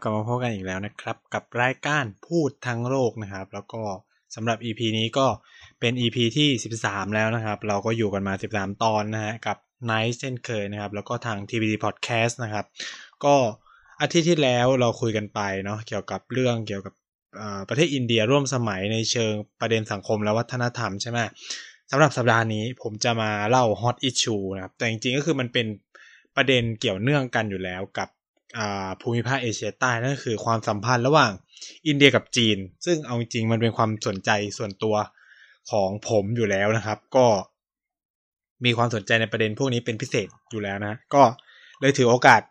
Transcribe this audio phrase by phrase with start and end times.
[0.00, 3.82] กลับมาพบกันอีกแล้วนะครับ กับรายการพูดทั้งโลกนะครับ แล้วก็
[4.34, 5.26] สำหรับ EP นี้ก็
[5.80, 6.48] เป็น EP ที่
[6.80, 9.56] 13 แล้วนะครับ เราก็อยู่กันมา 13 ตอนนะฮะกับ
[9.90, 12.64] Nice เช่นเคยนะครับ แล้วก็ทาง TVD Podcast นะครับ
[13.24, 13.34] ก็
[14.00, 16.94] อาทิตย์ที่แล้วเราคุยกันไปเนาะเกี่ยวกับเรื่องเกี่ยวกับ
[17.68, 21.18] ประเทศอินเดียร่วมสมัยในเชิงประเด็นสังคมและวัฒนธรรมใช่ไหม
[21.90, 25.66] สำหรับสัปดาห์นี้ผมจะมาเล่า Hot Issue นะครับ แต่จริงๆก็คือมันเป็น
[26.36, 28.08] ประเด็นเกี่ยวเนื่องกันอยู่แล้วกับ
[29.00, 31.32] ภูมิภาคเอเชียใต้นั่นคือความสัมพันธ์ระหว่าง
[31.86, 34.96] อินเดียกับจีน ซึ่งเอาจริงมันเป็นความสนใจส่วนตัว
[35.70, 37.26] ของผมอยู่แล้วนะครับ ก็
[38.64, 41.22] มีความสนใจในประเด็นพวกนี้เป็นพิเศษอยู่แล้วนะ ก็
[41.80, 42.42] เลยถือโอกาส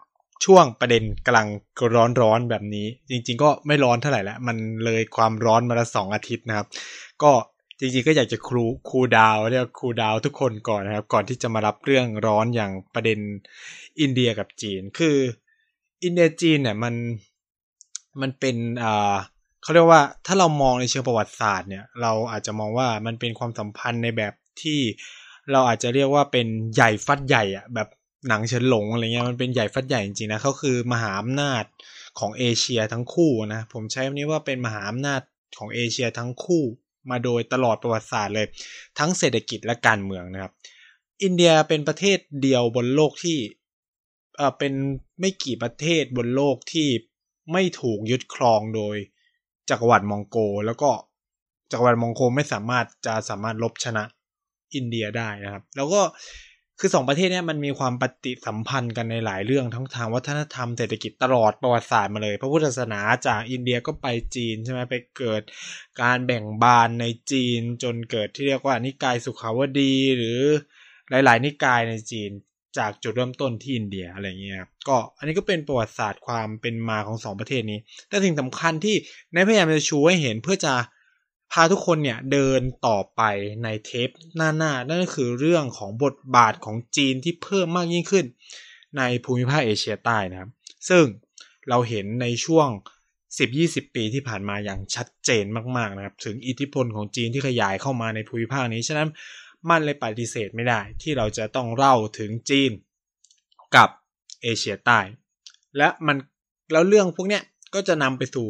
[0.46, 1.48] ช่วงประเด็นกำลัง
[1.96, 6.68] ร้อนร้อนแบบนี้ จริง ๆ ก็ไม่ร้อนเท่าไหร่แล้ว มันเลยความร้อนมาละสองอาทิตย์นะครับ
[7.24, 7.32] ก็
[7.80, 13.20] จริงๆก็อยากจะครูครูดาวเรียกครูดาวทุกคนก่อนนะครับ ก่อนที่จะมารับเรื่องร้อนอย่างประเด็น
[14.02, 15.18] อินเดียกับจีน คือ
[16.04, 16.94] อินเดียจีนเนี่ยมัน
[18.22, 19.16] มันเป็นอ่า
[19.62, 24.80] เขาเรียกว่าถ้าเรามองในเชิงประวัติศาสตร์เนี่ย เราอาจจะมองว่ามันเป็นความสัมพันธ์ในแบบที่
[25.52, 27.88] เราอาจจะเรียกว่าเป็นใหญ่ฟัดใหญ่อะแบบ
[28.28, 31.64] หนังเฉินหลงอะไรเงี้ยมันเป็นใหญ่ฟัดใหญ่จริงๆนะเขาคือมหาอำนาจ
[32.20, 35.22] ของเอเชียทั้งคู่นะผมใช้คำนี้ว่าเป็นมหาอำนาจ
[35.58, 36.64] ของเอเชียทั้งคู่
[37.10, 38.48] มาโดยตลอดประวัติศาสตร์เลย
[39.00, 40.54] ทั้งเศรษฐกิจและการเมืองนะครับ
[41.24, 43.38] อินเดียเป็นประเทศเดียวบนโลกที่
[44.38, 44.74] เออเป็น
[45.20, 46.88] ไม่กี่ประเทศบนโลกที่
[47.54, 48.96] ไม่ถูกยึดครองโดย
[49.70, 50.90] จักรวรรดิมองโก แล้วก็
[51.72, 54.04] จักรวรรดิมองโกไม่สามารถจะสามารถลบชนะ
[54.76, 56.02] อินเดียได้นะครับ แล้วก็
[56.80, 65.42] คือสองประเทศนี้มันมีความปฏิสัมพันธ์กันในหลายเรื่องทั้งทางวัฒนธรรมเศรษฐกิจตลอดประวัติศาสตร์มาเลย พระพุทธศาสนาจากอินเดียก็ไปจีนใช่ไหมไปเกิด
[66.02, 70.40] การแบ่งบานในจีนจนเกิดที่เรียกว่านิกายสุขาวดีหรือ
[71.10, 72.32] หลาย ๆ นิกายในจีน
[72.78, 77.80] จากจุดเริ่มต้นที่อินเดียอะไรเงี้ยครับก็อันนี้ก็เป็นประวัติศาสตร์ความเป็นมาของสองประเทศนี้
[78.10, 78.96] แต่สิ่งสำคัญที่
[79.34, 80.74] ในพยายามจะชูให้เห็นเพื่อจะ
[81.52, 83.22] พาทุกคนเนี่ยเดินต่อไป
[83.64, 88.26] ในเทปหน้าๆนั่นก็คือเรื่องของบทบาทของจีนที่เพิ่มมากยิ่งขึ้น
[88.98, 90.50] ในภูมิภาคเอเชียใต้นะครับ
[90.90, 91.04] ซึ่ง
[91.70, 92.68] เราเห็นในช่วง
[93.32, 95.46] 10-20 ปีที่ผ่านมาอย่างชัดเจน
[95.78, 99.10] มากๆนะครับ ถึงอิทธิพลของจีนที่ขยายเข้ามาในภูมิภาคนี้ ฉะนั้น
[99.70, 102.72] มันเลยปฏิเสธไม่ได้ที่เราจะต้องเล่าถึงจีน
[103.76, 103.90] กับ
[104.42, 105.00] เอเชียใต้
[105.78, 106.18] และมัน
[106.72, 108.48] แล้วเรื่องพวกเนี้ยก็จะนำไปสู่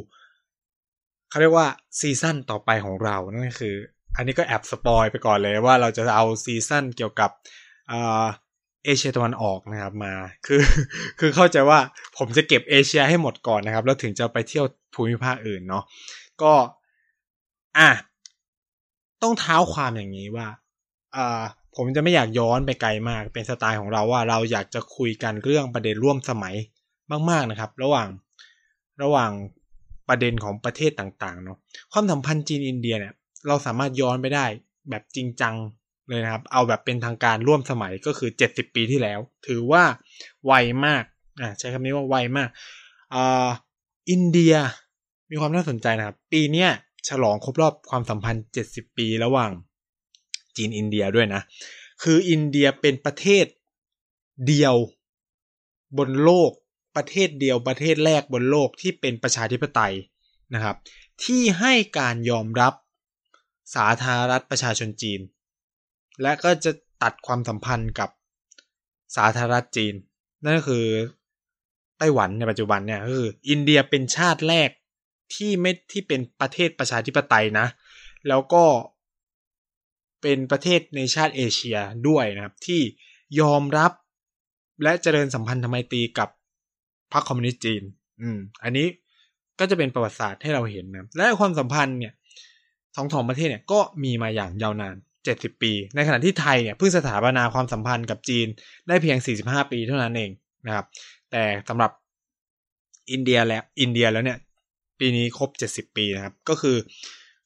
[1.29, 1.67] เขาเรียกว่า
[2.00, 3.75] season ต่อไปของเรานั่นคือ
[4.16, 7.31] อันนี้ก็แอบ spoil ไปก่อนเลยว่าเราจะเอา season เกี่ยวกับ
[7.90, 10.13] เอเชียตะวันออกนะครับมา
[10.46, 10.62] คือ
[11.19, 11.79] คือเข้าใจว่า
[12.17, 15.84] ผมจะเก็บเอเชียให้หมดก่อนนะครับ แล้วถึงจะไปเที่ยวภูมิภาคอื่นเนาะ
[16.41, 16.53] ก็
[17.78, 17.90] อะ
[19.23, 20.47] ต้องเท้าความอย่างนี้ว่า
[21.17, 21.44] อ่า
[21.75, 26.55] ผมจะไม่อยากย้อนไปไกลมากเป็นสไตล์ของเราว่าเราอยากจะคุยกันเรื่องประเด็นร่วมสมัย
[27.29, 28.07] มาก ๆนะครับ ระหว่าง
[29.03, 29.31] ระหว่าง
[30.09, 31.57] ประเด็นของประเทศต่างๆเนาะ
[31.91, 33.13] ความสัมพันธ์จีนอินเดียเนี่ย
[33.47, 34.45] เราสามารถย้อนไปได้
[34.89, 35.55] แบบจริงจัง
[36.09, 39.84] เลยนะครับ เอาแบบเป็นทางการร่วมสมัยก็คือ 70 ปีที่แล้ว ถือว่า
[40.45, 40.53] ไว
[40.85, 41.03] มาก
[41.41, 42.49] อ่าใช้คำนี้ว่าไวมาก
[43.13, 43.47] อ่า
[44.09, 44.55] อินเดีย
[45.31, 46.69] มีความน่าสนใจนะครับ ปีเนี้ย
[47.09, 49.51] ฉลองครบรอบความสัมพันธ์ 70 ปี ระหว่าง
[50.57, 51.41] จีนอินเดียด้วยนะ
[52.03, 53.45] คืออินเดียเป็นประเทศ
[54.47, 54.75] เดียว
[55.97, 56.51] บนโลก
[56.95, 59.94] ประเทศเดียวประเทศแรกบนโลกที่เป็นประชาธิปไตย
[60.53, 60.75] นะครับ
[61.23, 62.73] ที่ให้การยอมรับ
[63.75, 65.22] สาธารณรัฐประชาชนจีน
[66.22, 66.72] และก็จะ
[67.03, 68.09] ตัดความสัมพันธ์กับ
[69.16, 69.94] สาธารณรัฐจีน
[70.44, 70.85] นั่นก็คือ
[71.97, 74.70] ไต้หวันในปัจจุบันเนี่ยคืออินเดียเป็นชาติแรก
[75.35, 77.67] ที่ไม่ที่เป็นประเทศประชาธิปไตยนะ
[78.28, 78.64] แล้วก็
[80.28, 81.78] เป็นประเทศในชาติเอเชีย
[82.08, 82.82] ด้วยนะครับ ที่
[83.40, 83.91] ยอมรับ
[84.84, 86.29] และเจริญสัมพันธไมตรีกับ
[87.14, 87.84] พรรคคอมมิวนิสต์จีน
[88.22, 88.88] อืม อันนี้
[89.59, 92.14] ก็จะเป็นประวัติศาสตร์ให้เราเห็นนะ และความสัมพันธ์เนี่ย
[92.96, 94.96] สองสองประเทศเนี่ยก็มีมาอย่างยาวนาน
[95.29, 98.47] 70 ปี ในขณะที่ไทยเนี่ยเพิ่งสถาปนาความสัมพันธ์กับจีน
[98.88, 100.32] ได้เพียง 45 ปีเท่านั้นเอง
[100.66, 100.85] นะครับ
[101.32, 101.91] แต่สำหรับ
[103.12, 104.38] อินเดียแล้วอินเดียแล้วเนี่ย
[105.00, 106.78] ปีนี้ครบ 70 ปีนะครับ ก็คือ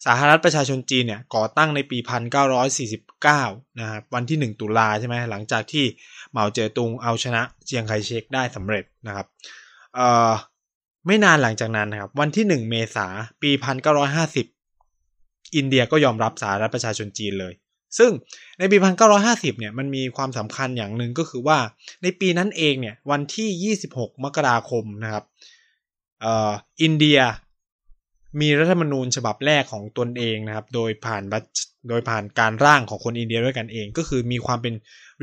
[0.05, 1.97] สาธารณรัฐประชาชนจีนเนี่ยก่อตั้งในปี
[2.89, 5.85] 1949 นะครับวันที่ 1 ตุลาใช่ไหมหลังจากที่
[6.31, 9.27] เหมาเจ๋อตุงเอาชนะเจียงไคเชกได้สำเร็จนะครับ
[9.95, 10.31] เอ่อ
[11.07, 13.07] ไม่นานหลังจากนั้นนะครับวันที่หนึ่งเมษา
[13.41, 14.45] ปีพันเก้าร้อยห้าสิบ
[15.55, 17.53] อินเดียก็ยอมรับสาธารณรัฐประชาชนจีนเลย
[17.97, 18.11] ซึ่ง
[18.59, 21.59] ในปีพันเก้าร้อยห้าสิบเนี่ยมันมีความสำคัญอย่างหนึ่งก็คือว่า
[22.03, 25.23] ในปีนั้นเองเนี่ยวันที่ยี่สิบหกมกราคมนะครับ
[26.23, 26.51] ออ
[26.81, 27.19] อินเดีย
[28.39, 31.23] มีรัฐธรรมนูญฉบับแรกของตนเองนะครับ โดยผ่าน
[31.89, 34.73] โดยผ่านการร่างของคนอินเดียด้วยกันเอง ก็คือมีความเป็น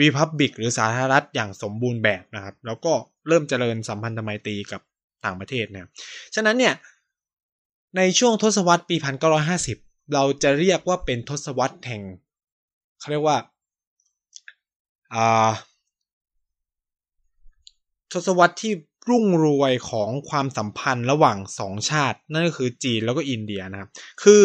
[0.00, 2.92] รีพับบิกหรือสาธารณรัฐอย่างสมบูรณ์แบบนะครับ แล้วก็
[3.28, 4.80] เริ่มเจริญสัมพันธไมตรีกับ
[5.24, 5.90] ต่างประเทศนะครับ
[6.34, 6.74] ฉะนั้นเนี่ย
[7.96, 9.78] ในช่วงทศวรรษปีพันเก้าร้อยห้าสิบ
[10.14, 12.02] เราจะเรียกว่าเป็นทศวรรษแห่ง
[12.98, 13.36] เขาเรียกว่า
[15.14, 15.50] อ่า
[18.12, 18.72] ทศวรรษที่
[19.08, 23.90] รุ่งรวยของความสัมพันธ์ระหว่างสองชาติ นั่นก็คือจีนแล้วก็อินเดียนะครับ
[24.22, 24.44] คือ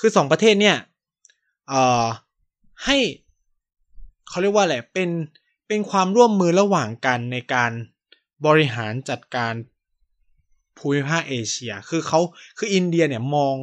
[0.00, 0.76] คือสองประเทศเนี่ย
[1.68, 2.04] เอ่อ
[2.84, 2.98] ให้
[4.28, 5.10] เขาเรียกว่าอะไรเป็น
[5.68, 7.70] เป็นความร่วมมือระหว่างกันในการ
[8.46, 9.54] บริหารจัดการ
[10.78, 12.20] ภูมิภาคเอเชีย คือเขา
[12.58, 13.56] คืออินเดียเนี่ยมอง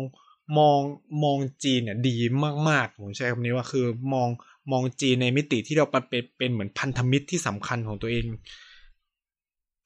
[0.57, 0.79] มอง
[1.23, 2.15] มองจีนเนี่ยดี
[2.69, 4.29] มากๆผมใช้คำนี้ว่าคือมอง
[4.71, 8.25] มองจีนในมิติที่เราเป็นเป็นเหมือนพันธมิตรที่สำคัญของตัวเอง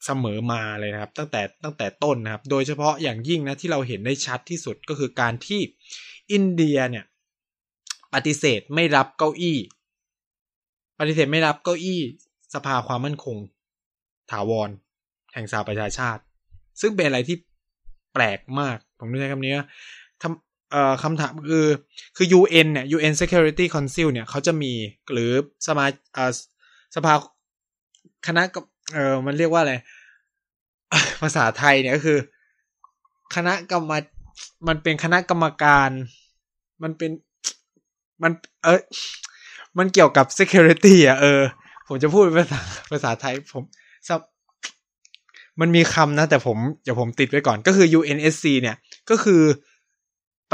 [0.05, 5.61] เสมอมาเลยนะครับ ตั้งแต่ตั้งแต่ต้นนะครับ โดยเฉพาะอย่างยิ่งนะที่เราเห็นได้ชัดที่สุดก็คือการที่
[6.31, 7.05] อินเดียเนี่ย
[8.13, 9.57] ปฏิเสธไม่รับเก้าอี้
[10.99, 12.01] ปฏิเสธไม่รับเก้าอี้
[12.53, 13.37] สภาความมั่นคง
[14.31, 14.69] ถาวร
[15.33, 16.21] แห่งสหประชาชาติ
[16.81, 17.37] ซึ่งเป็นอะไรที่
[18.13, 19.53] แปลกมาก ผมใช้คำนี้
[20.21, 21.67] ทำเอ่อคำถามคือ
[22.17, 24.73] คือ UN เนี่ย UN Security Council เนี่ยเขาจะมี
[25.13, 25.31] หรือ
[25.65, 26.31] สมาเอ่อ
[26.95, 27.13] สภา
[28.27, 28.63] คณะกับ
[28.93, 29.73] เออมันเรียกว่าอะไร
[31.21, 32.19] ภาษาไทยเนี่ยก็คือ
[33.35, 33.93] คณะกรรม
[34.67, 35.89] มันเป็นคณะกรรมการ
[36.83, 37.11] มันเป็น
[38.23, 38.31] มัน
[38.63, 38.81] เออ
[39.77, 41.41] มันเกี่ยวกับ security อะเออ
[41.87, 42.59] ผมจะพูดภาษา
[42.91, 43.63] ภาษาไทยผม
[44.07, 44.21] ซับ
[45.59, 48.75] มันมีคำนะ แต่ผมเดี๋ยวผมติดไว้ก่อนก็คือ UNSC เนี่ย
[49.09, 49.41] ก็คือ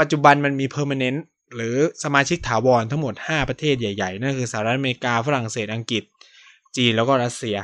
[0.00, 1.20] ปัจจุบันมันมี permanent
[1.54, 6.02] หรือสมาชิกถาวรทั้งหมด 5 ประเทศใหญ่ ๆ นั่นคือสหรัฐอเมริกาฝรั่งเศสอังกฤษ
[6.76, 7.56] จีนแล้วก็รัสเซีย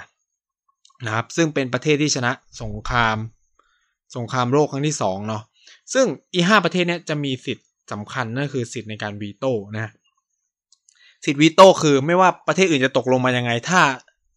[1.04, 2.32] นะครับ ซึ่งเป็นประเทศที่ชนะ
[2.62, 3.16] สงคราม
[4.16, 5.43] สงครามโลกครั้งที่สองเนาะ
[5.94, 9.93] ซึ่งอีห้าประเทศเนี้ยจะมีสิทธิ์สำคัญนั่นคือสิทธิ์ในการวีโต้นะ
[11.25, 13.81] สิทธิ์วีโต้คือไม่ว่าประเทศอื่นจะตกลงมายังไง ถ้า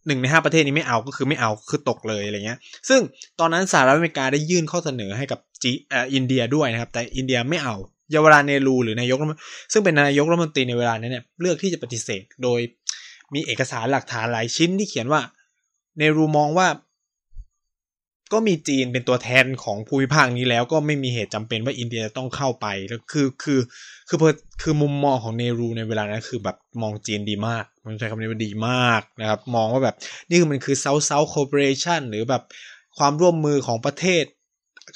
[0.07, 2.59] หนึ่งในห้าประเทศนี้ไม่เอาก็คือไม่เอาคือตกเลยอะไรเงี้ย
[2.89, 3.01] ซึ่ง
[3.39, 7.75] ตอนนั้นสหรัฐอเมริกาได้ยื่นข้อเสนอให้กับจีเอ่ออินเดียด้วยนะครับ แต่อินเดียไม่เอา
[8.11, 9.17] เยาวราเนรูหรือนายก
[9.71, 12.59] ซึ่งเป็นนายกรัฐมนตรีในเวลานี้เนี่ยเลือกที่จะปฏิเสธโดย
[13.33, 15.21] มีเอกสารหลักฐานหลายชิ้นที่เขียนว่า
[15.97, 16.67] เนรูมองว่า
[18.33, 23.59] ก็มีจีนเป็นตัวแทนของภูมิภาคนี้แล้วก็ไม่มีเหตุจำเป็นว่าอินเดียจะต้องเข้าไปแล้วคือคือ
[24.07, 24.17] คือ
[24.61, 29.95] คือมุมมองของเนรูในเวลานั้นคือแบบมองจีนดีมากมันใช้คำนี้ว่าดีมากนะครับ มองว่าแบบ
[30.29, 32.43] นี่คือมันคือ South South Cooperation หรือแบบ
[32.97, 34.23] ความร่วมมือของประเทศ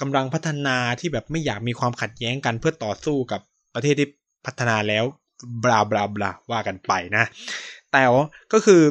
[0.01, 3.41] กำลังพัฒนาที่แบบไม่อยากมีความขัดแย้งกันเพื่อต่อสู้กับ
[3.75, 4.07] ประเทศที่
[4.45, 5.03] พัฒนาแล้ว
[5.63, 7.25] บลาบลาบลาว่ากันไปนะ
[7.91, 8.03] แต่
[8.53, 8.81] ก็คือ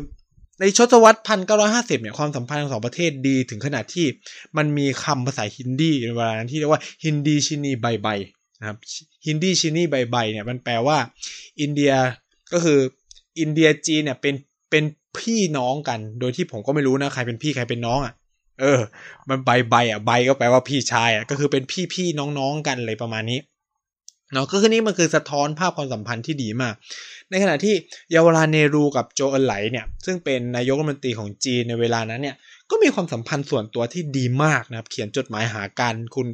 [0.61, 4.07] ในชศวรรษพันเก้าร้อยห้าสิบเนี่ยความสัมพันธ์ของสองประเทศดีถึงขนาดที่
[4.57, 8.09] มันมีคำภาษาฮินดีในเวลานั้นที่เรียกว่าฮินดีชินีใบใบ
[8.61, 8.77] นะครับ
[9.27, 10.99] ฮินดีชินีใบใบเนี่ยมันแปลว่า
[11.61, 11.93] อินเดีย
[12.53, 12.79] ก็คือ
[13.41, 14.35] อินเดียจีนเนี่ยเป็น
[14.71, 14.85] เป็น
[15.19, 18.15] พี่น้องกัน โดยที่ผมก็ไม่รู้นะใครเป็นพี่ใครเป็นน้องอะ
[18.61, 18.81] เออ
[19.29, 22.07] มันใบใบอะใบก็แปลว่าพี่ชายอะก็คือเป็นพี่พี่
[22.39, 23.41] น้องๆกันอะไรประมาณนี้
[24.33, 26.75] เนาะก็คือนี่มันคือสะท้อนภาพความสัมพันธ์ที่ดีมาก
[27.31, 27.75] ในขณะที่
[28.11, 32.37] เยาวราเนรูกับโจเอลไหลเนี่ยซึ่งเป็นนายกรัฐมนตรีของจีนในเวลานั้นเนี่ย
[32.71, 36.27] ก็มีความสัมพันธ์ส่วนตัวที่ดีมากนะครับ เขียนจดหมายหากันคุณ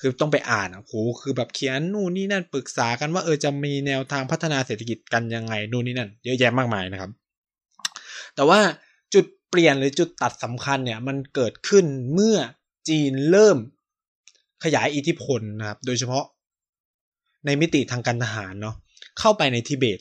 [0.00, 7.10] คือต้องไปอ่านอะโหคือแบบเขียนนู่นนี่นั่นปรึกษากันว่าเออจะมีแนวทางพัฒนาเศรษฐกิจกันยังไงนู่นนี่นั่น เยอะแยะมากมายนะครับ
[8.34, 8.60] แต่ว่า
[9.14, 12.36] จุดเปลี่ยนหรือจุดตัดสำคัญเนี่ยมันเกิดขึ้นเมื่อ
[12.88, 13.58] จีนเริ่ม
[14.64, 16.24] ขยายอิทธิพลนะครับ โดยเฉพาะ
[17.46, 18.74] ในมิติทางการทหารเนาะ
[19.18, 19.98] เข้าไปในทิเบต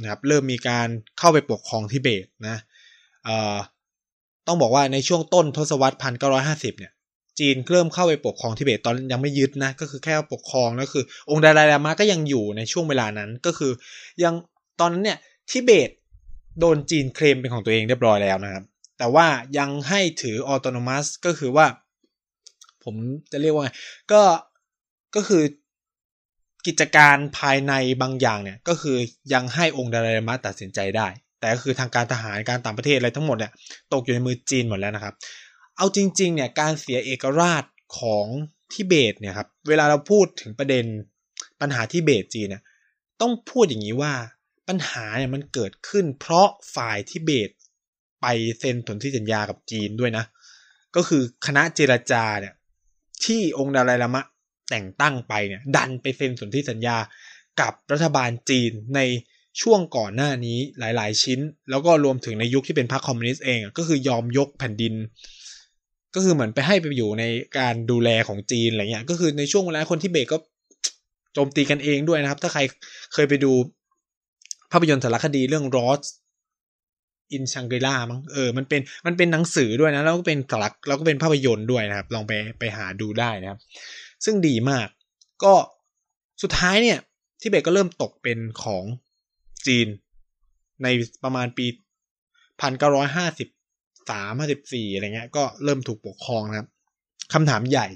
[0.00, 0.88] นะครับเริ่มมีการ
[1.18, 2.56] เข้าไปปกครองทิเบตนะ
[4.46, 6.92] ต้องบอกว่าในช่วงต้นทศวรรษพันเก้าร้อยห้าสิบเนี่ย
[7.38, 13.72] จีนเริ่มเข้าไปปกครองทิเบตตอนยังไม่ยึดนะก็คือแค่ปกครองแล้วคือ องค์ดาลายลามาก็ยังอยู่ในช่วงเวลานั้นก็คือ
[14.22, 14.34] ยัง
[14.80, 15.18] ตอนนั้นเนี่ย
[15.50, 15.90] ทิเบต
[16.60, 18.64] โดนจีนเคลมเป็นของตัวเองเรียบร้อยแล้วนะครับ
[18.98, 19.26] แต่ว่า
[19.58, 21.66] ยังให้ถือออโตนมัสก็คือว่า
[22.84, 22.94] ผม
[23.32, 23.70] จะเรียกว่าไง
[24.12, 24.22] ก็
[25.14, 25.42] ก็คือ
[26.66, 28.96] กิจการภายในบางอย่างเนี่ยก็คือ
[29.32, 31.08] ยังให้องค์ดารามาตัดสินใจได้
[31.40, 33.52] แต่ก็คือทางการทหารการต่างประเทศอะไรทั้งหมดเนี่ย
[33.92, 35.14] ตกอยู่ในมือจีนหมดแล้วนะครับ
[35.76, 37.64] เอาจริงๆเนี่ยการเสียเอกราช
[37.98, 38.26] ของ
[38.72, 40.84] ทิเบตเนี่ยครับเวลาเราพูดถึงประเด็น
[41.60, 42.62] ปัญหาทิเบตจีนเนี่ย
[43.20, 44.12] ต้องพูดอย่างนี้ว่า
[44.68, 47.50] ปัญหาเนี่ยมันเกิดขึ้นเพราะฝ่ายทิเบต
[48.20, 48.26] ไป
[48.58, 50.24] เซ็นสนธิสัญญากับจีนด้วยนะ
[50.96, 52.54] ก็คือคณะเจรจาเนี่ย
[53.24, 54.24] ที่องค์ดาลายลามะ
[54.70, 56.96] แต่งตั้งไปเนี่ยดันไปเซ็นสนธิสัญญา
[57.60, 59.00] กับรัฐบาลจีนใน
[59.62, 64.94] ช่วงก่อนหน้านี้หลาย ๆ ชิ้น แล้วก็รวมถึงในยุคที่เป็นพรรคคอมมิวนิสต์เองก็คือยอมยกแผ่นดิน
[66.14, 67.24] ก็คือเหมือนไปให้ไปอยู่ใน
[67.58, 70.38] การดูแลของจีนอะไรเงี้ยก็คือในช่วงเวลาคนที่เบตก็
[71.34, 72.60] โจมตีกันเองด้วยนะครับ ถ้าใคร
[73.14, 73.52] เคยไปดู
[74.72, 76.00] ภาพยนตร์สารคดีเรื่องรอส
[77.32, 83.58] อินชังเกล่ามั้งเออ มันเป็น มันเป็นหนังสือด้วยนะ แล้วก็เป็นสลักแล้วก็เป็นภาพยนตร์ด้วยนะครับ ลองไปไปหาดูได้นะครับ
[84.24, 84.88] ซึ่งดีมาก
[85.44, 85.54] ก็
[86.42, 86.98] สุดท้ายเนี่ย
[87.40, 88.84] ทิเบตก็เริ่มตกเป็นของ
[89.66, 89.88] จีน
[90.82, 90.86] ใน
[91.24, 91.66] ประมาณปี
[92.60, 93.48] พันเก้าร้อยห้าสิบ
[94.10, 96.68] สามห้าสิบสี่อะไรเงี้ยก็เริ่มถูกปกครองนะครับ
[97.32, 97.86] คำถามใหญ่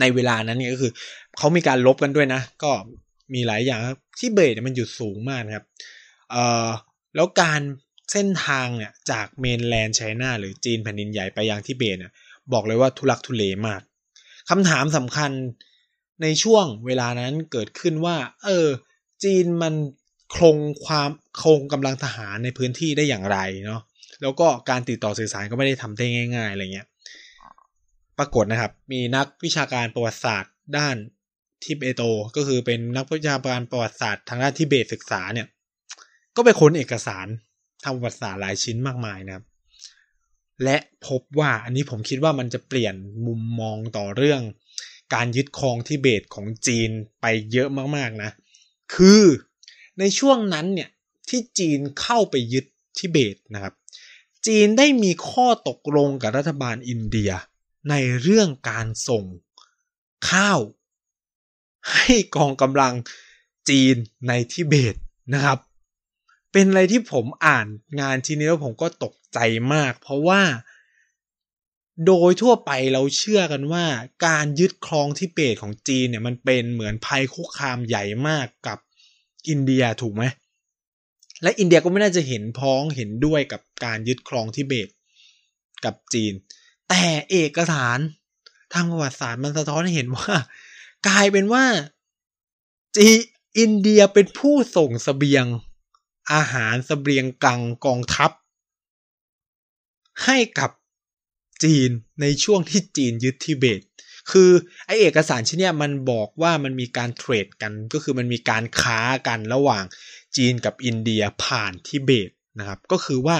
[0.00, 0.92] ในเวลานั้นเนี่ยก็คือ
[1.38, 2.70] เขามีการลบกันด้วยนะ ก็
[3.34, 5.64] มีหลายอย่างครับที่เบตเนี่ยมันอยู่สูงมากนะครับ
[6.30, 6.68] เอ่อ
[7.14, 7.60] แล้วการ
[8.12, 12.12] เส้นทางเนี่ยจากเมนแลนด์ไชน่าหรือจีนแผ่นดินใหญ่ไปยังทิเบตเนี่ย
[12.52, 13.80] บอกเลยว่าทุลักทุเลมาก
[14.50, 15.30] คำถามสำคัญ
[16.22, 18.68] ในช่วงเวลานั้นเกิดขึ้นว่า เออ
[19.24, 19.74] จีนมัน
[20.36, 21.10] คงความ
[21.42, 23.82] คงกำลังทหารในพื้นที่ได้อย่างไรเนาะ
[24.22, 26.04] แล้วก็การติดต่อสื่อสารก็ไม่ได้ทำได้
[26.36, 26.86] ง่ายๆอะไรเงี้ย
[28.18, 30.96] ปรากฏนะครับ มีนักวิชาการประวัติศาสตร์ด้าน
[31.64, 32.02] ทิเบโต
[32.36, 35.46] ก็คือเป็นนักวิชาการประวัติศาสตร์ทางด้านทิเบตศึกษาเนี่ย
[36.36, 37.26] ก็ไปค้นเอกสาร
[37.84, 39.44] ทางประวัติศาสตร์หลายชิ้นมากมายนะครับ
[40.64, 42.94] และพบว่าอันนี้ผมคิดว่ามันจะเปลี่ยน
[43.26, 44.42] มุมมองต่อเรื่อง
[45.14, 48.30] การยึดครองทิเบตของจีนไปเยอะมากๆนะ
[48.94, 49.22] คือ
[49.98, 50.90] ในช่วงนั้นเนี่ย
[51.28, 52.66] ที่จีนเข้าไปยึด
[52.98, 53.74] ทิเบตนะครับ
[54.46, 57.30] จีนได้มีข้อตกลงกับรัฐบาลอินเดีย
[57.90, 59.24] ในเรื่องการส่ง
[60.30, 60.60] ข้าว
[61.92, 62.94] ให้กองกำลัง
[63.68, 63.96] จีน
[64.28, 64.94] ในทิเบต
[65.34, 65.58] นะครับ
[66.52, 67.66] เป็นอะไรที่ผมอ่าน
[68.00, 69.38] งานชิ้นนี้แล้วผมก็ตกใจ
[69.72, 70.42] มาก เพราะว่า
[72.06, 73.84] โดยทั่วไปเราเชื่อกันว่า
[74.26, 78.78] การยึดครองทิเบตของจีนเนี่ยมันเป็นเหมือนภัยคุกคามใหญ่มากกับ
[79.48, 80.24] อินเดียถูกไหม
[81.42, 84.88] และอินเดียก็ไม่น่าจะเห็นพ้องเห็นด้วยกับการยึดครองทิเบต
[85.84, 86.32] กับจีน
[86.88, 87.98] แต่เอกสาร
[88.72, 90.32] ทางประวัติศาสตร์มันสะท้อนให้เห็นว่า
[91.08, 91.64] กลายเป็นว่า
[92.96, 93.08] จี
[93.58, 95.44] อินเดียเป็นผู้ส่งสเสบียง
[96.32, 98.30] อาหารสเสบียงกลางกองทัพ
[100.24, 100.70] ให้กับ
[101.64, 103.80] จีนในช่วงที่จีนยึดทิเบต
[104.30, 104.50] คือ
[104.86, 109.84] ไอเอกสารชิ้นเนี้ยมันบอกว่ามันมีการเทรดกัน ก็คือมันมีการค้ากันระหว่าง
[110.36, 113.36] จีนกับอินเดียผ่านทิเบตนะครับ ก็คือว่า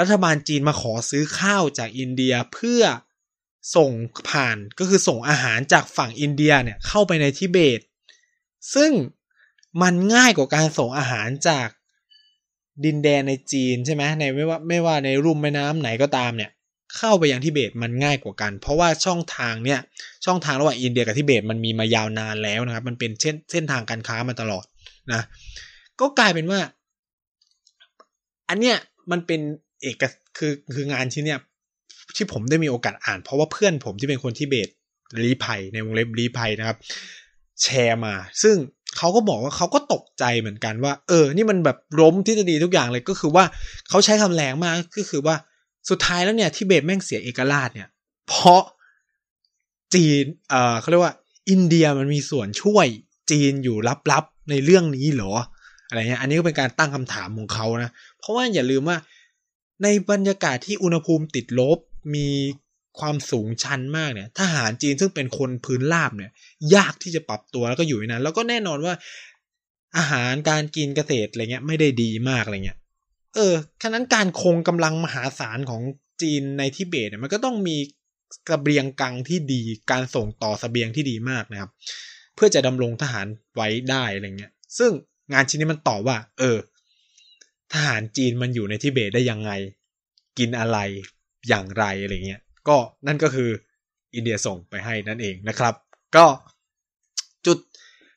[0.00, 2.82] รัฐบาลจีนมาขอซื้อข้าวจากอินเดียเพื่อ
[3.76, 3.90] ส่ง
[4.30, 7.80] ผ่านก็คือส่งอาหารจากฝั่งอินเดียเนี่ยเข้าไปในทิเบต
[8.74, 8.92] ซึ่ง
[9.82, 11.68] มันง่ายกว่าการส่งอาหารจาก
[12.84, 16.50] ดินแดนในจีนใช่ไหมในไม่ว่าไม่ว่าในรุ่มแม่น้ำไหนก็ตามเนี่ย
[16.96, 19.80] เข้าไปยังทิเบตมันง่ายกว่ากัน เพราะว่าช่องทางเนี่ย
[20.24, 24.64] ช่องทางระหว่างอินเดียกับทิเบตมันมีมายาวนานแล้วนะครับ มันเป็นเส้นเส้นทางการค้ามาตลอด
[25.12, 25.22] นะ
[26.00, 26.60] ก็กลายเป็นว่า
[28.48, 28.76] อันเนี้ย
[29.10, 29.40] มันเป็น
[29.82, 30.02] เอก
[30.38, 31.40] คือคืองานชิ้นเนี้ย
[32.16, 34.68] ที่ผมได้มีโอกาสอ่าน เพราะว่าเพื่อนผมที่เป็นคนทิเบต
[35.22, 36.78] รีภัยในวงเล็บรีภัยนะครับ
[37.62, 38.56] แชร์มา ซึ่ง
[38.96, 43.44] เขาก็บอกว่าเขาก็ตกใจเหมือนกันว่า เออ นี่มันแบบล้มทฤษฎีทุกอย่างเลยก็คือว่า
[43.88, 45.36] เขาใช้คำแรงมากก็คือว่า
[45.90, 47.88] สุดท้ายแล้วเนี่ยทิเบตแม่งเสียเอกราชเนี่ย
[48.28, 48.62] เพราะ
[49.94, 51.14] จีนเออเขาเรียกว่า
[51.50, 52.86] อินเดียมันมีส่วนช่วย
[53.30, 53.76] จีนอยู่
[54.12, 55.32] ลับๆในเรื่องนี้เหรอ
[55.88, 58.96] อะไรเงี้ยอันนี้ก็เป็นการตั้งคำถามของเขานะ เพราะว่าอย่าลืมว่า
[59.82, 61.78] ในบรรยากาศที่อุณหภูมิติดลบ
[62.14, 62.28] มี
[63.00, 66.32] ความสูงชันมากเนี่ยทหารจีนซึ่งเป็นคนพื้นราบเนี่ย
[66.74, 68.94] ยากที่จะปรับตัวแล้วก็อยู่ในนั้น แล้วก็แน่นอนว่า
[69.96, 72.78] อาหารการกินเกษตรอะไรเงี้ยไม่ได้ดีมากอะไรเงี้ย
[73.34, 75.82] เออฉะนั้นการคงกำลังมหาศาลของ
[76.22, 77.76] จีนในทิเบตเนี่ยมันก็ต้องมี
[78.48, 81.70] กระเบียงกังที่ดีการส่งต่อสเสบียงที่ดีมากนะครับ
[82.34, 84.90] เพื่อจะดำรงทหารไว้ได้อะไรเงี้ย ซึ่ง
[85.32, 86.58] งานชิ้นนี้มันตอบว่า เออ
[87.72, 89.50] ทหารจีนมันอยู่ในทิเบตได้ยังไง
[90.38, 90.78] กินอะไร
[91.48, 93.50] อย่างไรอะไรเงี้ย ก็นั่นก็คือ
[94.14, 95.74] อินเดียส่งไปให้นั่นเองนะครับ
[96.16, 96.26] ก็
[97.46, 97.58] จุด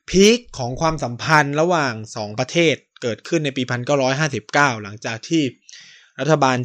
[0.10, 3.64] พีคของความสัมพันธ์ระหว่างสองประเทศเกิดขึ้นในปี
[4.24, 5.44] 1959 หลังจากที่
[6.20, 6.58] รัฐบาล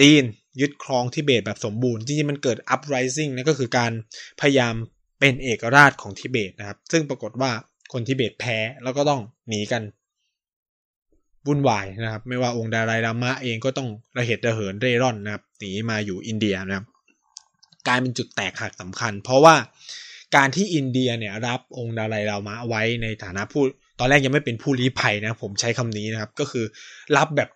[0.00, 0.22] จีน
[0.60, 3.92] ยึดครองทิเบตแบบสมบูรณ์ จริงๆ มันเกิด uprising นั่นก็คือการ
[4.40, 4.74] พยายาม
[5.20, 7.50] เป็นเอกราชของทิเบตนะครับ ซึ่งปรากฏว่า
[7.92, 9.82] คนทิเบตแพ้แล้วก็ต้องหนีกัน
[11.46, 16.86] วุ่นวายนะครับ ไม่ว่าองค์ดารายลามะเองก็ต้องระเหตุระเหินเร่ร่อนนะครับหนีมาอยู่อินเดียนะครับ
[17.86, 19.54] กลายเป็นจุดแตกหักสำคัญ เพราะว่า
[20.36, 23.62] การที่อินเดียเนี่ยรับองค์ดารายลามะไว้ในฐานะผู้
[23.98, 26.64] ตอนแรกยังไม่เป็นผู้ลี้ภัยนะ ผมใช้คำนี้นะครับ ก็คือ
[27.16, 27.50] รับแบบ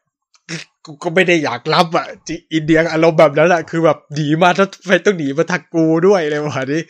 [1.02, 2.06] ก็ไม่ได้อยากรับอะ
[2.54, 6.82] อินเดียอารมณ์แบบนั้นแหละคือแบบหนีมาถ้าไปต้องหนีมาทักกูด้วยเลยวันนี้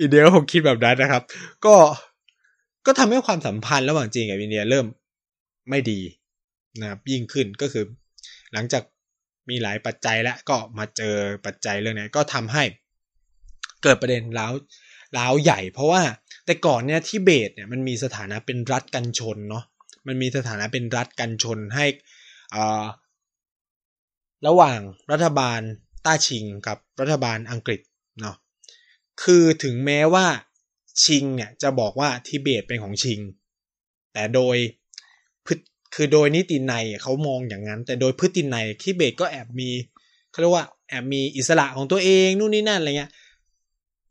[0.00, 1.22] อินเดียก็คงคิดแบบนั้นนะครับ
[1.64, 1.74] ก็
[2.86, 4.86] ก็ทำให้ความสัมพันธ์ระหว่างจีนกับอินเดียเริ่ม
[5.70, 6.00] ไม่ดี
[6.80, 7.84] นะครับยิ่งขึ้นก็คือ
[8.52, 8.82] หลังจาก
[9.48, 11.14] มีหลายปัจจัยแล้วก็มาเจอ
[11.46, 12.64] ปัจจัยเรื่องนี้ก็ทำให้
[13.82, 14.52] เกิดประเด็นล้าว
[15.18, 16.02] ล้าวใหญ่ เพราะว่า
[16.44, 19.64] แต่ก่อนเนี่ยที่เบตเนี่ยมันมีสถานะเป็นรัฐกันชนเนาะ
[20.06, 21.86] มันมีสถานะเป็นรัฐกันชนให้
[22.54, 22.84] อ่า
[24.46, 24.80] ระหว่าง
[25.12, 25.60] รัฐบาล
[26.04, 27.80] ต้าชิงกับรัฐบาลอังกฤษ
[28.20, 28.36] เนาะ
[29.22, 30.26] คือถึงแม้ว่า
[31.04, 33.20] ชิงเนี่ยจะบอกว่าทิเบตเป็นของชิง
[34.12, 34.56] แต่โดย
[36.00, 39.70] คือโดยนิตินัยเขามองอย่างนั้น แต่โดยพฤตินัยทิเบตก็แอบมี
[40.30, 43.12] เขาเรียกว่าแอบมีอิสระของตัวเองนู่นนี่นั่นอะไรเงี้ย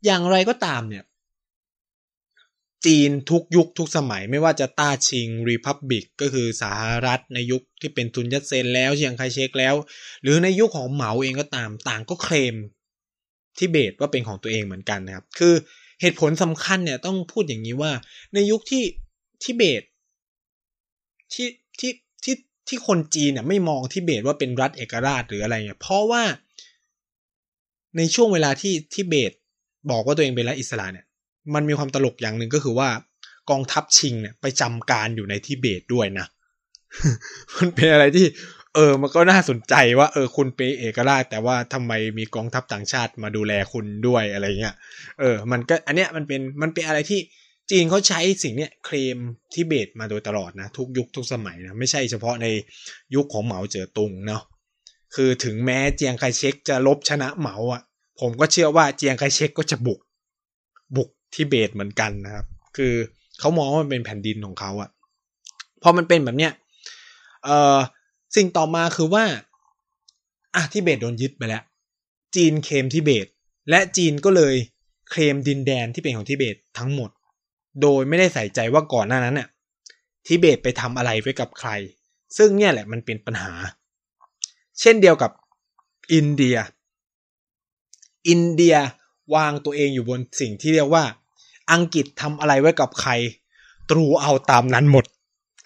[0.04, 1.04] อย่างไรก็ตามเนี่ย
[2.86, 9.74] จีนทุกยุคทุกสมัยไม่ว่าจะต้าชิงรีพับบิกก็คือสหรัฐในยุคที่เป็นทุนยัตเซนแล้วเชียงไคเชกแล้ว
[10.22, 12.56] หรือในยุคของเหมาเองก็ตามต่างก็เคลม
[13.58, 15.54] ทิเบตว่าเป็นของตัวเองเหมือนกันนะครับ คือ
[16.00, 17.92] เหตุผลสำคัญเนี่ยต้องพูดอย่างนี้ว่า
[18.34, 18.82] ในยุคที่
[19.42, 19.82] ทิเบต
[21.32, 21.46] ที่
[21.80, 21.92] ที่
[22.24, 22.36] ที่
[22.68, 26.22] ที่คนจีนเนี่ยไม่มองทิเบตว่าเป็นรัฐเอกราชหรืออะไรเนี่ยเพราะว่า
[27.96, 29.32] ในช่วงเวลาที่ทิเบต
[29.90, 31.06] บอกว่าตัวเองเป็นรัฐอิสระเนี่ย
[31.54, 32.88] มันมีความตลกอย่างหนึ่งก็คือว่า
[33.50, 36.26] กองทัพชิงเนี่ยไปจำการอยู่ในทิเบตด้วยนะ
[37.56, 38.26] มันเป็นอะไรที่
[38.74, 44.74] เออ มันก็น่าสนใจว่า เออ คุณเป็นเอกราช แต่ว่าทำไมมีกองทัพต่างชาติมาดูแลคุณด้วยอะไรเงี้ย
[45.20, 47.20] เออ มันก็อันเนี้ยมันเป็นมันเป็นอะไรที่
[47.70, 49.18] จีนเขาใช้สิ่งเนี้ยเคลม
[49.52, 52.46] ทิเบตมาโดยตลอดนะทุกยุคทุกสมัยนะไม่ใช่เฉพาะใน
[53.14, 54.42] ยุคของเหมาเจ๋อตุงเนาะ
[55.14, 57.82] คือถึงแม้เจียงไคเชกจะลบชนะเหมาอะ
[58.20, 60.00] ผมก็เชื่อว่าเจียงไคเชกก็จะบุก
[60.96, 62.46] บุกทิเบตเหมือนกันนะครับ
[62.76, 62.94] คือ
[63.38, 64.90] เขามองว่ามันเป็นแผ่นดินของเขาอะ
[65.82, 66.52] พอมันเป็นแบบเนี้ย
[67.44, 67.78] เอ่อ
[68.36, 69.24] สิ่งต่อมาคือว่า
[70.54, 71.62] อะทิเบตโดนยึดไปแล้ว
[72.36, 73.26] จีนเคลมทิเบต
[73.70, 74.54] และจีนก็เลย
[75.10, 77.10] เคลมดินแดนที่เป็นของทิเบตทั้งหมด
[77.82, 79.48] โดยไม่ได้ใส่ใจว่าก่อนหน้านั้นเนี่ย
[80.26, 81.70] ทิเบตไปทำอะไรไว้กับใคร
[82.36, 83.52] ซึ่งเนี่ยแหละมันเป็นปัญหา
[84.80, 85.30] เช่นเดียวกับ
[86.12, 86.56] อินเดีย
[88.28, 88.76] อินเดีย
[89.34, 91.04] วางตัวเองอยู่บนสิ่งที่เรียกว่า
[91.72, 93.12] อังกฤษทำอะไรไว้กับใคร
[93.90, 95.04] ตรูเอาตามนั้นหมด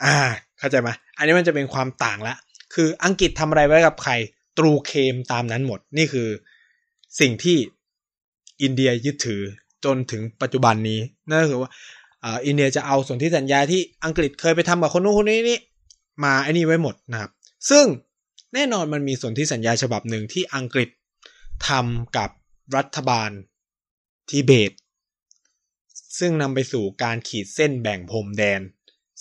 [0.04, 0.16] อ่า
[0.58, 2.34] เข้าใจไหมอันนี้มันจะเป็นความต่างละ
[2.74, 4.12] คืออังกฤษทำอะไรไว้กับใคร
[4.58, 6.28] ตรูเคมตามนั้นหมด นี่คือ
[7.20, 7.56] สิ่งที่
[8.62, 9.42] อินเดียยึดถือ
[9.84, 11.70] จนถึงปัจจุบันนี้นั่นก็คือว่า
[12.46, 15.58] อินเดียจะเอาส่วนที่สัญญาที่อังกฤษเคยไปทำกับคนนู้นคนนี้นี่
[16.24, 17.30] มาไอ้นี่ไว้หมดนะครับ
[17.70, 17.84] ซึ่ง
[18.54, 20.88] แน่นอนมันมีส่วนที่สัญญาฉบับหนึ่งที่อังกฤษ
[21.68, 22.30] ทำกับ
[22.76, 23.30] รัฐบาล
[24.30, 24.72] ทิเบต
[26.18, 28.60] ซึ่งนำไปสู่การขีดเส้นแบ่งพรมแดน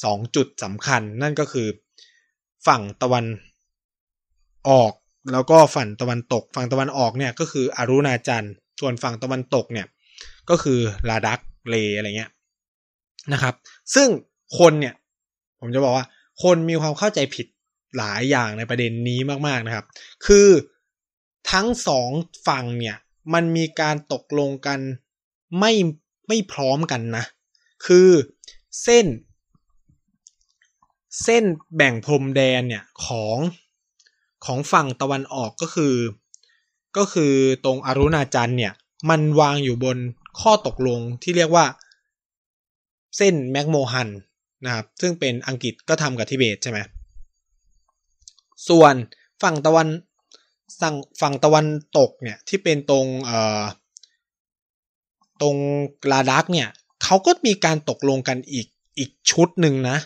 [0.03, 1.67] สองจุดสำคัญ นั่นก็คือ
[2.67, 3.25] ฝั่งตะวัน
[4.69, 4.93] ออก
[5.33, 9.87] แล้วก็ฝั่งตะวันตก ฝั่งตะวันออกเนี่ยก็คืออารุณาจันทร์ส่วนฝั่งตะวันตกเนี่ย
[10.49, 12.31] ก็คือลาดักเลอะไรเงี้ย
[13.33, 13.53] นะครับ
[13.95, 14.07] ซึ่ง
[14.57, 14.95] คนเนี่ย
[15.59, 16.05] ผมจะบอกว่า
[16.43, 17.47] คนมีความเข้าใจผิด
[17.97, 19.85] หลายอย่างในประเด็นนี้มากๆนะครับ
[20.25, 20.49] คือ
[21.51, 22.09] ทั้งสอง
[22.47, 22.97] ฝั่งเนี่ย
[23.33, 24.79] มันมีการตกลงกัน
[25.59, 25.71] ไม่
[26.27, 27.25] ไม่พร้อมกันนะ
[27.85, 28.09] คือ
[28.83, 29.05] เส้น
[31.23, 31.43] เส้น
[31.75, 33.37] แบ่งพรมแดนเนี่ยของ
[34.45, 35.95] ของฝั่งตะวันออกก็คือ
[36.97, 37.33] ก็คือ
[37.65, 38.73] ตรงอารุณาจันทร์เนี่ย
[39.09, 39.97] มันวางอยู่บน
[40.39, 41.65] ข้อตกลงที่เรียกว่า
[43.17, 44.09] เส้นแมกโมฮัน
[44.65, 46.79] นะครับ ซึ่งเป็นอังกฤษก็ทำกับทิเบตใช่ไหม
[48.69, 48.93] ส่วน
[49.41, 49.87] ฝั่งตะวัน
[50.81, 51.65] ฝั่งฝั่งตะวัน
[51.97, 53.61] ตกเนี่ยที่เป็นตรงเอ่อ
[55.41, 55.55] ตรง
[56.11, 56.69] ลาดักเนี่ย
[57.03, 58.67] เขาก็มีการตกลงกันอีก
[58.97, 59.97] อีกชุดหนึ่งนะ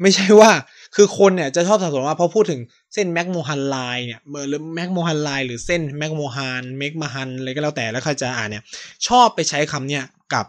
[0.00, 0.50] ไม่ใช่ว่า
[0.94, 2.60] คือคนเนี่ยจะชอบสับสนว่าพอพูดถึง
[2.94, 8.64] เส้น McMahon Line เนี่ยหรือ McMahon Line หรือเส้นแม็กโมฮันเมกมาฮันอะไรก็แล้วแต่แล้วใครจะอ่านเนี่ย
[9.06, 10.46] ชอบไปใช้คำเนี่ยกับ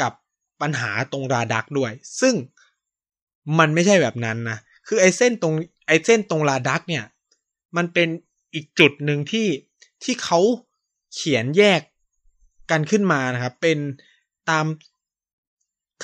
[0.00, 0.12] กับ
[0.60, 2.34] ปัญหาตรงราดักด้วย ซึ่ง
[3.58, 5.54] มันไม่ใช่แบบนั้นนะคือไอ้เส้นตรง
[5.88, 7.04] ไอ้เส้นตรงราดักเนี่ย
[7.76, 8.08] มันเป็น
[8.54, 9.48] อีกจุดหนึ่งที่
[10.04, 10.40] ที่เขา
[11.14, 11.80] เขียนแยก
[12.70, 13.78] กันขึ้นมานะครับ เป็น
[14.50, 14.66] ตาม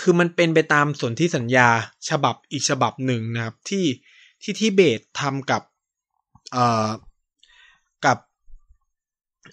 [0.01, 1.69] คือมันเป็นไปตามสนธิสัญญา
[2.09, 3.85] ฉบับอีกฉบับหนึ่งนะครับ ที่
[4.43, 5.63] ที่ทิเบตทำกับ
[6.53, 6.89] เอ่อ
[8.07, 8.19] กับ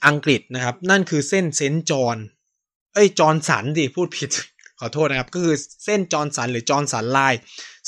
[0.07, 2.17] อังกฤษนะครับ นั่นคือเส้นเซนจอน
[2.93, 4.29] เอ้ยจอนสันดิพูดผิด
[4.79, 7.39] ขอโทษนะครับ ก็คือเส้นจอนสันหรือ Johnson Line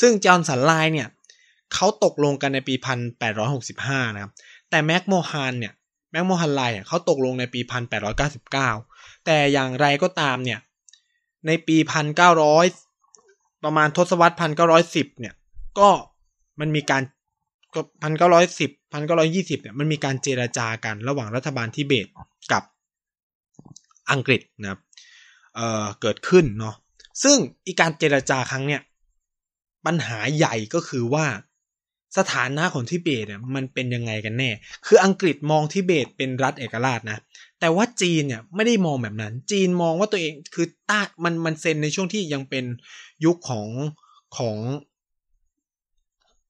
[0.02, 1.08] ซึ่ง Johnson Line เนี่ย
[1.74, 4.32] เขาตกลงกันในปีพันแปดร้อยหกสิบห้านะครับ
[4.70, 5.74] แต่แม็กโมฮันเนี่ย
[6.12, 8.70] McMahon Line เขาตกลงในปีพันแปดร้อยเก้าสิบเก้า
[9.26, 10.60] แต่อย่างไรก็ตามเนี่ย
[11.48, 12.66] ในปีพันเก้าร้อย
[13.64, 15.34] ประมาณทศวรรษพันเก้าร้อยสิบเนี่ย
[15.80, 15.90] ก็
[16.60, 17.04] มันมีการ
[18.04, 18.72] พันเก้าร้อยสิบ
[19.16, 22.08] 1920เนี่ยมันมีการเจราจากันระหว่างรัฐบาลทิเบต
[22.52, 22.64] กับ
[24.12, 24.80] อังกฤษนะครับ
[25.56, 26.76] เอ่อเกิดขึ้นเนาะ
[27.24, 28.82] ซึ่งอีการเจราจาครั้งเนี้ย
[29.86, 31.26] ปัญหาใหญ่ก็คือว่า
[32.18, 34.50] สถานะของทิเบตเนี่ยมันเป็นยังไงกันแน่
[34.86, 37.20] คืออังกฤษมองทิเบตเป็นรัฐเอกราชนะ
[37.66, 42.66] แต่ว่าจีนเนี่ยไม่ได้มองแบบนั้น จีนมองว่าตัวเองคือต้ามันมันเซ็นในช่วงที่ยังเป็น
[43.26, 43.68] ยุคของ
[44.38, 44.58] ของ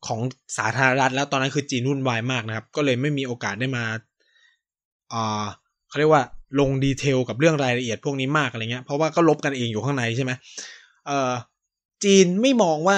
[0.08, 0.19] ของ
[0.58, 3.84] สาธารณรัฐแล้วตอนนั้นคือจีนวุ่นวายมากนะครับ ก็เลยไม่มีโอกาสได้มา
[5.13, 5.45] อ่า
[5.88, 6.23] เขาเรียกว่า
[6.60, 10.32] ลงดีเทลกับเรื่องรายละเอียดพวกนี้มากอะไรเงี้ย เพราะว่าก็ลบกันเองอยู่ข้างในใช่ไหม
[11.06, 11.34] เอ่อ
[12.04, 12.97] จีนไม่มองว่า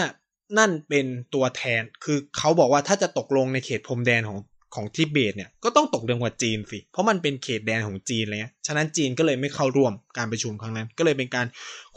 [0.58, 4.39] นั่นเป็นตัวแทน คือเขาบอกว่าถ้าจะตกลงในเขตพรมแดนของ
[4.75, 11.47] ของทิเบตเนี่ยก็ต้องตกลงกับจีนสิ เพราะมันเป็นเขตแดนของจีนเงี้ยฉะนั้นจีนก็เลยไม่เข้าร่วมการประชุมครั้งนั้น ก็เลยเป็นการ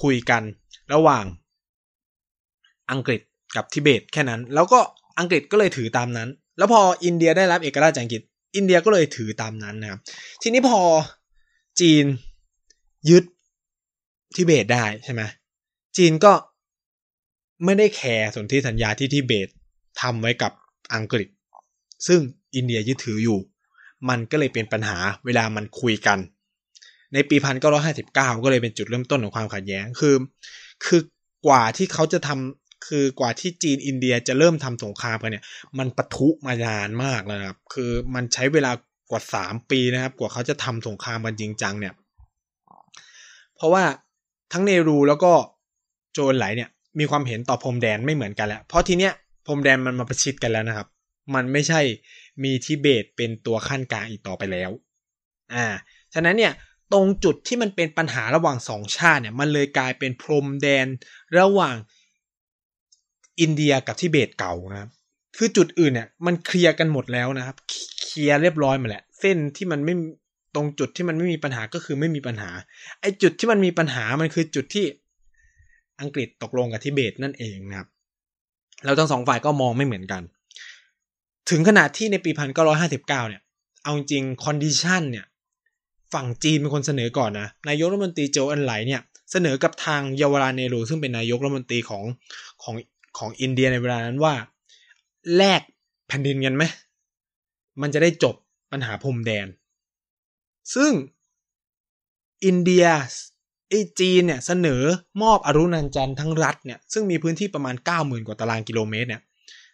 [0.02, 0.42] คุยกัน
[0.94, 1.24] ระหว่าง
[2.90, 3.20] อังกฤษ
[3.56, 4.80] กับทิเบตแค่นั้น แล้วก็
[5.18, 6.28] อังกฤษก็เลยถือตามนั้น
[6.58, 8.22] แล้วพออินเดียได้รับเอกราชจากอังกฤษ
[8.56, 10.00] อินเดียก็เลยถือตามนั้นนะครับ
[10.42, 10.80] ทีนี้พอ
[11.80, 12.04] จีน
[13.10, 13.24] ยึด
[14.36, 15.22] ทิเบตได้ใช่ไหม
[15.96, 16.32] จีนก็
[17.64, 19.48] ไม่ได้แคร์สนธิสัญญาที่ทิเบต
[20.00, 20.52] ทำไว้กับ
[20.94, 21.28] อังกฤษ
[22.06, 22.20] ซึ่ง
[22.54, 23.38] อินเดียยึดถืออยู่
[24.08, 26.18] มันก็เลยเป็นปัญหาเวลามันคุยกัน
[27.14, 30.14] ในปีพันเก้าร้อยห้าสิบเก้าก็เลยเป็นจุดเริ่มต้นของความขัดแย้งคือ
[30.86, 31.00] คือ
[31.46, 35.44] กว่าที่เขาจะทำคือกว่าที่จีนอินเดียจะเริ่มทำสงครามกันเนี่ย
[35.78, 38.70] มันปะทุมานานมากแล้วนะครับ คือมันใช้เวลา
[39.10, 41.94] กว่าสามปีนะครับ กว่าเขาจะทำสงครามกันจริงจังเนี่ย
[43.56, 43.84] เพราะว่า
[44.52, 45.32] ทั้งเนรูแล้วก็
[46.12, 49.12] โจนไหลเนี่ยมีความเห็นต่อพรมแดนไม่เหมือนกันแล้ว เพราะทีเนี้ย
[49.46, 50.88] พรมแดนมันมาประชิดกันแล้วนะครับ
[51.34, 51.80] มันไม่ใช่
[52.44, 54.70] มีทิเบตเป็นตัวขั้นกลางอีกต่อไปแล้ว
[55.54, 55.66] อ่า
[56.14, 56.52] ฉะนั้นเนี่ย
[56.92, 60.86] ตรงจุดที่มันเป็นปัญหาระหว่างสองชาติเนี่ยมันเลยกลายเป็นพรมแดน
[61.38, 61.76] ระหว่าง
[63.40, 64.90] อินเดียกับทิเบตเก่านะครับ
[65.36, 67.56] คือจุดอื่นเนี่ยมันเคลียร์กันหมดแล้วนะครับ
[68.02, 69.94] เคลียร์เรียบร้อยมาแหละเส้นที่มันไม่
[70.54, 72.50] ตรงจุดที่มันไม่มีปัญหาก็คือไม่มีปัญหา
[73.00, 74.84] ไอ้จุดที่มันมีปัญหามันคือจุดที่
[76.00, 77.88] อังกฤษตกลงกับทิเบตนั่นเองนะครับ
[78.84, 80.22] แล้วทั้งสองฝ่ายก็มองไม่เหมือนกัน
[81.50, 83.42] ถึงขนาดที่ในปีพันเก้าร้อยห้าสิบเก้าเนี่ย
[83.82, 85.26] เอาจริง condition เนี่ย
[86.14, 89.00] ฝั่งจีนเป็นคนเสนอก่อนนะ นายกรัฐมนตรีโจวเอินไหลเนี่ย
[89.32, 92.04] เสนอกับทางเยาวหราลเนห์รู ซึ่งเป็นนายกรัฐมนตรีของ
[92.62, 92.74] ของ
[93.18, 94.34] ของอินเดียในเวลานั้นว่า
[95.36, 95.62] แลก
[96.08, 96.64] แผ่นดินกันไหม
[97.80, 98.34] มันจะได้จบ
[98.72, 99.46] ปัญหาพรมแดน
[100.74, 100.92] ซึ่ง
[102.44, 102.86] อินเดีย
[103.68, 104.82] ไอจีนเนี่ยเสนอ
[105.22, 109.22] มอบอรุณันจันทั้งรัฐเนี่ยซึ่งมีพื้นที่ประมาณ 90,000 กว่าตารางกิโลเมตรเนี่ย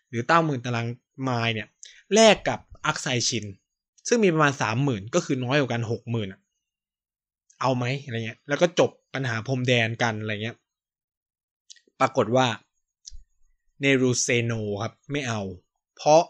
[0.09, 0.87] หรือ90,000ตาราง
[1.23, 1.69] ไมล์เนี่ย
[2.15, 3.45] แลกกับอักไซชิน
[4.09, 4.53] ซึ่งมีประมาณ
[4.85, 6.41] 30,000ก็คือน้อยกว่ากัน60,000อะ
[7.61, 10.57] เอาไหมอะไรเงี้ย แล้วก็จบปัญหาพรมแดนกันอะไรเงี้ย
[12.01, 12.47] ปรากฏว่า
[13.81, 15.41] เนรูเซโนครับ ไม่เอา
[15.97, 16.23] เพราะ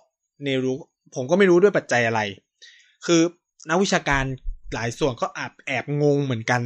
[0.45, 0.73] เนรู
[1.15, 2.21] ผมก็ไม่รู้ด้วยปัจจัยอะไร
[3.07, 3.21] คือ
[3.69, 4.25] นักวิชาการ
[4.75, 6.61] หลายส่วนก็แอบแอบงงเหมือนกัน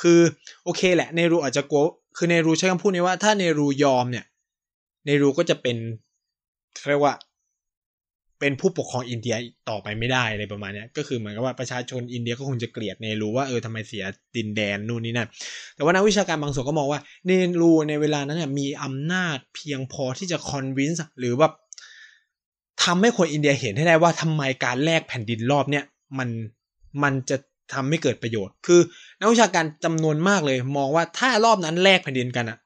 [0.00, 0.20] คือ
[0.64, 1.82] โอเคแหละเนรูอาจจะกลัว
[2.16, 4.24] คือเนรูใช้คำพูดนี้ว่าถ้าเนรูยอมเนี่ย
[5.04, 5.76] เนรูก็จะเป็น
[6.88, 7.14] เรียกว่า
[8.40, 9.36] เป็นผู้ปกครองอินเดีย
[9.70, 14.04] ต่อไปไม่ได้อะไรประมาณนี้ก็คือเหมือนกับว่าประชาชนอินเดียก็คงจะเกลียดเนรูว่าเออทำไมเสีย
[14.36, 15.28] ดินแดนนู่นนี่นั่น
[15.74, 21.48] แต่ว่านักวิชาการบางส่วนก็มองว่าเนรูในเวลานั้นเนี่ยมีอำนาจเพียงพอที่จะคอนวินส์หรือว่า
[22.84, 25.84] ทำให้คนอินเดียเห็นให้ได้ว่าทำไมการแลกแผ่นดินรอบเนี่ย
[26.18, 26.28] มัน
[27.02, 27.36] มันจะ
[27.74, 28.80] ทำให้เกิดประโยชน์ คือ
[29.20, 32.58] นักวิชาการจำนวนมากเลย มองว่าถ้ารอบนั้นแลกแผ่นดินกันอะ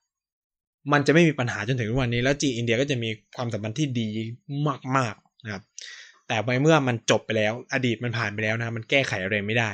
[0.93, 4.09] มันจะไม่มีปัญหาจนถึงวันนี้ แล้วจีนอินเดียก็จะมีความสัมพันธ์ที่ดี
[4.97, 5.63] มากๆนะครับ
[6.29, 9.71] แต่ไปเมื่อมันจบไปแล้ว อดีตมันผ่านไปแล้วนะมันแก้ไขอะไรไม่ได้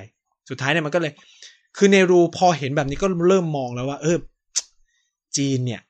[0.51, 1.12] สุดท้ายเนี่ยมันก็เลย
[1.77, 4.16] คือเนรูพอเห็นแบบนี้ก็เริ่มมองแล้วว่า เออ
[5.37, 5.83] จีนเนี่ย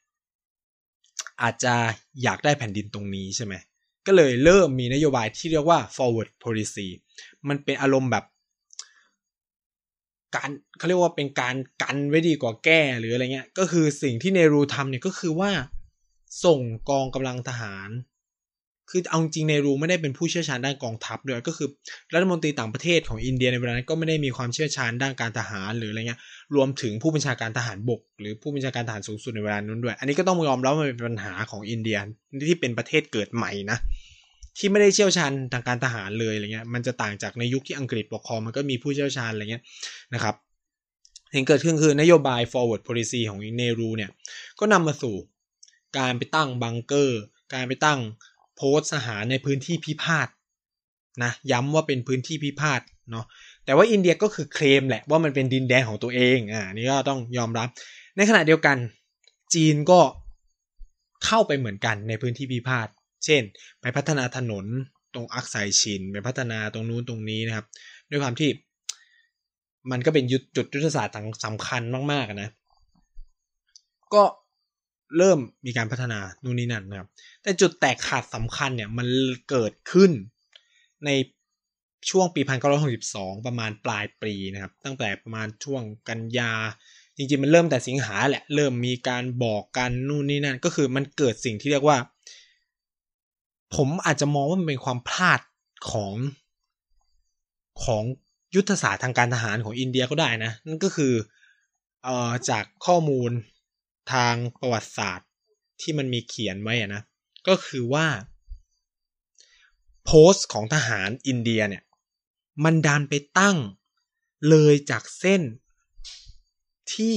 [1.43, 1.75] อาจจะ
[2.23, 3.55] อยากได้แผ่นดินตรงนี้ใช่ไหม
[4.07, 6.87] ก็เลยเริ่มมีนโยบายที่เรียกว่า forward policy
[7.49, 8.25] มันเป็นอารมณ์แบบ
[10.37, 15.51] การเขาเรียกว่าเป็นการกันไว้ดีกว่าแก้หรืออะไรเงี้ย ก็คือสิ่งที่เนรูทำเนี่ยก็คือว่า
[16.45, 17.90] ส่งกองกำลังทหาร
[18.90, 21.68] คือเอาจริงเนรูไม่ได้เป็นผู้เชี่ยวชาญด้านกองทัพด้วยก็คือ
[22.14, 26.21] รัฐมนตรีต่างประเทศของอินเดียในเวลานั้นก็ไม่ได้มีความเชี่ยวชาญด้านการทหารหรืออะไรเงี้ย
[26.55, 31.99] รวมถึงผู้บัญชาการทหารบก หรือผู้บัญชาการทหารสูงสุดในเวลานั้นด้วย อันนี้ก็ต้องยอมรับว่ามันเป็นปัญหาของอินเดีย
[32.49, 33.79] ที่เป็นประเทศเกิดใหม่นะ
[34.59, 39.62] ที่ไม่ได้เชี่ยวชาญทางการทหารเลยอะไรเงี้ยมันจะต่างจากในยุคที่อังกฤษปกครองมันก็มีผู้เชี่ยวชาญอะไรเงี้ย
[40.15, 40.35] นะครับ
[41.33, 44.11] เห็นเกิดขึ้นคือนโยบาย forward policy ของเนรูเนี่ย
[44.59, 45.15] ก็นำมาสู่
[45.99, 47.21] การไปตั้งบังเกอร์
[47.55, 48.01] การไปตั้ง
[48.57, 50.29] โพสต์ทหารในพื้นที่พิพาท
[51.23, 53.27] นะย้ำว่าเป็นพื้นที่พิพาทเนาะ
[53.65, 57.69] แต่ว่าอินเดียก็คือเคลมแหละว่ามันเป็นดินแดนของตัวเองอ่านี่ก็ต้องยอมรับ
[58.17, 58.77] ในขณะเดียวกัน
[59.55, 60.01] จีนก็
[61.27, 62.88] เข้าไปเหมือนกันในพื้นที่พิพาท
[63.25, 63.43] เช่น
[63.81, 64.67] ไปพัฒนาถนน
[65.15, 67.67] ตรงอักไซชิน ไปพัฒนาตรงนู้นตรงนี้นะครับ
[68.11, 68.51] ด้วยความที่
[69.91, 70.25] มันก็เป็น
[70.57, 71.83] จุดยุทธศาสตร์สำคัญ
[72.13, 72.51] มากๆนะ
[74.15, 74.23] ก็
[75.19, 77.09] เริ่มมีการพัฒนานู่นนี่นั่นนะครับ
[77.43, 79.07] แต่จุดแตกขาดสำคัญเนี่ยมัน
[79.51, 80.11] เกิดขึ้น
[81.05, 81.11] ใน
[82.11, 82.41] ช่วงปี
[82.95, 86.53] 1962 ประมาณปลายปีนะครับ ตั้งแต่ประมาณช่วงกันยา
[87.17, 91.99] จริงๆ มันเริ่มแต่สิงหาแหละ เริ่มมีการบอกกันนู่นนี่นั่น ก็คือมันเกิดสิ่งที่เรียกว่า
[93.75, 95.41] ผมอาจจะมองว่ามันเป็นความพลาด
[95.91, 96.15] ของ
[97.85, 98.03] ของ
[98.55, 101.15] ยุทธศาสตร์ทางการทหารของอินเดียก็ได้นะ นั่นก็คือ
[102.05, 103.31] เอ่อจากข้อมูล
[104.13, 105.29] ทางประวัติศาสตร์
[105.81, 107.03] ที่มันมีเขียนไว้อะนะ
[107.49, 108.07] ก็คือว่า
[110.05, 111.83] โพสต์ของทหารอินเดียเนี่ย
[112.65, 113.57] มันดันไปตั้ง
[114.49, 115.43] เลยจากเส้น
[116.95, 117.17] ที่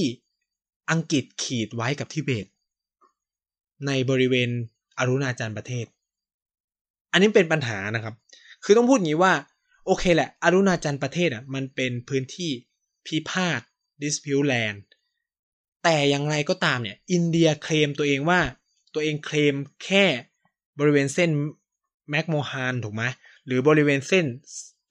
[0.90, 2.46] อังกฤษขีดไว้กับทิเบต
[3.86, 4.50] ในบริเวณ
[4.98, 5.86] อรุณาจันประเทศ
[7.16, 8.14] อันนี้เป็นปัญหานะครับ
[8.64, 9.32] คือต้องพูดงี้ว่า
[9.86, 12.50] โอเคแหละอารุณาจันประเทศอะมันเป็นพื้นที่
[13.06, 13.60] พิพาท
[14.02, 14.78] dispute land
[15.84, 18.40] แต่อย่างไรก็ตามเนี่ย อินเดียเคลมตัวเองว่า
[18.94, 20.04] ตัวเองเคลมแค่
[20.78, 21.30] บริเวณเส้น
[22.10, 23.02] แมกโมฮานถูกไหม
[23.46, 24.24] หรือบริเวณเส้น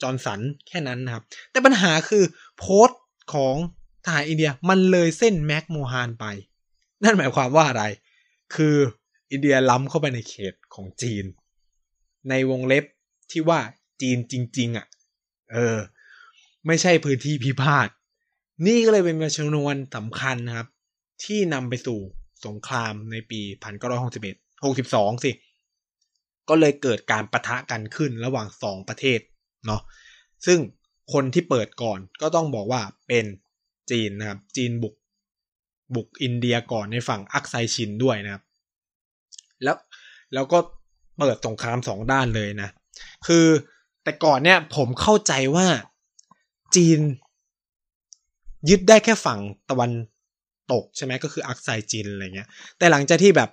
[0.02, 2.24] จอร์นสันแค่นั้นนะครับ แต่ปัญหาคือ
[2.58, 3.02] โพสต์
[3.34, 3.56] ของ
[4.06, 6.26] ทหารอินเดียมันเลยเส้นแมกโมฮานไป
[7.04, 7.84] นั่นหมายความว่าอะไร
[8.56, 8.76] คือ
[9.32, 11.26] อินเดียล้ำเข้าไปในเขตของจีน
[12.30, 12.86] ในวงเล็บ
[13.32, 13.60] ที่ว่า
[14.02, 14.86] จีนจริง ๆอะ
[15.52, 15.78] เออ
[16.68, 17.90] ไม่ใช่พื้นที่พิพาท
[18.66, 20.68] นี่ก็เลยเป็นชนวนสำคัญนะครับ
[21.24, 22.00] ที่นำไปสู่
[22.46, 23.42] สงครามในปี
[24.04, 25.32] 1961 62 สิ
[26.50, 29.20] ก็เลยเกิดการประทะกันขึ้นระหว่างสองประเทศ
[29.66, 29.82] เนาะ
[30.46, 30.60] ซึ่ง
[31.14, 33.26] คนที่เปิดก่อนก็ต้องบอกว่าเป็น
[33.92, 34.96] จีนนะครับ จีนบุก
[35.96, 38.44] บุกอินเดียก่อนในฝั่งอักไซชินด้วยนะครับ
[39.64, 39.78] แล้ว
[40.34, 40.60] แล้วก็
[41.18, 42.70] เปิดสงครามสองด้านเลยนะ
[43.28, 43.46] คือ
[44.04, 45.68] แต่ก่อนเนี่ยผมเข้าใจว่า
[46.76, 47.00] จีน
[48.70, 49.92] ยึดได้แค่ฝั่งตะวัน
[50.72, 53.50] ตกใช่ไหมก็คืออักไซจินอะไรเงี้ย แต่หลังจากที่แบบ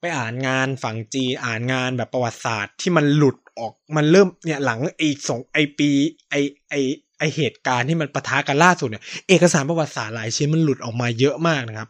[0.00, 5.90] ไปอ่านงานฝั่งจีนอ่านงานแบบประวัติศาสตร์ที่มันหลุดออกมันเริ่มเนี่ยหลังไอ้สองไอปี
[6.30, 6.34] ไอ
[6.68, 6.74] ไอ
[7.18, 11.88] ไอเหตุการณ์ที่มันปะทะกันล่าสุดเนี่ยเอกสารประวัติศาสตร์หลายชิ้นมันหลุดออกมาเยอะมากนะครับ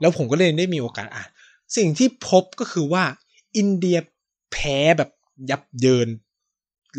[0.00, 1.28] แล้วผมก็เลยได้มีโอกาสอ่าน
[1.76, 3.04] สิ่งที่พบก็คือว่า
[3.56, 3.98] อินเดีย
[4.52, 5.10] แพ้แบบ
[5.50, 6.08] ยับเยิน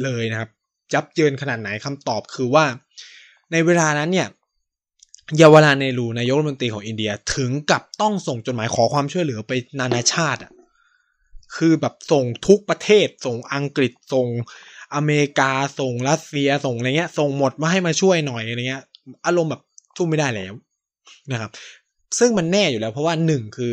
[0.03, 0.49] เลยนะครับ
[0.93, 2.65] ยับเยินขนาดไหนคำตอบคือว่า
[3.51, 4.27] ในเวลานั้นเนี่ย
[5.37, 10.51] เยาวราเนรูนายกรัฐมนตรีของอินเดียถึงกับต้องส่งจดหมายขอความช่วยเหลือไปนานาชาติอะ
[11.55, 14.27] คือแบบส่งทุกประเทศ ส่งอังกฤษส่ง
[14.95, 18.83] อเมริกาส่งรัสเซียส่งอะไรเงี้ย ส่งหมดมาให้มาช่วยหน่อยอะไรเงี้ย
[19.25, 19.61] อารมณ์แบบ
[19.97, 20.53] ทุ่มไม่ได้แล้ว
[21.31, 21.51] นะครับ
[22.19, 23.71] ซึ่งมันแน่อยู่แล้วเพราะว่าหนึ่งคือ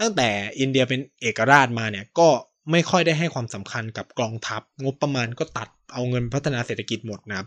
[0.00, 0.28] ตั้งแต่
[0.60, 2.28] อินเดียเป็นเอกราชมาเนี่ยก็
[2.70, 7.46] ไม่ค่อยได้ให้ความสำคัญกับกองทัพ งบประมาณก็ตัดเอาเงินพัฒนาเศรษฐกิจหมดนะครับ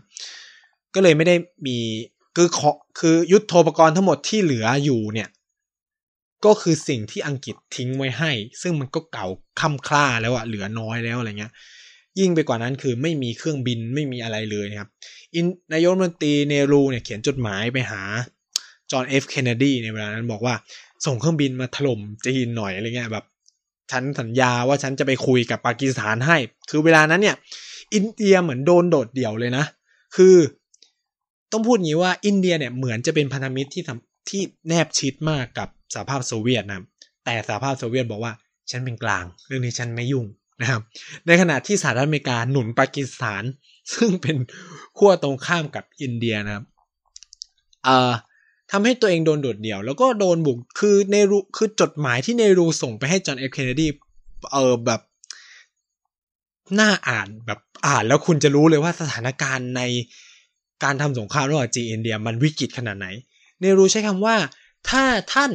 [0.94, 1.34] ก็เลยไม่ได้
[1.66, 1.78] มี
[2.36, 5.28] คือขอคือยุทธโธปกรณ์ทั้งหมดที่เหลืออยู่เนี่ย
[6.44, 8.32] ก็คือสิ่งที่อังกฤษทิ้งไว้ให้
[8.62, 9.26] ซึ่งมันก็เก่า
[9.60, 11.52] ค่ำคล้าแล้วอะเหลือน้อยแล้วอะไรเงี้ย
[12.18, 14.90] ยิ่งไปกว่านั้นคือไม่มีเครื่องบินไม่มีอะไรเลยนะครับ
[15.34, 18.02] อินนายกรัฐมนตรีเนรูเนี่ยเขียนจดหมายไปหา
[18.90, 20.54] จอห์นเอฟเคนเนดีในเวลานั้นบอกว่า
[21.06, 23.24] ส่งเครื่องบินมาถล่มจีนหน่อยอะไรเงี้ยแบบ
[23.90, 26.36] ฉันสัญญาว่าฉันจะไปคุยกับปากีสถานให้
[26.70, 27.36] คือเวลานั้นเนี่ย
[27.94, 29.64] อินเดียเหมือนโดนโดดเดี่ยวเลยนะ
[30.16, 30.36] คือ
[31.52, 33.82] ต้องพูดงี้ว่าอินเดียเนี่ยเหมือนจะเป็นพันธมิตรที่
[34.28, 36.84] ที่แนบชิดมากกับสหภาพโซเวียตนะ
[37.24, 38.32] แต่สหภาพโซเวียตบอกว่า
[38.70, 40.26] ฉันเป็นกลาง เรื่องนี้ฉันไม่ยุ่ง
[40.60, 40.82] นะครับ
[41.26, 43.42] ในขณะที่สหรัฐอเมริกาหนุนปากีสถาน
[43.94, 44.36] ซึ่งเป็น
[44.98, 46.64] ขั้วตรงข้ามกับอินเดียนะครับ
[47.84, 48.12] เอ่อ
[48.70, 53.88] ทำให้ตัวเองโดนโดดเดี่ยว แล้วก็โดนบุกคือเนรูคือจดหมายที่เนรูส่งไปให้จอห์นเอฟเคนเนดี
[54.52, 55.00] เออแบบ
[56.80, 59.82] น่าอ่านแบบอ่านแล้วคุณจะรู้เลยว่าสถานการณ์ใน
[60.84, 63.06] การทำสงครามระหว่างจีนอินเดียมันวิกฤตขนาดไหน
[63.60, 64.36] เนรูใช้คำว่า
[64.88, 65.52] ถ้าท่าน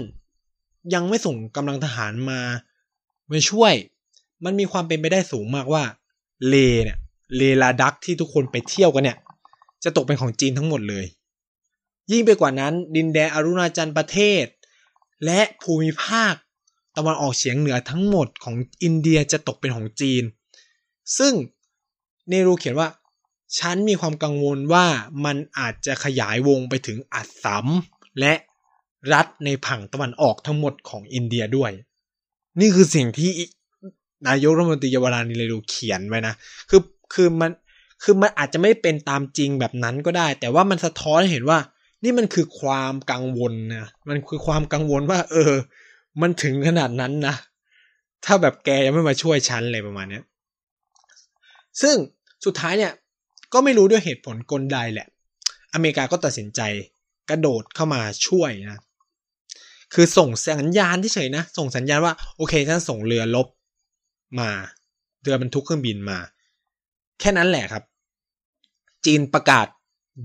[0.93, 2.39] ยังไม่ส่งกำลังทหารมา
[3.31, 3.73] มาช่วย
[4.45, 5.83] มันมีความเป็นไปได้สูงมากว่า
[6.47, 6.97] เลเนี่ย
[7.35, 9.17] เลลาดักที่ทุกคนไปเที่ยวกันเนี่ย
[9.83, 11.05] จะตกเป็นของจีนทั้งหมดเลย
[12.11, 14.45] ยิ่งไปกว่านั้น ดินแดนอรุณาจันประเทศ
[15.25, 16.33] และภูมิภาค
[16.97, 20.23] ตะวันออกเฉียงเหนือทั้งหมดของอินเดียจะตกเป็นของจีน
[21.17, 21.33] ซึ่ง
[22.29, 22.89] เนรูเขียนว่า
[23.59, 24.85] ฉันมีความกังวลว่า
[25.25, 27.67] มันอาจจะขยายวงไปถึงอัสสัม
[28.19, 28.33] และ
[29.13, 31.71] รัฐในผังตะวันออกทั้งหมดของอินเดียด้วย
[32.59, 33.31] นี่คือสิ่งที่
[34.27, 36.33] นายกรัฐมนตรีเยาวรานิเลรูเขียนไว้นะ
[36.69, 36.81] คือ
[37.13, 37.51] คือมัน
[38.03, 41.59] คือมันอาจจะไม่เป็นตามจริงแบบนั้นก็ได้ แต่ว่ามันสะท้อนเห็นว่า
[42.05, 45.53] นี่มันคือความกังวลนะมันคือความกังวลว่า เออ
[46.21, 47.35] มันถึงขนาดนั้นนะ
[48.25, 50.21] ถ้าแบบแกยังไม่มาช่วยฉันอะไรประมาณนี้
[51.81, 51.95] ซึ่ง
[52.45, 52.93] สุดท้ายเนี่ย
[53.53, 55.07] ก็ไม่รู้ด้วยเหตุผลกลใดแหละ
[55.73, 56.61] อเมริกาก็ตัดสินใจ
[57.29, 58.79] กระโดดเข้ามาช่วยนะ
[59.93, 63.47] คือส่งสัญญาณที่เฉยนะ ส่งสัญญาณว่า โอเคฉันส่งเรือลบ
[64.39, 64.49] มา
[65.21, 66.19] เรือบรรทุกเครื่องบินมา
[67.19, 67.83] แค่นั้นแหละครับ
[69.05, 69.67] จีนประกาศ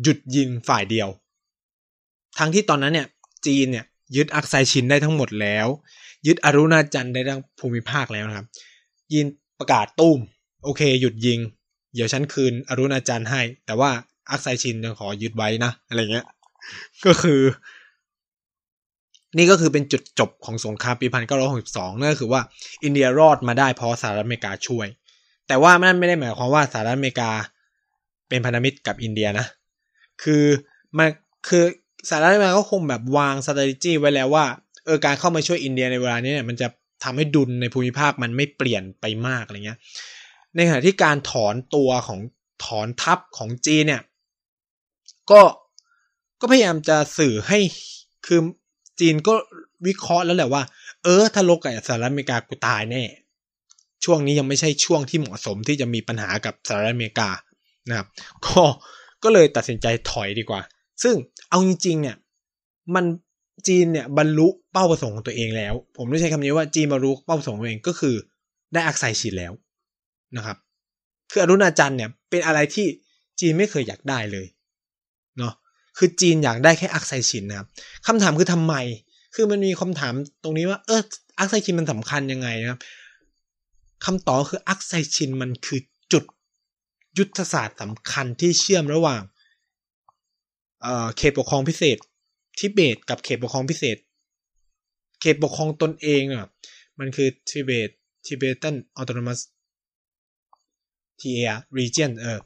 [0.02, 1.08] หยุดยิงฝ่ายเดียว
[2.40, 3.06] ทั้งที่ตอนนั้นเนี่ย
[3.46, 3.84] จีนเนี่ย
[4.16, 5.66] ยึดอักไซชินได้ทั้งหมดแล้ว
[6.26, 8.46] ยึดอรุณาจันได้ทั้งภูมิภาคแล้วนะครับ
[9.14, 9.26] ยิน
[9.58, 10.18] ประกาศตุ้ม
[10.64, 11.38] โอเค หยุดยิง
[11.94, 13.90] เดี๋ยวฉันคืนอรุณาจันให้ แต่ว่า
[14.30, 16.26] อักไซชินยังขอยึดไว้นะ อะไรเงี้ย
[17.06, 17.40] ก็คือ
[19.36, 22.40] นี่ก็คือเป็นจุดจบของสงครามปีพันเก้าร้อยหกสิบสองนั่นก็คือว่า
[22.84, 24.86] อินเดียรอดมาได้เพราะสหรัฐอเมริกาช่วย
[25.48, 27.30] แต่ว่านั่นไม่ได้หมายความว่าสหรัฐอเมริกา
[28.28, 29.46] เป็นพันธมิตรกับอินเดียนะ
[30.22, 30.44] คือ
[30.98, 31.08] มัน
[31.48, 31.64] คือ
[32.08, 34.44] สหรัฐอเมริกาก็คงแบบวาง strategy ไว้แล้วว่า
[34.84, 36.68] เออการเข้ามาช่วยอินเดียในเวลานี้เนี่ยมันจะ
[37.04, 39.78] ทำให้ดุลในภูมิภาคมันไม่เปลี่ยนไปมากอะไรเงี้ย
[40.56, 42.20] ในขณะที่การถอนตัวของ
[42.64, 44.02] ถอนทัพของจีนเนี่ย
[45.30, 45.42] ก็
[46.40, 47.58] ก็พยายามจะสื่อให้
[48.26, 48.40] คือ
[49.00, 49.34] จีนก็
[49.86, 50.62] วิเคราะห์แล้วแหละว่า
[51.04, 53.02] เออถ้าลบกับสหรัฐอเมริกากูตายแน่
[54.04, 57.30] ช่วงนี้ยังไม่ใช่ช่วงที่เหมาะสมที่จะมีปัญหากับสหรัฐอเมริกา
[57.88, 58.08] นะครับ
[58.46, 58.62] ก็
[59.22, 60.60] ก็เลยตัดสินใจถอยดีกว่า
[61.02, 61.14] ซึ่ง
[61.48, 62.16] เอาจริงๆเนี่ย
[62.94, 63.04] มัน
[63.68, 68.14] จีนเนี่ยบรรลุเป้าประสงค์ของตัวเองแล้ว ผมไม่ใช้คำนี้ว่าจีนบรรลุเป้าประสงค์ของตัวเองก็คือ
[68.72, 69.52] ได้อักไซชินแล้ว
[70.36, 70.56] นะครับ
[71.30, 72.86] คืออรุณาจันทร์เนี่ยเป็นอะไรที่
[73.40, 74.46] จีนไม่เคยอยากได้เลย
[75.38, 75.54] เนาะ
[75.98, 77.68] คือจีนอยากได้แค่อักไซชินนะครับ
[78.06, 78.74] คำถามคือทำไม
[79.34, 81.00] คือมันมีคำถามตรงนี้ว่าเออ
[81.38, 82.80] อักไซชินมันสำคัญยังไงนะครับ
[84.04, 85.80] คำตอบคืออักไซชินมันคือ
[86.12, 86.24] จุด
[87.18, 89.22] ยุทธศาสตร์สำคัญที่เชื่อมระหว่าง
[91.16, 91.98] เขตปกครองพิเศษ
[92.58, 93.96] ทิเบตกับเขตปกครองพิเศษ
[95.20, 96.46] เขตปกครองตนเองอะ
[96.98, 97.90] มันคือทิเบต
[98.26, 99.40] Tibetan Autonomous
[101.20, 101.40] ทีเอ
[101.78, 102.38] Region เออ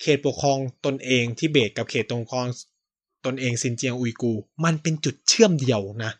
[0.00, 2.46] เขตปกครองตนเองทิเบตกับเขตปกครอง
[3.24, 4.32] ตนเองซินเจียงอุยกูร์
[4.64, 6.12] มันเป็นจุดเชื่อมเดียวนะ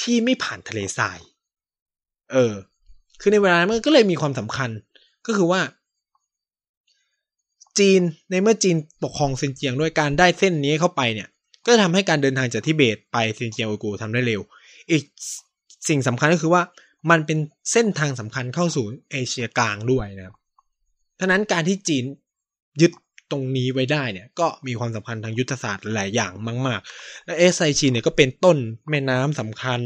[0.00, 1.18] ที่ไม่ผ่านทะเลทราย
[2.32, 2.54] เออ
[3.20, 4.70] คือในเวลานั้นมันก็เลยมีความสำคัญ
[5.26, 5.60] ก็คือว่า
[7.78, 11.28] จีนในเมื่อจีนปกครองซินเจียงด้วยการได้เส้นนี้เข้าไปเนี่ย
[11.66, 14.40] ก็ทำให้การเดินทางจากทิเบตไปซินเจียงอุยกูทำได้เร็ว
[14.90, 15.04] อีก
[15.88, 16.62] สิ่งสำคัญก็คือว่า
[17.10, 17.38] มันเป็น
[17.72, 20.34] เส้นทางสำคัญเข้าสู่เอเชียกลางด้วยนะครับ
[21.18, 22.04] ท่านั้นการที่จีน
[22.80, 22.92] ยึด
[23.30, 26.32] ตรงนี้ไว้ได้เนี่ย ก็มีความสำคัญทางยุทธศาสตร์หลายอย่าง
[26.66, 28.56] มาก ๆ และเอสไซจีนเนี่ยก็เป็นต้น
[28.90, 29.80] แม่น้ำสำคัญ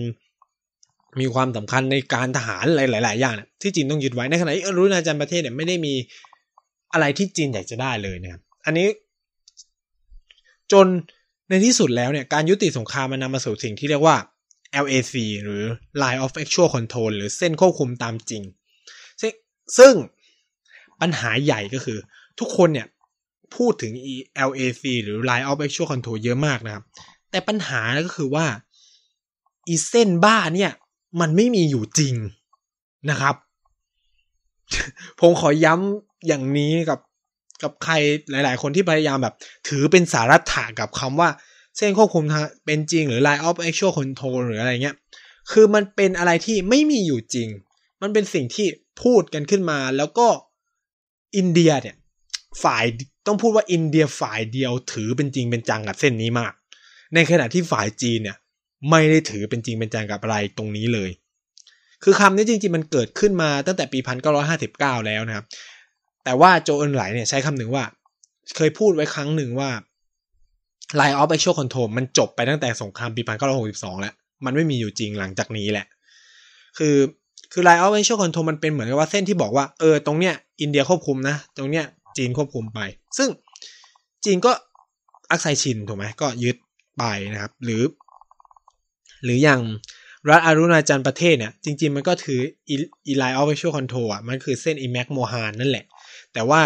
[1.21, 5.95] มีความสำคัญในการทหารหลาย ๆ อย่างที่จีนต้องยึดไว้ในขณะที่อรุณาจันประเทศเนี่ยไม่ได้มี
[6.93, 8.89] อะไรที่จีนอยากจะได้เลยนะครับ อันนี้
[10.73, 10.87] จน
[11.49, 14.17] ในที่สุดแล้วเนี่ย การยุติสงครามมันนำมาสู่สิ่งที่เรียกว่า
[14.85, 15.63] LAC หรือ
[16.03, 18.43] Line of Actual Control หรือเส้นควบคุมตามจริง
[19.79, 19.95] ซึ่ง
[21.01, 21.99] ปัญหาใหญ่ก็คือ
[22.39, 22.87] ทุกคนเนี่ย
[23.57, 23.93] พูดถึง
[24.49, 26.85] LAC หรือ Line of Actual Control เยอะมากนะครับ
[27.31, 28.47] แต่ปัญหาก็คือว่า
[29.69, 30.73] อีเส้นบ้าเนี่ย
[31.21, 32.15] มันไม่มีอยู่จริง
[33.11, 33.35] นะครับ
[35.21, 37.01] ผมขอย้ำ อย่างนี้กับ
[37.63, 37.95] กับใคร
[38.31, 39.35] หลาย ๆ คนที่พยายามแบบ
[39.69, 41.29] ถือเป็นสาระถากับคำว่า
[41.77, 42.25] เส้นควบคุม
[42.67, 44.97] เป็นจริงหรือ line of actual control หรืออะไรเงี้ย
[45.53, 47.49] คือมันเป็นอะไรที่ไม่มีอยู่จริง
[48.03, 48.67] มันเป็นสิ่งที่
[49.03, 50.29] พูดกันขึ้นมาแล้วก็
[51.37, 51.97] อินเดียเนี่ย
[52.63, 52.85] ฝ่าย
[53.27, 56.53] ต้องพูดว่าอินเดียฝ่ายเดียวถือเป็นจริงเป็นจังกับเส้นนี้มาก
[57.15, 58.37] ในขณะที่ฝ่ายจีนเนี่ย
[58.91, 61.11] ไม่ได้ถือเป็นจริงเป็นจังกับอะไรตรงนี้เลย
[62.05, 65.47] คือคำนี้จริง ๆ มันเกิดขึ้นมาตั้งแต่ปีพันเก้าร้อยห้าสิบเก้าแล้วนะครับ
[66.25, 67.85] แต่ว่าโจเอินไหลเนี่ยใช้คำหนึ่งว่า
[68.57, 69.71] เคยพูดไว้ครั้งหนึ่งว่า
[70.99, 75.87] Line of Actual Control มันจบไปตั้งแต่สงครามปีพันเก้าร้อยหกสิบสองแล้ว มันไม่มีอยู่จริงหลังจากนี้แหละ
[76.79, 76.97] คือ
[77.53, 81.85] คือ Line of Actual Control มันเป็นเหมือนกับว่าเส้นที่บอกว่า เออ ตรงเนี้ยอินเดียควบคุมนะ ตรงเนี้ย
[82.17, 82.81] จีนควบคุมไป
[83.19, 83.29] ซึ่ง
[84.25, 84.53] จีนก็
[85.31, 86.57] อักไซชินถูกไหมก็ยึด
[86.99, 87.83] ไปนะครับ หรือ
[89.25, 89.61] หรืออย่าง
[90.31, 95.85] รัฐอรุณาจัลประเทศเนี่ย จริง ๆ มันก็ถืออี Line of Actual Control อะ มันคือเส้นอีแม็กโมฮานนั่นแหละ
[96.39, 96.63] แต่ว่า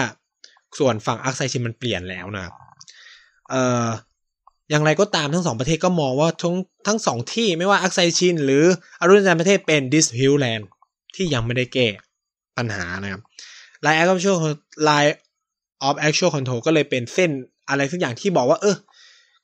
[0.78, 2.54] ส่วนฝั่งอักไซชินมันเปลี่ยนแล้วนะครับ
[3.50, 3.86] เอ่อ
[4.70, 6.56] อย่างไรก็ตามทั้งสองประเทศก็มองว่าทั้ง
[6.86, 8.64] ทั้งสองที่ไม่ว่าอักไซชินหรือ
[9.00, 10.68] อารุณจันทร์ประเทศเป็นดิสพิวแลนด์
[11.14, 11.88] ที่ยังไม่ได้แก้
[12.56, 13.22] ปัญหานะครับ
[13.82, 14.38] ไลน์ actual
[14.88, 15.14] line
[15.86, 17.30] of actual control ก็เลยเป็นเส้น
[17.68, 18.76] อะไรสักอย่างที่บอกว่า เออ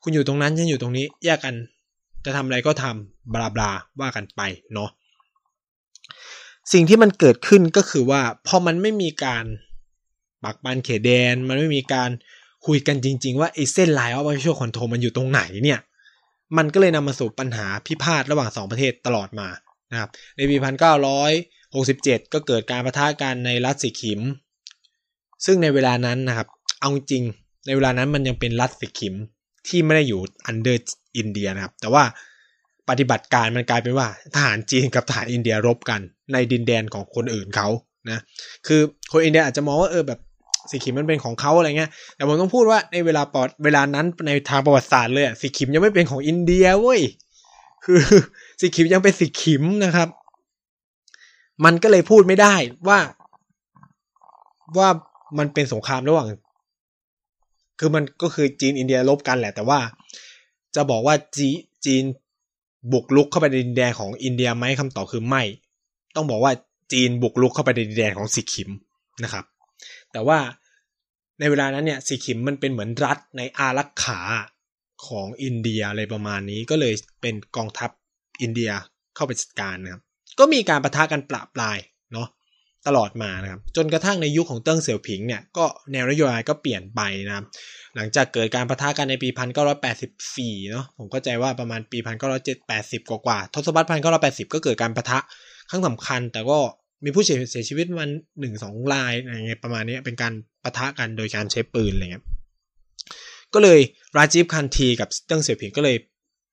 [0.03, 1.55] คุณอยู่ตรงนั้นฉันอยู่ตรงนี้แยกกัน
[2.25, 3.71] จะทำอะไรก็ทำบลาบลา
[4.01, 4.41] ว่ากันไป
[4.73, 4.89] เนาะ
[6.73, 9.45] สิ่งที่มันเกิดขึ้นก็คือว่าพอมันไม่มีการ
[10.43, 12.09] ปักปันเขตแดน มันไม่มีการ
[12.65, 15.79] คุยกันจริง ๆ ว่าไอ้เส้นไลน์ of actual control มันอยู่ตรงไหนเนี่ย
[16.57, 19.47] มันก็เลยนำมาสู่ปัญหาพิพาทระหว่างสองประเทศตลอดมา
[19.91, 21.31] นะครับในปีพันเก้าร้อย
[21.75, 24.21] หกสิบเจ็ดก็เกิดการปะทะกันในรัฐสิกขิม
[25.45, 26.47] ซึ่งในเวลานั้นนะครับ
[26.79, 27.23] เอาจริง
[27.65, 29.15] ในเวลานั้นมันยังเป็นรัฐสิกขิม
[29.67, 32.03] ที่ไม่ได้อยู่ under อินเดียนะครับ แต่ว่า
[32.89, 36.01] ปฏิบัติการมันกลายเป็นว่าทหารจีนกับทหารอินเดียรบกัน
[36.33, 37.67] ในดินแดนของคนอื่นเขา
[38.09, 38.21] นะ
[38.67, 38.81] คือ
[39.11, 40.19] คนอินเดียอาจจะมองว่าเออแบบ
[40.69, 47.01] สิกิมมันเป็นของเขาอะไรเงี้ย แต่ผมต้องพูดว่าในเวลาปอดเวลานั้นในทางประวัติศาสตร์เลยสิกิมยังไม่เป็นของอินเดียเว้ย
[47.85, 47.99] คือ
[48.61, 50.09] สิกิมยังเป็นสิกิมนะครับ
[51.65, 52.55] มันก็เลยพูดไม่ได้
[52.87, 52.99] ว่า
[54.77, 54.89] ว่า
[55.37, 56.27] มันเป็นสงครามระหว่าง
[57.79, 59.79] คือมันก็คือจีนอินเดียลบกันแหละ แต่ว่า
[60.75, 61.49] จะบอกว่าจี
[61.85, 62.03] จีน
[62.91, 65.43] บุกลุกเข้าไปในดินแดนของอินเดียไหมคำตอบคือไม่
[66.15, 66.51] ต้องบอกว่า
[66.93, 68.69] จีนบุกลุกเข้าไปในดินแดนของสิกิม
[69.23, 69.45] นะครับ
[70.13, 70.39] แต่ว่า
[71.39, 74.19] ในเวลานั้นเนี่ยสิกิมมันเป็นเหมือนรัฐในอารักขา
[75.07, 77.89] ของอินเดียอะไรประมาณนี้ก็เลยเป็นกองทัพ
[78.41, 78.71] อินเดีย
[79.15, 80.01] เข้าไปจัดการนะครับ
[80.39, 81.77] ก็มีการประทะกันปราปลาย
[82.13, 82.27] เนาะ
[82.87, 87.45] ตลอดมานะครับ จนกระทั่งในยุคของเติ้งเสี่ยวผิงเนี่ยก็แนวนโยบายก็เปลี่ยนไปนะครับ
[87.95, 89.29] หลังจากเกิดการประทะกันในปี
[89.99, 91.97] 1984 เนาะผมเข้าใจว่าประมาณปี
[92.53, 93.87] 1980 กว่าๆทศวรรษ
[94.21, 95.19] 1980 ก็เกิดการประทะ
[95.69, 96.59] ครั้งสำคัญ แต่ก็
[97.03, 100.33] มีผู้เสียชีวิตมันหนึ่งสองรายอะไรเงี้ยประมาณนี้เป็นการ
[100.63, 102.25] ประทะกันโดยการใช้ปืนอะไรเงี้ย
[103.53, 103.79] ก็เลย
[104.17, 105.97] ราจีฟคันทีกับเติ้งเสี่ยวผิงก็เลย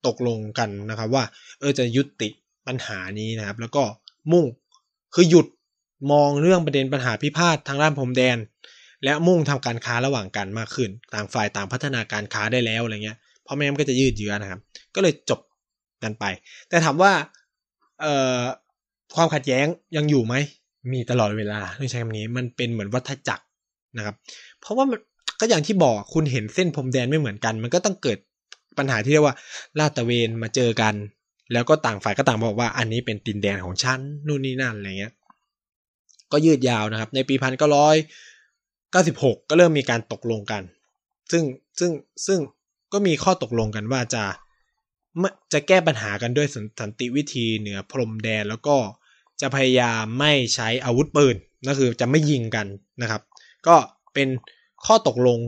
[0.07, 1.24] ตกลงกันนะครับว่า
[1.61, 2.28] เออจะยุติ
[2.66, 3.82] ปัญหานี้นะครับ แล้วก็
[4.32, 4.47] มุ่ง
[5.14, 5.47] คือหยุด
[6.12, 8.38] มองเรื่องประเด็นปัญหาพิพาททางด้านพรมแดน
[9.05, 14.61] และมุ่งทำการค้าระหว่างกันมากขึ้น ต่างฝ่ายต่างพัฒนาการค้าได้แล้วอะไรเงี้ยเพราะไม่งั้นก็จะยืดเยื้อนะครับ
[14.94, 15.40] ก็เลยจบ
[16.03, 16.24] กันไป
[16.68, 17.12] แต่ถามว่า
[18.01, 18.07] เอ
[18.38, 18.40] อ
[19.15, 20.35] ความขัดแย้งยังอยู่ไหม
[20.93, 23.45] มีตลอดเวลาต้องใช้คำนี้ มันเป็นเหมือนวัฏจักร
[23.97, 24.15] นะครับ
[24.61, 24.99] เพราะว่ามัน
[25.41, 28.19] ก็อย่างที่บอกคุณเห็นเส้นพรมแดนไม่เหมือนกัน มันก็ต้องเกิด
[28.79, 29.37] ปัญหาที่เรียกว่า
[29.79, 30.95] ลาดตะเวนมาเจอกัน
[31.53, 35.13] แล้วก็ต่างฝ่ายก็ต่างบอกว่าอันนี้เป็นดินแดนของฉันนู่นนี่นั่นอะไรเงี้ย
[36.33, 37.97] ก็ยืดยาวนะครับ ในปีพันเก้าร้อย
[38.91, 40.63] เก้าสิบหกก็เริ่มมีการตกลงกัน
[41.31, 41.43] ซึ่ง
[41.79, 41.91] ซึ่ง
[42.27, 42.39] ซึ่ง
[42.93, 44.23] ก็มีข้อตกลงกันว่าจะ
[45.53, 46.49] จะแก้ปัญหากันด้วย
[46.81, 48.77] สันติวิธีเหนือพรมแดนแล้วก็
[49.41, 51.37] จะพยายามไม่ใช้อาวุธปืน
[51.69, 52.67] ก็คือจะไม่ยิงกัน
[53.03, 53.23] นะครับ
[53.67, 53.77] ก็
[54.14, 54.29] เป็น
[54.87, 55.39] ข้อตกลง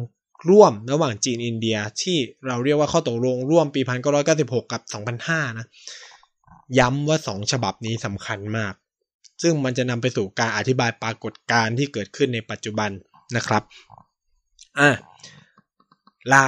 [0.51, 2.17] ร่วมระหว่างจีนอินเดียที่
[2.47, 3.81] เราเรียกว่าข้อตกลงร่วมปี
[4.27, 4.83] 1996 กับ
[5.21, 5.67] 2005 นะ
[6.79, 8.75] ย้ำว่า 2 ฉบับนี้สำคัญมาก
[9.43, 12.91] ซึ่งมันจะนำไปสู่การอธิบายปรากฏการณ์ที่เกิดขึ้นในปัจจุบัน
[13.37, 13.63] นะครับ
[14.79, 14.91] อะ
[16.33, 16.45] ลา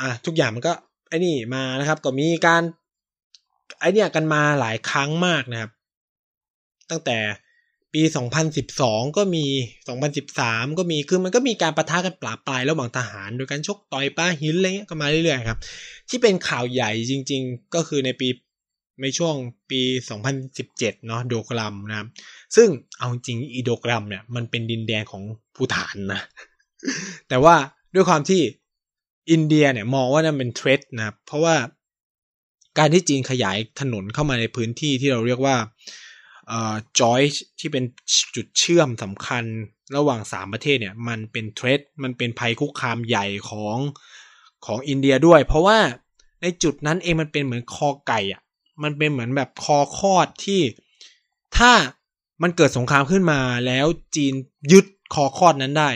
[0.00, 0.72] อะทุกอย่างมันก็
[1.08, 2.62] ไอ้นี่มานะครับ ก็มีการ
[3.80, 5.70] ไอ้นี่กันมาหลายครั้งมากนะครับ
[6.90, 7.18] ตั้งแต่
[7.94, 8.02] ปี
[8.58, 9.44] 2012 ก็มี
[10.12, 15.58] 2013 ก็มี คือมันก็มีการประทะกันปราปลายระหว่างทหาร โดยการชกต่อยป้าหินอะไรเงี้ยก็มาเรื่อยๆครับ
[16.08, 18.28] ที่เป็นข่าวใหญ่จริง ๆ ก็คือในปี
[19.02, 19.34] ในช่วง
[19.70, 19.80] ปี
[20.42, 22.08] 2017 เนาะโดกรัมนะครับ
[22.56, 25.22] ซึ่งเอาจริงอีโดกรัมเนี่ยมันเป็นดินแดนของ
[25.56, 26.22] ภูฐานนะ
[27.28, 27.54] แต่ว่า
[27.94, 28.40] ด้วยความที่
[29.30, 31.56] อินเดียเนี่ยมองว่านั่นเป็นเทรดนะครับเพราะว่า
[32.78, 35.56] การที่จีนขยายถนนเข้ามาในพื้นที่ที่เราเรียกว่า
[37.00, 37.20] จอย
[37.60, 37.84] ที่เป็น
[38.34, 39.44] จุดเชื่อมสำคัญ
[39.96, 43.78] ระหว่างสามประเทศเนี่ยมันเป็นเทรดมันเป็นภัยคุกคามใหญ่ของ
[44.66, 45.78] ของอินเดียด้วย เพราะว่า
[46.42, 48.42] ในจุดนั้นเองมันเป็นเหมือนคอไก่อะ
[48.82, 50.60] มันเป็นเหมือนแบบคอคอดที่
[51.56, 51.72] ถ้า
[52.42, 54.34] มันเกิดสงครามขึ้นมาแล้วจีน
[54.72, 55.90] ยึดคอคอดนั้นได้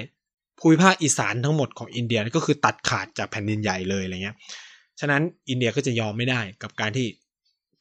[0.61, 4.37] ภูมิภาคอีสานทั้งหมดของอินเดียก็คือตัดขาดจากแผ่นดินใหญ่เลยอะไรเงี้ย
[5.01, 7.07] ฉะนั้นอินเดียก็จะยอมไม่ได้กับการที่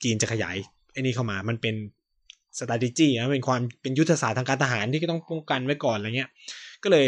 [0.03, 0.55] จีนจะขยาย
[0.91, 1.75] ไอ้นี่เข้ามา มันเป็น
[2.57, 6.29] strategy นะเป็นความเป็นยุทธศาสตร์ทางการทหารที่ต้องป้องกันไว้ก่อนอะไรเงี้ย
[6.83, 7.05] ก็เลย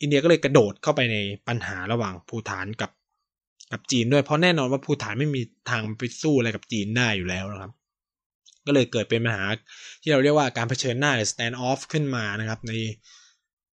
[0.00, 1.16] อินเดียก็เลยกระโดดเข้าไปใน
[1.48, 2.90] ปัญหาระหว่างภูฐานกับ
[3.72, 7.72] กับจีนด้วย เพราะแน่นอนว่าภูฐานไม่มีทางไปสู้อะไรกับจีนได้อยู่แล้วนะครับ
[8.66, 9.44] ก็เลยเกิดเป็นปัญหา
[10.02, 12.72] ที่เราเรียกว่าการเผชิญหน้าหรือ stand off ขึ้นมานะครับ ใน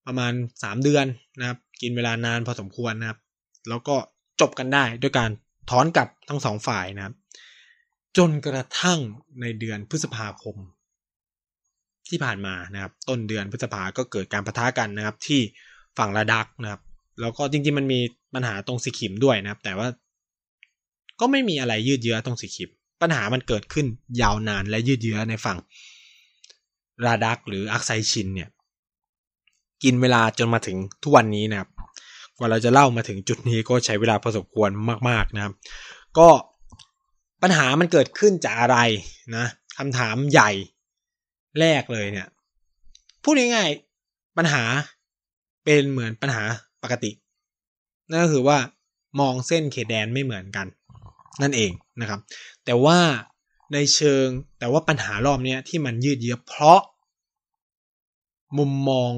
[0.08, 0.34] ประมาณ
[0.64, 1.06] สามเดือน
[1.40, 3.20] นะครับ กินเวลานานพอสมควรนะครับ
[3.70, 3.96] แล้วก็
[4.42, 5.30] จบกันได้ด้วยการ
[5.70, 7.16] ถอนกลับทั้งสองฝ่ายนะครับ
[8.18, 9.00] จนกระทั่ง
[9.42, 10.56] ในเดือนพฤษภาคม
[12.10, 15.42] ที่ผ่านมานะครับ ต้นเดือนพฤษภาก็เกิดการประทะกันนะครับ ที่
[15.98, 16.82] ฝั่งระดักนะครับ
[17.22, 18.00] แล้วก็จริงๆมันมี
[18.34, 19.88] ปัญหาตรงสีขิมด้วยนะครับ แต่ว่า
[21.20, 22.70] ก็ไม่มีอะไรยืดเยื้อตรงสีขิม
[23.02, 23.86] ปัญหามันเกิดขึ้น
[24.22, 25.58] ยาวนานและยืดเยื้อในฝั่ง
[27.06, 28.50] ราดักหรืออักไซชินเนี่ย
[29.84, 31.70] กินเวลาจนมาถึงทุกวันนี้นะครับ
[32.38, 34.70] กว่าเราจะเล่ามาถึงจุดนี้ก็ใช้เวลาพอสมควร
[35.10, 35.54] มาก ๆนะครับ
[36.18, 36.30] ก็
[37.42, 38.78] ปัญหามันเกิดขึ้นจากอะไร
[39.36, 39.46] นะ
[39.78, 40.52] คำถามใหญ่
[41.60, 42.28] แรกเลยเนี่ย
[43.24, 44.64] พูดง่ายๆปัญหา
[45.64, 46.44] เป็นเหมือนปัญหา
[46.84, 47.12] ปกติ
[48.10, 48.58] นั่นก็คือว่า
[49.20, 50.68] มองเส้นเขตแดนไม่เหมือนกัน
[51.42, 51.72] นั่นเอง
[52.02, 52.20] นะครับ
[52.66, 53.00] แต่ว่า
[53.74, 54.28] ในเชิง
[54.60, 56.82] แต่ว่าปัญหารอบนี้ที่มันยืดเยื้อเพราะ
[58.58, 59.12] มุมมอง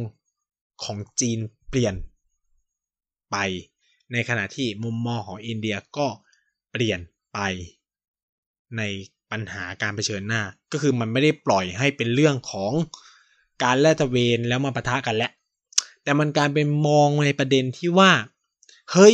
[0.83, 1.95] ของจีนเปลี่ยน
[3.31, 3.37] ไป
[4.11, 6.07] ในขณะที่มุมมองของอินเดียก็
[6.71, 6.99] เปลี่ยน
[7.33, 7.39] ไป
[8.77, 8.81] ใน
[9.31, 12.71] ปัญหาการเผชิญหน้า ก็คือมันไม่ได้ปล่อยให้เป็นเรื่องของ
[13.63, 15.31] การแลตะเวนแล้วมาปะทะกันแล้ว
[16.03, 18.11] แต่มันการเป็นมองในประเด็นที่ว่า
[18.91, 19.13] เฮ้ย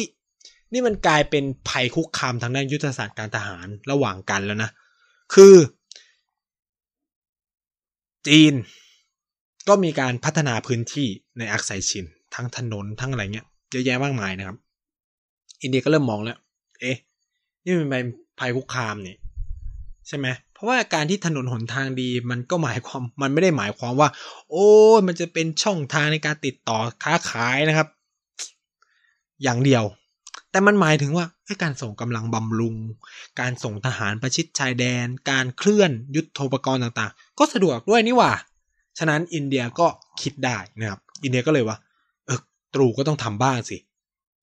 [0.73, 4.69] นี่มันกลายเป็นภัยคุกคามทางด้านยุทธศาสตร์การทหารระหว่างกันแล้วนะ
[5.33, 5.55] คือ
[8.27, 8.53] จีน
[9.67, 11.07] ก็มีการพัฒนาพื้นที่
[11.37, 12.05] ในอักไซชิน
[12.35, 14.57] ทั้งถนนทั้งอะไรเงี้ยเยอะแยะมากมายนะครับ
[15.61, 16.37] อินเดียก็เริ่มมองแล้ว
[16.79, 16.97] เอ๊ะ
[17.65, 18.05] นี่มันเป็น
[18.39, 19.17] ภัยคุกคามเนี่ย
[20.07, 24.09] ใช่ไหมเพราะว่าการที่ถนนหนทางดีมันก็หมายความมันไม่ได้หมายความว่า
[24.49, 24.67] โอ้
[25.07, 27.87] มันจะเป็นช่องทางในการติดต่อค้าขายนะครับ
[29.43, 29.83] อย่างเดียว
[30.51, 31.25] แต่มันหมายถึงว่า
[31.63, 32.75] การส่งกำลังบำรุง
[33.39, 38.33] การส่งทหารประชิดชายแดน การเคลื่อนยุทธปกรณ์ต่างๆ ก็สะดวกด้วยนี่หว่า
[38.97, 39.87] ฉะนั้นอินเดียก็
[40.21, 41.77] คิดได้นะครับ อินเดียก็เลยว่า
[42.25, 42.39] เออ
[42.73, 43.77] ตรูก็ต้องทำบ้างสิ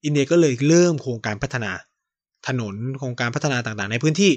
[0.04, 1.72] อินเดียก็เลยเริ่มโครงการพัฒนา
[2.46, 4.32] ถนนโครงการพัฒนาต่างๆ ในพื้นที่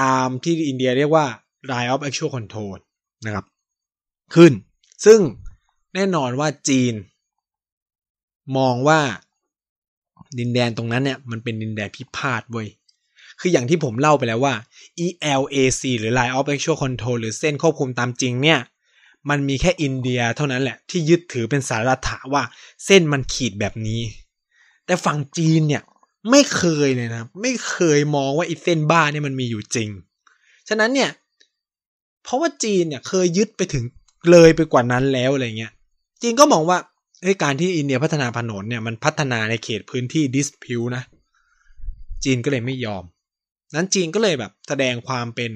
[0.00, 1.26] ตามที่อินเดียเรียกว่า
[1.70, 2.78] Line of Actual Control
[3.26, 3.44] นะครับ
[4.34, 4.52] ขึ้น
[5.06, 5.20] ซึ่ง
[5.94, 6.94] แน่นอนว่าจีน
[8.56, 9.00] มองว่า
[10.38, 12.68] ดินแดนตรงนั้นเนี่ย มันเป็นดินแดนพิพาทเว้ย
[13.40, 14.54] คืออย่างที่ผมเล่าไปแล้วว่า
[15.04, 18.60] ELAC หรือ Line of Actual Control หรือเส้นควบคุมตามจริงเนี่ย
[19.30, 22.42] มันมีแค่อินเดียเท่านั้นแหละที่ยึดถือเป็นสาระถาว่า
[22.86, 24.00] เส้นมันขีดแบบนี้
[24.86, 25.82] แต่ฝั่งจีนเนี่ย
[26.30, 29.88] ไม่เคยเลยนะไม่เคยมองว่าไอ้เส้นบ้าเนี่ยมันมีอยู่จริง
[30.68, 31.10] ฉะนั้นเนี่ย
[32.24, 33.84] เพราะว่าจีนเนี่ยเคยยึดไปถึง
[34.30, 35.72] เลยไปกว่านั้นแล้วอะไรเงี้ย
[36.22, 36.78] จีนก็มองว่า
[37.22, 41.02] เฮ้ยการที่อินเดียพัฒนาถนนเนี่ยมันพัฒนาในเขตพื้นที่ดิสพิวนะ
[42.24, 43.04] จีนก็เลยไม่ยอม
[43.74, 45.50] นั้นจีนก็เลยแบบแสดงความเป็น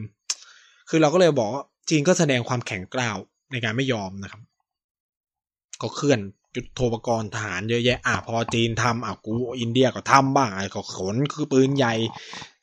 [0.88, 3.16] คือเราก็เลยบอกว่าจีนก็แสดงความแข็งกร้าว
[3.52, 4.42] ในการไม่ยอมนะครับ
[5.82, 6.20] ก็เคลื่อน
[6.54, 11.94] จุดโทปกรณ์ทหารเยอะแยะ อะพอจีนทำอะกูอินเดียก็ทำบ้างไอ้ก็ขนคือปืนใหญ่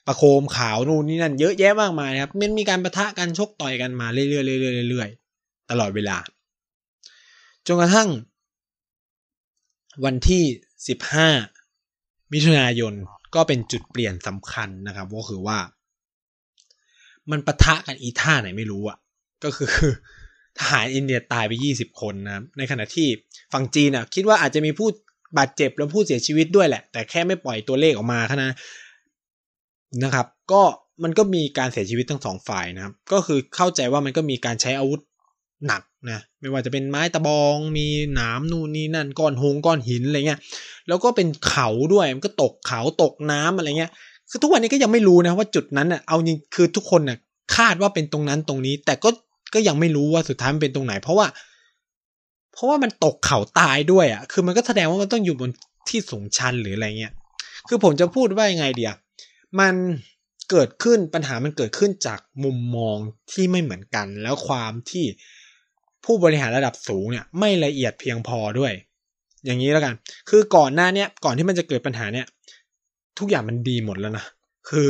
[0.07, 6.17] ประโคมขาวนู่นนี่นั่นเยอะแยะมากมายครับ มันมีการประทะกันชกต่อยกันมาเรื่อยๆเรื่อยๆเรื่อยๆตลอดเวลา
[7.67, 8.09] จนกระทั่ง
[10.05, 10.43] วันที่
[11.37, 12.93] 15 มิถุนายน
[13.35, 15.57] ก็เป็นจุดเปลี่ยนสำคัญนะครับก็คือว่า
[17.31, 18.97] มันปะทะกันอีท่าไหนไม่รู้อะ
[19.43, 19.69] ก็คือ
[20.59, 23.07] ทหารอินเดียตายไป 20 คนนะครับในขณะที่
[23.53, 24.87] ฝั่งจีนอะคิดว่าอาจจะมีผู้
[25.37, 28.53] บาดเจ็บและผู้เสียชีวิตด้วยแหละ แต่แค่ไม่ปล่อยตัวเลขออกมาแค่นั้น
[30.03, 30.63] นะครับ ก็
[31.03, 35.01] มันก็มีการเสียชีวิตทั้งสองฝ่ายนะครับ ก็คือเข้าใจว่ามันก็มีการใช้อาวุธ
[35.67, 40.39] หนักนะไม่ว่าจะเป็นไม้ตะบองมีหนามนู่นนี่นั่นก้อนหงก้อนหินอะไรเงี้ย
[40.87, 43.91] แล้วก็เป็นเขาด้วยมันก็ตกเขาตกน้ำอะไรเงี้ย
[44.29, 47.17] คือทุกวันนี้ก็ยังไม่รู้นะว่าจุดนั้นอะเอาจริงคือทุกคนน่ะ
[47.55, 49.09] คาดว่าเป็นตรงนั้นตรงนี้ แต่ก็
[49.53, 51.27] ก็ยังไม่รู้ว่าสุดท้ายมันเป็นตรงไหน เพราะว่า
[52.53, 55.49] เพราะว่ามันตกเขาตายด้วยอะ คือมันก็แสดงว่ามันต้องอยู่บน
[55.89, 57.13] ที่สูงชันหรืออะไรเงี้ย
[57.67, 58.93] คือผมจะพูดว่ายังไงเดีย
[59.59, 59.75] มัน
[60.49, 62.97] เกิดขึ้นปัญหามันเกิดขึ้นจากมุมมอง
[63.31, 65.05] ที่ไม่เหมือนกัน แล้วความที่
[66.05, 68.73] ผู้บริหารระดับสูงเนี่ยไม่ละเอียดเพียงพอด้วย
[69.45, 69.93] อย่างนี้แล้วกัน
[70.29, 72.27] คือก่อนหน้าเนี้ยก่อนที่มันจะเกิดปัญหาเนี่ย
[73.19, 74.25] ทุกอย่างมันดีหมดแล้วนะ
[74.69, 74.89] คือ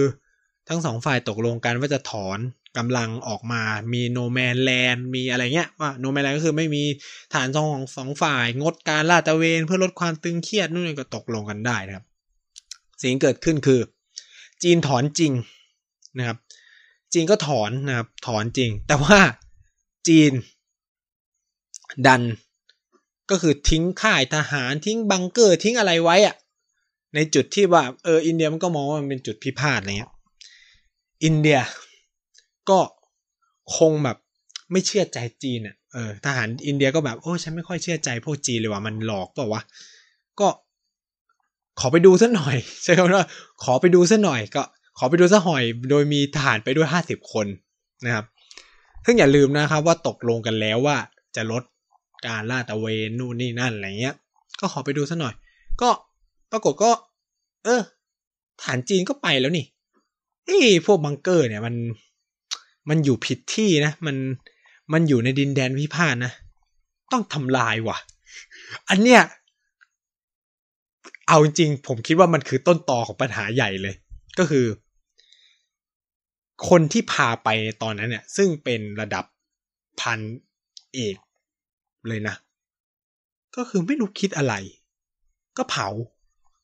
[0.69, 2.39] ทั้งสองฝ่ายตกลงกันว่าจะถอน
[2.77, 3.61] กำลังออกมา
[3.93, 6.83] มีโนแมนแลนด์มีอะไรเงี้ยว่าโนแมนแลนด์ก็คือไม่มี
[7.33, 12.05] ฐานสองของสองฝ่าย งดการลาดตระเวนเพื่อลดความตึงเครียดนู่นนี่ก็ตกลงกันได้นะครับ
[13.01, 13.79] สิ่งเกิดขึ้นคือ
[14.63, 15.31] จีนถอนจริง
[16.17, 16.37] นะครับ
[17.13, 19.17] จีนก็ถอนนะครับถอนจริง แต่ว่า
[20.07, 20.31] จีน
[22.07, 22.21] ดัน
[23.29, 26.35] ก็คือทิ้งค่ายทหารทิ้งบังเกอร์ทิ้งอะไรไว้อะ
[27.15, 30.11] ในจุดที่ว่าเอออินเดียมันก็มองว่ามันเป็นจุดพิพาทอะไรเงี้ย
[31.25, 31.59] อินเดีย
[32.69, 32.79] ก็
[33.77, 34.17] คงแบบ
[34.71, 39.61] ไม่เชื่อใจจีนอะเออทหารอินเดียก็แบบโอ้ฉันไม่ค่อยเชื่อใจพวกจีนเลยว่ามันหลอกเปล่าวะ
[40.39, 40.47] ก็
[41.79, 43.27] ขอไปดูสักหน่อยใช่คำว่า
[43.63, 44.63] ขอไปดูสักหน่อย ก็
[44.97, 47.47] ขอไปดูสักหน่อย โดยมีทหารไปด้วยห้าสิบคน
[48.05, 48.25] นะครับ
[49.05, 50.97] ซึ่งอย่าลืมนะครับว่าตกลงกันแล้วว่า
[51.35, 51.63] จะลด
[52.25, 54.15] การลาดตะเวนนู่นนี่นั่นอะไรเงี้ย
[54.59, 55.33] ก็ขอไปดูสักหน่อย
[55.81, 55.89] ก็
[56.51, 56.91] ปรากฏก็
[57.65, 57.81] เออ
[58.63, 59.65] ฐานจีนก็ไปแล้วนี่
[60.45, 61.75] เอ้พวกบังเกอร์เนี่ยมัน
[62.89, 64.15] มันอยู่ผิดที่นะ มัน
[64.93, 66.31] มันอยู่ในดินแดนพิพาทนะ
[67.11, 67.97] ต้องทำลายว่ะ
[68.89, 69.21] อันเนี้ย
[71.27, 73.95] เอาจริงผมคิดว่ามันคือต้นตอของปัญหาใหญ่เลย
[74.39, 74.65] ก็คือ
[76.69, 77.49] คนที่พาไป
[77.83, 79.25] ตอนนั้นเนี่ย ซึ่งเป็นระดับ
[80.01, 80.19] พัน
[80.93, 81.15] เอก
[82.09, 82.35] เลยนะ
[83.55, 84.53] ก็คือไม่รู้คิดอะไร
[85.57, 85.87] ก็เผา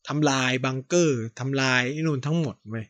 [0.08, 2.86] ทำลายบังเกอร์ทำลายนู่นทั้งหมดเว้ย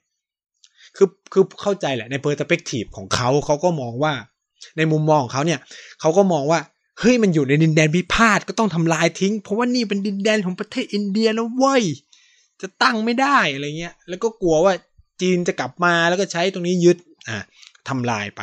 [0.95, 4.13] คือคือเข้าใจแหละใน perspective ของเขาเขาก็มองว่า
[4.77, 5.59] ในมุมมองของเขาเนี่ย
[5.99, 6.59] เขาก็มองว่า
[6.99, 11.83] เฮ้ยมันอยู่ในดินแดนพิพาทก็ต้องทำลายทิ้ง เพราะว่านี่เป็นดินแดนของประเทศอินเดียนะเว้ย
[12.61, 14.73] จะตั้งไม่ได้อะไรเงี้ย แล้วก็กลัวว่า
[15.21, 16.97] จีนจะกลับมาแล้วก็ใช้ตรงนี้ยึด
[17.29, 17.37] อะ
[17.87, 18.41] ทำลายไป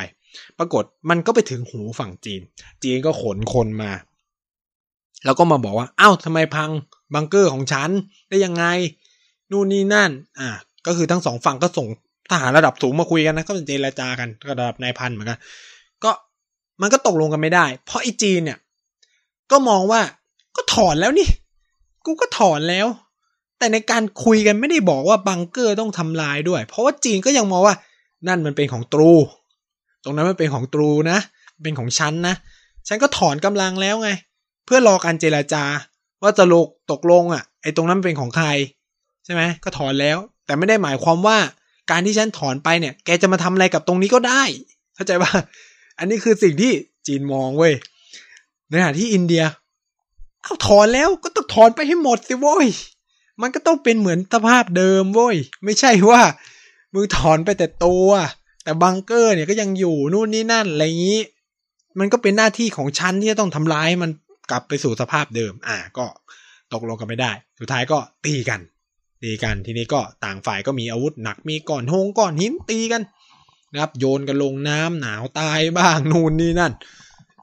[0.59, 2.41] ปรากฏมันก็ไปถึงหูฝั่งจีน
[2.83, 3.91] จีนก็ขนคนมา
[5.25, 6.69] แล้วก็มาบอกว่าอ้าวทำไมพัง
[7.13, 7.89] บังเกอร์ของฉัน
[8.29, 8.63] ได้ยังไง
[9.51, 10.49] นู่นนี่นั่น อะ
[10.85, 11.87] ก็คือทั้งสองฝั่งก็ส่ง
[12.31, 15.39] ทหารระดับสูงมาคุยกันนะก็เป็นเจรจากันระดับนายพันเหมือนกัน
[16.03, 16.11] ก็
[16.81, 18.57] มันก็ตกลงกันไม่ได้ เพราะไอ้จีนเนี่ย
[19.51, 20.01] ก็มองว่า
[20.55, 21.27] ก็ถอนแล้วนี่
[22.05, 22.87] กูก็ถอนแล้ว
[23.57, 27.75] แต่ในการคุยกันไม่ได้บอกว่าบังเกอร์ต้องทำลายด้วย เพราะว่าจีนก็ยังมองว่า
[28.27, 29.11] นั่นมันเป็นของตรู
[30.03, 31.19] ตรงนั้นมันเป็นของตรูนะ
[31.63, 32.35] เป็นของฉันนะ
[32.87, 34.09] ฉันก็ถอนกำลังแล้วไง
[34.65, 35.63] เพื่อรอการเจรจา
[36.21, 38.47] ว่าจะลกตกลงอะ ไอ้ตรงนั้นเป็นของใคร
[39.25, 41.37] ใช่ไหมก็ถอนแล้ว แต่ไม่ได้หมายความว่า
[41.91, 44.43] การที่ฉันถอนไปเนี่ย แกจะมาทำอะไรกับตรงนี้ก็ได้
[44.95, 45.31] เข้าใจป่ะ
[45.99, 46.71] อันนี้คือสิ่งที่
[47.07, 47.73] จีนมองเว้ย
[48.67, 49.43] ในขณะที่อินเดีย
[50.43, 52.67] เอาถอนแล้วก็ต้องถอนไปให้หมดสิโว้ย
[53.41, 56.21] มันก็ต้องเป็นเหมือนสภาพเดิมโว้ย ไม่ใช่ว่า
[56.93, 58.09] มึงถอนไปแต่ตัว
[58.63, 61.21] แต่บังเกอร์เนี่ยก็ยังอยู่นู่นนี่นั่นอะไรอย่างนี้
[61.99, 64.11] มันก็เป็นหน้าที่ของฉันที่จะต้องทำร้ายมัน
[64.51, 66.05] กลับไปสู่สภาพเดิม อ่าก็
[66.73, 68.61] ตกลงกันไม่ได้ สุดท้ายก็ตีกัน
[69.23, 73.01] ตีกันทีนี้ก็ต่างฝ่ายก็มีอาวุธหนักมีก่อนหงก่อนหินตีกัน
[73.71, 76.73] นะครับโยนกันลงน้ำหนาวตายบ้างนู่นนี่นั่น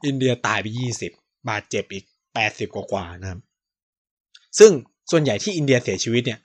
[0.05, 1.11] อินเดียตายไปยี่สิบ
[1.49, 3.39] บาดเจ็บอีกแปดสิบกว่าๆนะครับ
[4.59, 4.71] ซึ่ง
[5.11, 6.39] ส่วนใหญ่ที่อินเดียเสียชีวิตเนี่ย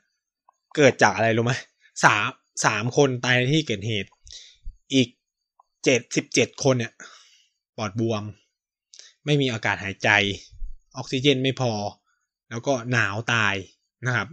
[0.77, 1.53] เกิดจากอะไรรู้ไหม
[2.05, 2.29] สาม
[2.65, 4.09] สามคนตายในที่เกิดเหตุ
[4.95, 5.09] อีก
[5.85, 6.93] เจ็ดสิบเจ็ดคนเนี่ย
[7.77, 8.23] ปอดบวม
[9.25, 10.09] ไม่มีอากาศหายใจ
[10.97, 11.73] ออกซิเจนไม่พอ
[12.51, 13.55] แล้วก็หนาวตาย
[14.07, 14.29] นะครับ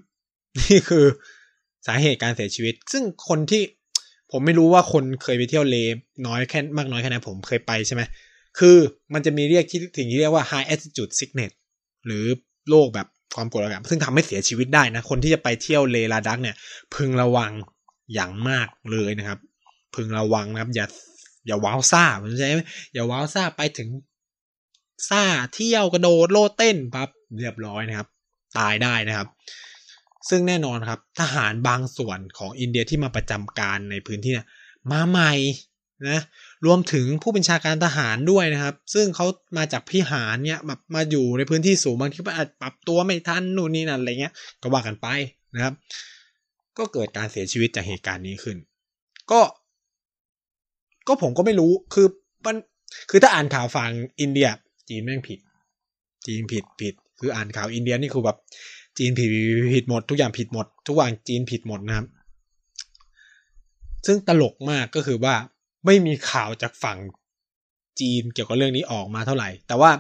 [0.60, 1.06] นี่คือ
[1.88, 3.64] สาเหตุการเสียชีวิต ซึ่งคนที่
[4.32, 5.76] ผมไม่รู้ว่าคนเคยไปเที่ยวเล
[6.28, 8.02] น้อยแค่มากน้อยแค่ไหนผมเคยไปใช่ไหม
[8.60, 8.78] คือ
[9.14, 11.54] มันจะมีเรียกที่สิ่งที่เรียกว่า high altitude sickness
[12.06, 12.26] หรือ
[12.70, 16.56] โรคแบบความกดอากาศซึ่งทำให้เสียชีวิตได้นะ คนที่จะไปเที่ยวเลลาดักเนี่ย
[16.96, 17.52] พึงระวัง
[18.14, 19.40] อย่างมากเลยนะครับ
[19.96, 20.86] พึงระวังนะครับ อย่า
[21.48, 22.62] อย่าว้าวซ่าผมใช่ไหม
[22.94, 23.90] อย่าว้าวซ่าไปถึง
[25.10, 25.24] ซ่า
[25.54, 27.10] เที่ยวกระโดดโลดเต้นปั๊บ
[27.40, 28.08] เรียบร้อยนะครับ
[28.58, 29.28] ตายได้นะครับ
[30.30, 34.48] ซึ่งแน่นอนครับ ทหารบางส่วนของอินเดียที่มาประจำการในพื้นที่นี่ย
[34.92, 35.34] มาใหม่
[36.08, 36.22] นะ
[36.66, 39.26] รวมถึงผู้บัญชาการทหารด้วยนะครับ ซึ่งเขา
[39.58, 45.08] มาจากพิหารเนี่ยแบบมาอยู่ในพื้นที่สูงบางทีอาจปรับตัวไม่ทันนู่นนี่นั่นอะไรเงี้ยก็ว่ากันไป
[45.56, 45.74] นะครับ
[46.78, 48.58] ก็เกิดการเสียชีวิตจากเหตุการณ์นี้ขึ้น
[49.32, 49.42] ก็
[51.10, 52.08] ก็ผมก็ไม่รู้คือ
[52.46, 52.56] มัน
[53.10, 53.92] คือถ้าอ่านข่าวฝั่ง
[54.22, 54.48] อินเดีย
[54.90, 55.40] จีนแม่งผิด
[56.26, 58.38] จีนผิดผิด คืออ่านข่าวอินเดียนี่คือแบบ
[58.98, 59.30] จีนผิด
[59.76, 62.08] ผิดหมด ทุกอย่างผิดหมด ทุกอย่างจีนผิดหมดนะครับ
[64.06, 65.36] ซึ่งตลกมากก็คือว่า
[65.86, 66.98] ไม่มีข่าวจากฝั่ง
[68.00, 69.92] จีนเกี่ยวกับเรื่องนี้ออกมาเท่าไหร่ แต่ว่า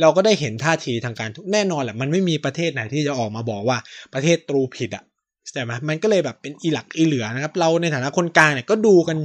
[0.00, 3.78] เราก็ได้เห็นท่าทีทางการแน่นอนแหละมันไม่มีประเทศไหนที่จะออกมาบอกว่า
[4.14, 5.04] ประเทศตรูผิดอะ
[5.50, 9.18] ใช่ไหมมันก็เลยแบบเป็นอีหลักอีเหลือนะครับ เราในฐานะคนกลางเนี่ยก็ดูกัน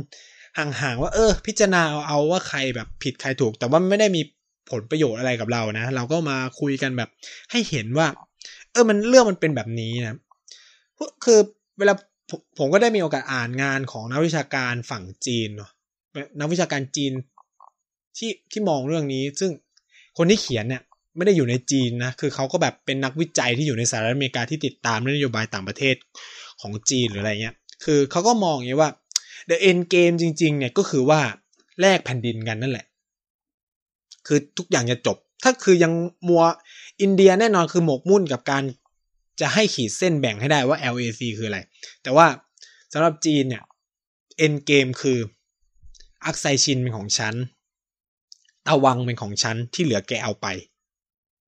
[0.81, 4.21] ห่างๆว่าเออ พิจารณาเอาเอาว่าใครแบบผิดใครถูก แต่ว่าไม่ได้มี
[4.71, 7.09] ผลประโยชน์อะไรกับเรานะ เราก็มาคุยกันแบบ
[7.51, 8.07] ให้เห็นว่า
[8.71, 10.17] เออมันเรื่องมันเป็นแบบนี้นะ
[11.25, 11.39] คือ
[11.77, 11.93] เวลา
[12.57, 15.71] ผมก็ได้มีโอกาสอ่านงานของนักวิชาการฝั่งจีนเนาะ
[16.39, 17.11] นักวิชาการจีน
[18.17, 19.51] ที่ที่มองเรื่องนี้ ซึ่ง
[20.17, 20.81] คนที่เขียนเนี่ย
[21.15, 25.95] ไม่ได้อยู่ในจีนนะคือเขาก็แบบเป็นนักวิจัยที่อยู่ในสหรัฐอเมริกาที่ติดตามนโยบายต่างประเทศ
[26.61, 28.89] ของจีนหรืออะไรเงี้ย คือเขาก็มองอย่างนี้ว่า
[29.49, 31.21] the end game จริง ๆ เนี่ยก็คือว่า
[31.81, 32.85] แลกแผ่นดินกันนั่นแหละ
[34.27, 35.93] คือทุกอย่างจะจบ ถ้าคือยัง
[36.27, 36.43] มัว
[37.01, 38.63] อินเดียแน่นอนคือหมกมุ่นกับการ
[39.41, 41.59] จะให้ขีดเส้นแบ่งให้ได้ว่า LAC คืออะไร
[42.03, 42.27] แต่ว่า
[42.93, 43.63] สำหรับจีนเนี่ย
[44.45, 45.17] end game คือ
[46.25, 47.35] อักไซชินเป็นของฉัน
[48.67, 50.47] ตะวังเป็นของฉันที่เหลือแกเอาไป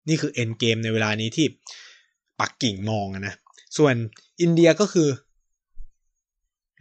[0.08, 1.48] นี่คือเอ็นเกมในเวลานี้ที่
[2.40, 3.36] ปักกิ่งมองนะ
[3.78, 3.96] ส่วน
[4.42, 5.08] อินเดียก็คือ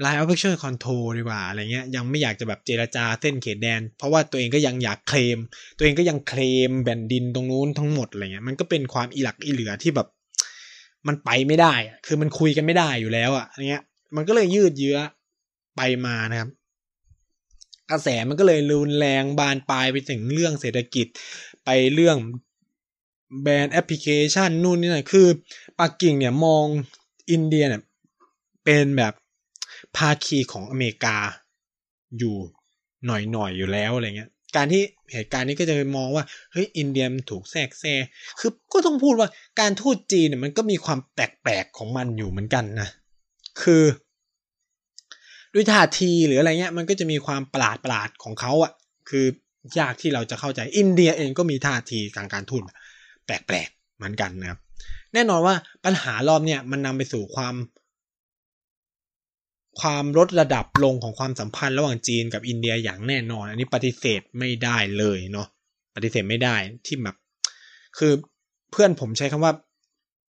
[0.05, 5.38] Line of Action Control ดีกว่าอะไรเงี้ยยังไม่อยากจะแบบเจรจาเส้นเขตแดน เพราะว่าตัวเองก็ยังอยากเคลม
[5.76, 10.09] ตัวเองก็ยังเคลมแผ่นดินตรงนู้นทั้งหมดอะไรเงี้ยมันก็เป็นความอีหลักอีเหลือที่แบบ
[11.07, 11.74] มันไปไม่ได้
[12.07, 13.84] คือมันคุยกันไม่ได้อยู่แล้วอะอะไรเงี้ย
[14.16, 14.98] มันก็เลยยืดเยื้อ
[15.76, 16.51] ไปมานะครับ
[17.90, 21.07] กระแสมันก็เลยรุนแรงบานปลายไปถึงเรื่องเศรษฐกิจ
[21.64, 22.16] ไปเรื่อง
[23.42, 25.28] แบรนด์แอปพลิเคชันนู่นนี่นะคือ
[25.80, 26.66] ปักกิ่งเนี่ยมอง
[27.30, 27.82] อินเดียเนี่ย
[28.64, 29.12] เป็นแบบ
[29.97, 31.16] ภาคีของอเมริกา
[32.18, 32.36] อยู่
[33.07, 34.82] หน่อยๆ อยู่แล้วอะไรเงี้ย การที่
[35.12, 38.03] เหตุการณ์นี้ก็จะมองว่าเฮ้ยอินเดียมันถูกแทรกแซง
[38.38, 39.28] คือก็ต้องพูดว่า
[39.61, 42.88] การทูตจีนเนี่ยมันก็มีความแปลกๆของมันอยู่เหมือนกันนะ
[43.62, 43.84] คือ
[45.55, 48.72] ด้วยท่าทีหรืออะไรเงี้ยมันก็จะมีความประหลาดประหลาดของเขาอะ่ะ
[49.09, 49.26] คือ
[49.80, 52.62] ยากที่เราจะเข้าใจอินเดียเองก็มีท่าทีทางการทูต
[53.26, 54.59] แปลกๆเหมือนกันนะครับ
[55.14, 57.55] แน่นอนว่าปัญหารอบเนี่ยมันนำไปสู่ความ
[59.80, 65.46] ความลดระดับลงของความสัมพันธ์ระหว่างจีนกับอินเดียอย่างแน่นอน อันนี้ปฏิเสธไม่ได้เลยเนาะ
[65.94, 66.56] ปฏิเสธไม่ได้
[66.86, 67.16] ที่แบบ
[67.98, 68.12] คือ
[68.70, 69.52] เพื่อนผมใช้คำว่า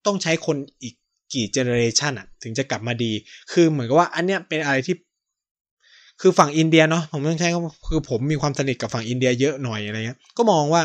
[0.07, 0.95] ต้องใช้คนอีก
[1.33, 3.13] กี่เจเนอเรชันอะถึงจะกลับมาดี
[3.53, 4.97] คือเหมือนกับว่าอันเนี้ยเป็นอะไรที่
[6.21, 7.49] คือฝั่งอินเดียเนาะผมต้องใช้
[7.89, 10.83] คือผมมีความสนิทกับฝั่งอินเดียเยอะหน่อยอะไรเงี้ยก็มองว่า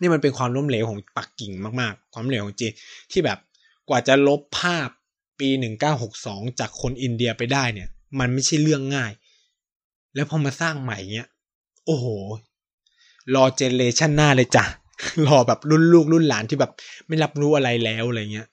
[0.00, 2.72] นี่มันเป็นความล้มเหลวของปักกิ่งมากๆ ความล้มเหลวของจีน
[3.12, 3.38] ที่แบบ
[3.88, 4.88] กว่าจะลบภาพ
[5.40, 9.12] ปีหนึ่งเก้าหกสองจากคนอินเดียไปได้เนี่ย มันไม่ใช่เรื่องง่าย
[10.14, 11.28] แล้วพอมาสร้างใหม่เนี้ย
[11.86, 12.06] โอ้โห
[13.34, 14.64] รอ generation หน้าเลยจ้ะ
[15.26, 16.72] รอแบบรุ่นลูกรุ่นหลานที่แบบ
[17.08, 18.48] ไม่รับรู้อะไรแล้วอะไรเงี้ย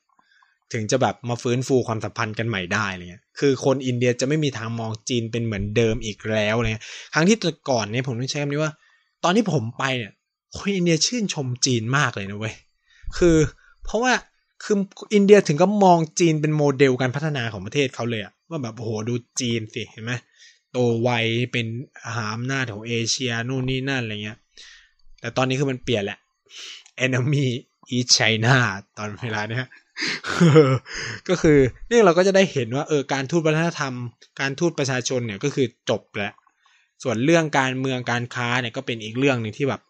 [0.74, 7.38] ถึงจะแบบมาฟื้นฟูความสัมพันธ์กันใหม่ได้อะไรเงี้ย คือคนอินเดียจะไม่มีทางมองจีนเป็นเหมือนเดิมอีกแล้วอะไรเงี้ย ครั้งที่
[7.70, 8.74] ก่อนเนี่ยผมต้องใช้คำนี้ว่า
[9.24, 10.12] ตอนที่ผมไปเนี่ย
[10.56, 12.56] คนอินเดียชื่นชมจีนมากเลยนะเว้ย
[13.18, 13.38] คือ
[13.86, 14.14] เพราะว่า
[14.64, 14.78] คือ
[15.14, 20.14] อินเดียถึงก็มองจีนเป็นโมเดลการพัฒนาของประเทศเขาเลยอะว่าแบบโอ้โหดูจีนสิเห็นไหม
[20.72, 21.10] โตไว
[21.52, 21.68] เป็น
[22.06, 24.38] อาหารอำนาจของเอเชียนู่นนี่นั่นอะไรเงี้ย
[25.20, 26.20] แต่ตอนนี้คือมันเปลี่ยนแหละ
[27.06, 27.46] enemy
[27.96, 28.56] is China
[28.98, 29.68] ตอนเวลาเนี้ย
[31.28, 31.58] ก็คือ
[31.92, 33.94] นี่เราก็จะได้เห็นว่าเออการทูตวัฒนธรรม
[34.40, 36.34] การทูตประชาชนเนี่ยก็คือจบแล้ว
[37.04, 39.82] ส่วนเรื่องการเมืองการค้าเนี่ยก็เป็นอีกเรื่องหนึ่งที่แบบ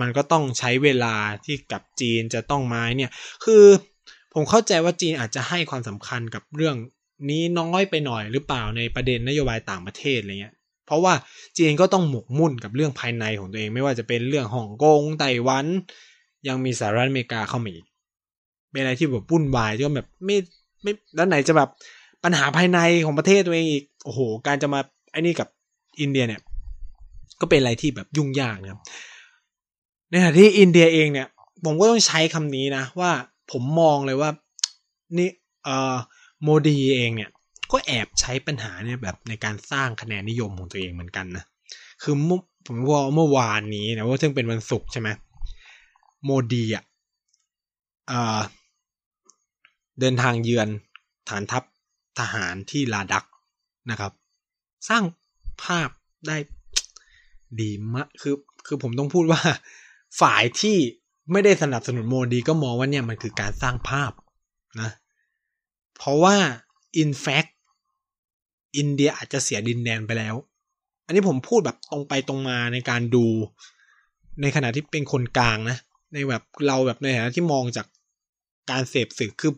[0.00, 3.10] มันก็ต้องใช้เวลาที่กับจีนจะต้องไม้เนี่ย
[3.44, 3.64] คือ
[4.40, 6.76] ผมเข้าใจว่าจีนอาจจะให้ความสำคัญกับเรื่อง
[7.30, 10.54] นี้น้อยไปหน่อยหรือเปล่าในประเด็นนโยบายต่างประเทศอะไรเงี้ย
[10.86, 11.14] เพราะว่า
[11.58, 15.66] จีนก็ต้องหมกมุ่นกับเรื่องภายในของตัวเองไม่ว่าจะเป็นเรื่องฮ่องกงไต้หวัน
[16.48, 17.86] ยังมีสหรัฐอเมริกาเข้ามาอีก
[18.70, 20.36] เป็นอะไรที่แบบวุ่นวายที่แบบไม่
[20.82, 21.68] ไม่แล้วไหนจะแบบ
[22.24, 24.80] ปัญหาภายในของประเทศตัวเองอีกโอ้โห การจะมา
[25.12, 25.48] ไอ้นี่กับ
[26.00, 26.40] อินเดียเนี่ย
[27.40, 28.80] ก็เป็นอะไรที่แบบยุ่งยากนะครับ
[30.10, 31.26] ในขณะที่อินเดียเองเนี่ย
[31.64, 33.10] ผมก็ต้องใช้คำนี้นะว่า
[33.50, 34.30] ผมมองเลยว่า
[35.18, 35.28] นี่
[35.64, 35.96] เอ่อ
[36.42, 37.30] โมดีเองเนี่ย
[37.72, 41.44] ก็แอบใช้ปัญหาเนี่ยแบบในการสร้างคะแนนนิยมของตัวเองเหมือนกันนะ
[42.02, 42.14] คือ
[42.66, 45.08] ผมว่าเมื่อวานนี้นะว่าซึ่งเป็นวันศุกร์ใช่ไหม
[46.24, 46.84] โมดีอะ
[48.08, 48.40] เอ่อ
[50.00, 50.68] เดินทางเยือน
[51.28, 51.62] ฐานทัพ
[52.18, 53.24] ทหารที่ลาดัก
[53.90, 54.12] นะครับ
[54.88, 55.04] สร้าง
[55.62, 55.90] ภาพ
[56.26, 56.36] ได้
[57.60, 58.34] ดีมากคือ
[58.66, 59.40] คือผมต้องพูดว่า
[60.20, 60.76] ฝ่ายที่
[61.32, 64.12] ไม่ได้สนับสนุนโมดีก็มองว่าเนี่ยมันคือการสร้างภาพ
[64.80, 64.90] นะ
[65.96, 66.36] เพราะว่า
[67.02, 67.50] in fact
[68.76, 70.34] อินเดียอาจจะเสียดินแดนไปแล้ว
[71.06, 73.26] อันนี้ผมพูดแบบตรงไปตรงมาในการดู
[74.42, 75.78] ในขณะที่เป็นคนกลางนะ
[76.12, 77.86] ในแบบเราแบบในฐานะที่มองจาก
[78.70, 79.52] การเสพสื่อคือ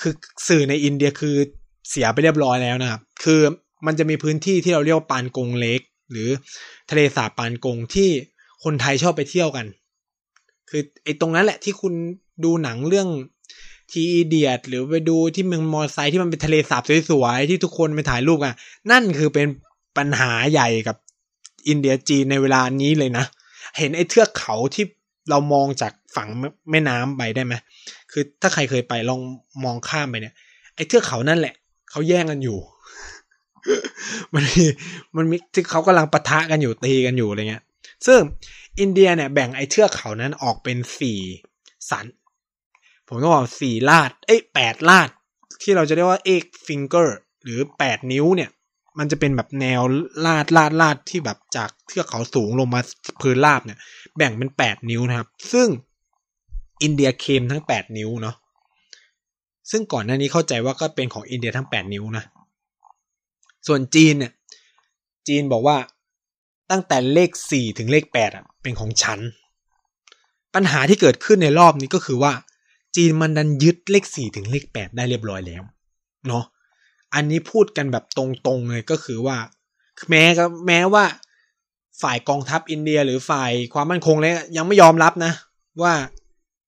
[0.00, 0.12] คือ
[0.48, 1.36] สื่อในอินเดียคือ
[1.90, 3.40] เสียไปเรียบร้อยแล้วนะครับ คือ
[3.86, 5.80] มันจะมีพื้นที่ที่เราเรียกว่าปานกงเล็ก
[6.10, 6.28] หรือ
[6.90, 8.08] ทะเลสาบปานกงที่
[8.64, 9.66] คนไทยชอบไปเที่ยวกัน
[10.70, 11.92] คือไอ้ตรงนั้นแหละที่คุณ
[12.44, 13.08] ดูหนังเรื่อง
[13.92, 18.54] ทีเดียดหรือไปดูที่เมืองมอไซค์ที่มันเป็นทะเลสาบสวยๆ ที่ทุกคนไปถ่ายรูปกัน
[18.90, 19.46] นั่นคือเป็น
[19.96, 20.96] ปัญหาใหญ่กับ
[21.68, 23.24] อินเดียจีนในเวลานี้เลยนะ
[23.78, 24.84] เห็นไอ้เทือกเขาที่
[25.30, 26.28] เรามองจากฝั่ง
[26.70, 27.54] แม่น้ำไปได้ไหม
[28.12, 29.20] คือถ้าใครเคยไปลอง
[29.64, 30.34] มองข้ามไปเนี่ย
[30.76, 31.54] ไอ้เทือกเขานั่นแหละ
[31.90, 32.58] เขาแย่งกันอยู่
[34.34, 34.64] มันมี
[35.16, 37.62] มันมีที่เขากำลังปะทะกันอยู่ตีกันอยู่อะไรเงี้ย
[38.06, 38.20] ซึ่ง
[38.78, 41.20] อินเดียเนี่ยแบ่งไอ้เทือกเขานั้นออกเป็นสี่
[41.90, 42.06] สัน
[43.08, 45.08] ผมต้องบอกสี่ลาด เอ้ยแปดลาด
[45.62, 48.50] ที่เราจะเรียกว่าเอกฟิงเกอร์หรือแปดนิ้วเนี่ย
[48.98, 49.82] มันจะเป็นแบบแนว
[50.24, 52.80] ลาดลาดลาดที่แบบจากเทือกเขาสูงลงมา
[53.20, 53.78] พื้นราบเนี่ย
[54.16, 55.68] แบ่งเป็นแปดนิ้วนะครับ ซึ่ง
[56.82, 58.36] อินเดียเคมทั้งแปดนิ้วเนาะ
[59.70, 62.24] ซึ่งก่อนหน้านี้เข้าใจว่าก็เป็นของอินเดียทั้งแปดนิ้วนะ
[63.66, 64.32] ส่วนจีนเนี่ย
[65.28, 65.76] จีนบอกว่า
[66.70, 69.20] ตั้งแต่เลขสี่ถึงเลขแปดอะเป็นของฉัน
[70.54, 72.32] ปัญหาที่เกิดขึ้นในรอบนี้ก็คือว่า
[72.96, 75.62] จีนมันดันยึดเลขสี่ถึงเลขแปดได้เรียบร้อยแล้ว
[76.26, 76.44] เนาะ
[77.14, 78.18] อันนี้พูดกันแบบต
[78.48, 79.36] รงๆเลยก็คือว่า
[80.10, 81.04] แม้ก็แม้ว่า
[82.02, 85.32] ฝ่ายกองทัพอินเดียหรือฝ่ายความมั่นคงเลยยังไม่ยอมรับนะ
[85.82, 85.94] ว่า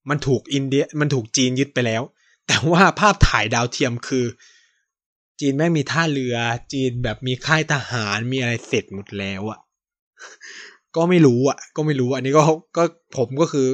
[0.09, 2.03] มันถูกอินเดียมันถูกจีนยึดไปแล้ว
[2.46, 4.26] แต่ว่าภาพถ่ายดาวเทียมคือ
[5.40, 6.36] จีนแม่งมีท่าเรือ
[6.72, 9.59] จีนแบบมีค่ายทหารมีอะไรเสร็จหมดแล้วอะ
[10.96, 12.42] ก็ไม่รู้อะ ก็ไม่รู้อันนี้ก็
[12.76, 12.82] ก็
[13.16, 13.66] ผมก็คือ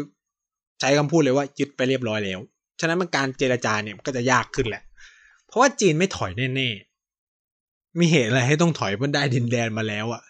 [0.80, 2.40] ใช้คำพูดเลยว่ายึดไปเรียบร้อยแล้ว
[2.80, 4.82] ฉะนั้นมันการเจรจาเนี่ยก็จะยากขึ้นแหละ
[5.46, 10.22] เพราะว่าจีนไม่ถอยแน่ๆมีเหตุอะไรให้ต้องถอยมันได้ดินแดนมาแล้วอะ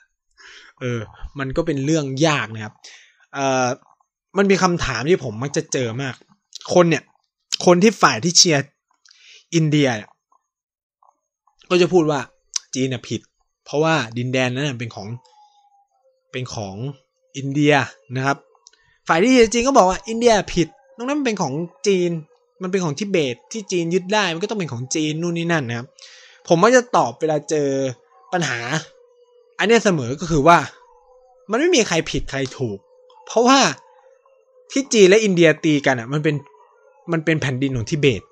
[0.80, 1.00] เออ
[1.38, 2.74] มันก็เป็นเรื่องยากนะครับ
[3.34, 3.66] เอ่อ
[4.36, 6.14] มันมีคำถามที่ผมมักจะเจอมาก
[6.74, 7.02] คนเนี่ย
[7.66, 8.62] คนที่ฝ่ายที่เชียร์
[9.54, 9.88] อินเดีย
[11.70, 12.20] ก็จะพูดว่า
[12.74, 13.20] จีนผิด
[13.64, 15.08] เพราะว่าดินแดนนั้นเป็นของ
[16.32, 16.76] เป็นของ
[17.36, 17.74] อินเดีย
[18.16, 18.36] นะครับ
[19.08, 21.54] ฝ่ายที่จริงก็บอกว่าอินเดียผิดตรงนั้นมันเป็นของ
[21.86, 22.10] จีน
[22.62, 25.86] มันเป็นของทิเบตที่จีนยึดได้มันก็ต้องเป็นของจีนนู่นนี่นั่นนะครับ
[26.48, 27.68] ผมก็จะตอบเวลาเจอ
[28.32, 28.58] ปัญหา
[29.58, 30.58] อันเนี้ยเสมอก็คือว่า
[31.50, 32.78] มันไม่มีใครผิดใครถูก
[33.26, 33.58] เพราะว่า
[34.72, 36.34] ที่จีนและอินเดียตีกันอะ มันเป็น
[37.12, 38.22] มันเป็นแผ่นดินของทิเบต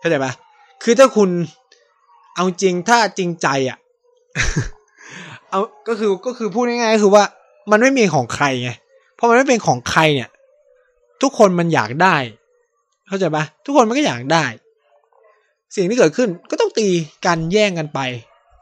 [0.00, 0.32] เข้าใจปะ
[0.82, 1.30] คือถ้าคุณ
[2.34, 3.78] เอาจริงถ้าจริงใจอะ
[5.50, 7.24] เอาก็คือก็คือพูดง่ายๆก็คือว่า
[7.70, 8.70] มันไม่มีของใครไง
[9.18, 10.28] พอมันไม่เป็นของใครเนี่ย
[11.22, 12.16] ทุกคนมันอยากได้
[13.08, 14.44] เข้าใจปะทุกคนมันก็อยากได้
[15.76, 16.88] สิ่งที่เกิดขึ้นก็ต้องตี
[17.26, 18.00] กันแย่งกันไป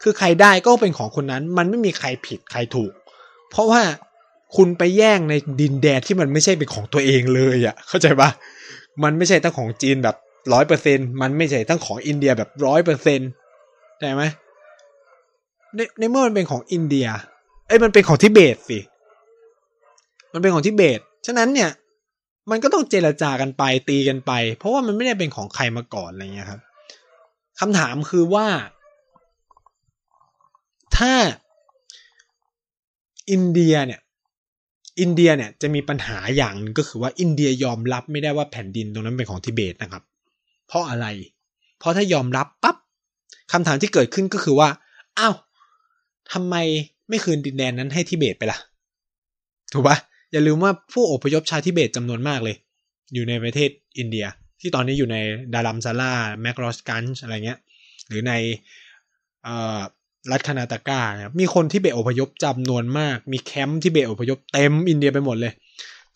[0.02, 2.92] คือใครได้ก็เป็นของคนนั้น มันไม่มีใครผิดใครถูก
[3.50, 3.82] เพราะว่า
[4.56, 8.30] คุณไปแย่งในดินแดนที่มันไม่ใช่เป็นของตัวเองเลยอะ่ะ เข้าใจปะ
[9.02, 10.16] มันไม่ใช่ทั้งของจีนแบบ
[10.52, 13.20] ร้อยเปอร์เซ็นมันไม่ใช่ทั้งของอินเดียแบบร้อยเปอร์เซ็น
[14.00, 14.22] ใช่ไหม
[15.76, 17.06] ในในเมื่อมันเป็นของอินเดีย
[17.66, 18.78] เอ้ยมันเป็นของทิเบตสิ
[20.32, 21.70] มันเป็นของทิเบต ฉะนั้นเนี่ย
[22.50, 26.60] มันก็ต้องเจรจากันไปตีกันไป เพราะว่ามันไม่ได้เป็นของใครมาก่อนอะไรเงี้ยครับ
[27.60, 28.46] คำถามคือว่า
[30.96, 31.12] ถ้า
[33.30, 34.00] อินเดียเนี่ย
[35.00, 40.02] อินเดียเนี่ยจะมีปัญหาอย่างนึงก็คือว่าอินเดียยอมรับไม่ได้ว่าแผ่นดินตรงนั้นเป็นของทิเบตนะครับ
[40.68, 41.06] เพราะอะไร
[41.78, 42.76] เพราะถ้ายอมรับปั๊บ
[43.52, 44.68] คำถามที่เกิดขึ้นก็คือว่า
[45.18, 45.34] อ้าว
[46.32, 46.56] ทำไม
[47.08, 48.58] ไม่คืนดินแดนนั้นให้ทิเบตไปล่ะ
[49.72, 49.96] ถูกปะ
[50.32, 52.56] อย่าลืมว่าผู้อพยพชาวทิเบตจำนวนมากเลย
[53.14, 54.26] อยู่ในประเทศอินเดีย
[54.60, 55.16] ที่ตอนนี้อยู่ใน
[55.54, 56.12] ดารัมซาร่า
[56.42, 57.58] แมกรอสกันอะไรเงี้ย
[58.08, 58.32] หรือใน
[60.32, 65.52] รัฐคานาตากานะครับมีคนที่เบตอพยพจำนวนมาก มีแคมป์ที่เบตอพยพเต็มอินเดียไปหมดเลย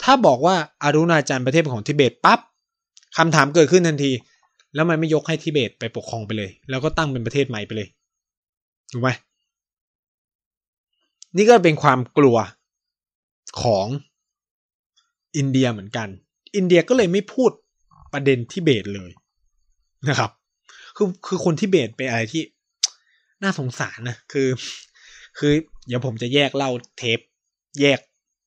[0.02, 2.40] ถ้าบอกว่าอารุณาจันประเทศของทิเบตปั๊บ
[3.16, 4.12] คำถามเกิดขึ้นทันที
[4.74, 7.88] แล้วมันไม่ยกให้ทิเบตไปปกครองไปเลย แล้วก็ตั้งเป็นประเทศใหม่ไปเลย
[8.92, 9.10] ถูกไหม
[11.36, 12.36] นี่ก็เป็นความกลัว
[13.62, 13.86] ของ
[15.36, 16.08] อินเดียเหมือนกัน
[16.56, 17.50] อินเดียก็เลยไม่พูด
[18.12, 19.10] ประเด็นทิเบตเลย
[20.08, 20.30] นะครับ
[20.96, 22.42] คือคือคนทิเบตเป็นอะไรที่
[23.42, 24.48] น่าสงสารนะคือ
[25.38, 25.52] คือ
[25.86, 27.18] เดี๋ยวผมจะแยกเล่าเทป
[27.80, 28.00] แยก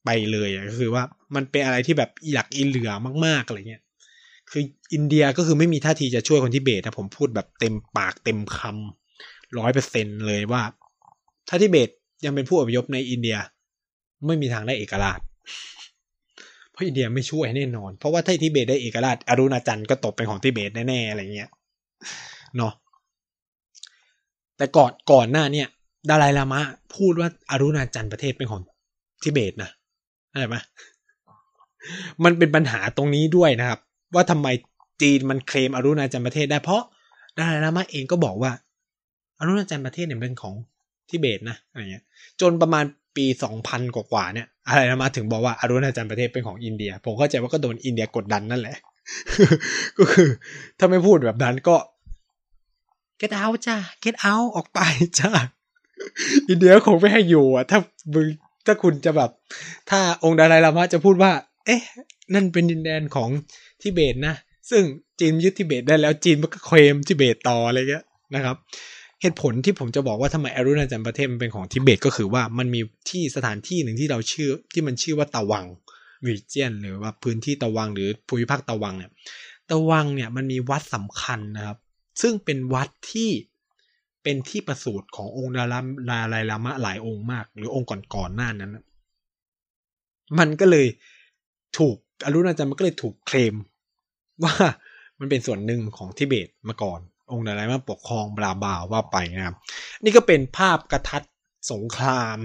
[0.05, 1.03] ไปเลยก็คือว่า
[1.35, 2.91] มันเป็นอะไรที่แบบอยากอินเหลือ
[3.25, 3.83] มากๆอะไรเงี้ย
[4.51, 4.61] คือ
[4.93, 10.61] อินเดียก็คือไม่มีท่าทีจะช่วยคนทิเบตนะผมพูดแบบเต็มปากเต็มคำร้อยเปอร์เซ็นเลยว่า
[11.49, 11.89] ถ้าทิเบต
[12.25, 13.37] ยังเป็นผู้อพยพในอินเดีย
[14.25, 15.19] ไม่มีทางได้เอกราช
[16.71, 21.49] เพราะอินเดียไม่ช่วยแน่นอน เพราะว่าถ้าทิเบตได้เอกราชอรุณาจันทร์ก็ตกเป็นของทิเบตแน่ๆอะไรเงี้ย
[22.57, 22.73] เนาะ
[24.57, 25.67] แต่ก่อนก่อนหน้าเนี่ย
[26.09, 26.61] ดาลายลามะ
[26.95, 28.61] พูดว่าอารุณาจันทร์ประเทศเป็นของ
[29.23, 29.69] ทิเบตนะ
[30.31, 30.57] อะไรไหม
[32.23, 33.79] มันเป็นปัญหาตรงนี้ด้วยนะครับ
[34.15, 34.47] ว่าทำไม
[35.01, 36.83] จีนมันเคลมอารุณาจันทร์ประเทศได้เพราะ
[37.37, 38.51] ดาลายลามะเองก็บอกว่า
[39.39, 40.55] อารุณาจันทร์ประเทศเนี่ยเป็นของ
[41.13, 42.03] ทิเบตนะอะไรเงี้ย
[42.41, 42.85] จนประมาณ
[43.15, 48.77] ปีสองพันกว่าเนี่ยอะไรนะมาถึงบอกว่าอารุณาจันทร์ประเทศเป็นของอินเดีย ผมเข้าใจว่าก็โดนอินเดียกดดันนั่นแหละ
[49.97, 50.29] ก็คือ
[50.79, 51.75] ถ้าไม่พูดแบบนั้นก็
[53.21, 54.79] get out จ้า get out ออกไป
[55.19, 55.31] จ้า
[56.49, 57.79] อินเดียคงไม่ให้อยู่อะ ถ้า
[58.13, 58.27] มึง
[58.65, 59.29] ถ้าคุณจะแบบ
[59.89, 61.31] ถ้าองค์ดาลายลามะจะพูดว่า
[61.65, 61.81] เอ๊ะ
[62.33, 63.29] นั่นเป็นดินแดนของ
[63.81, 64.35] ทิเบตนะ
[64.69, 64.83] ซึ่ง
[65.19, 68.05] จีนยึดทิเบตได้แล้วจีนมันก็เคลมทิเบตต่ออะไรเงี้ย
[68.35, 68.55] นะครับ
[69.23, 75.65] เหตุผลที่ผมจะบอกว่าทำไมอารุณาจันประเทศมันเป็นของทิเบตก็คือว่ามันมีที่สถานที่หนึ่งที่เราชื่อที่มันชื่อว่าตะวัง
[76.27, 79.11] รีเจียนหรือว่าพื้นที่ตะวังหรือภูมิภาคตะวังเนี่ย
[79.69, 81.77] ตะวังเนี่ยมันมีวัดสำคัญนะครับ
[82.21, 83.29] ซึ่งเป็นวัดที่
[84.23, 88.77] เป็นที่ประสูติขององค์ดาราลาลายลามะหลายองค์มาก หรือองค์ก่อนๆหน้านั้น
[90.39, 90.87] มันก็เลย
[91.77, 91.95] ถูก
[92.25, 93.55] อรุณาจันมันก็เลยถูกเคลม
[94.43, 94.53] ว่า
[95.19, 96.99] มันเป็นส่วนหนึ่งของทิเบตมาก่อน
[97.31, 99.55] องค์ดารมาปกครองบลาบาวว่าไปนะครับ
[100.03, 101.23] นี่ก็เป็นภาพกระทัด
[101.71, 102.37] สงคราม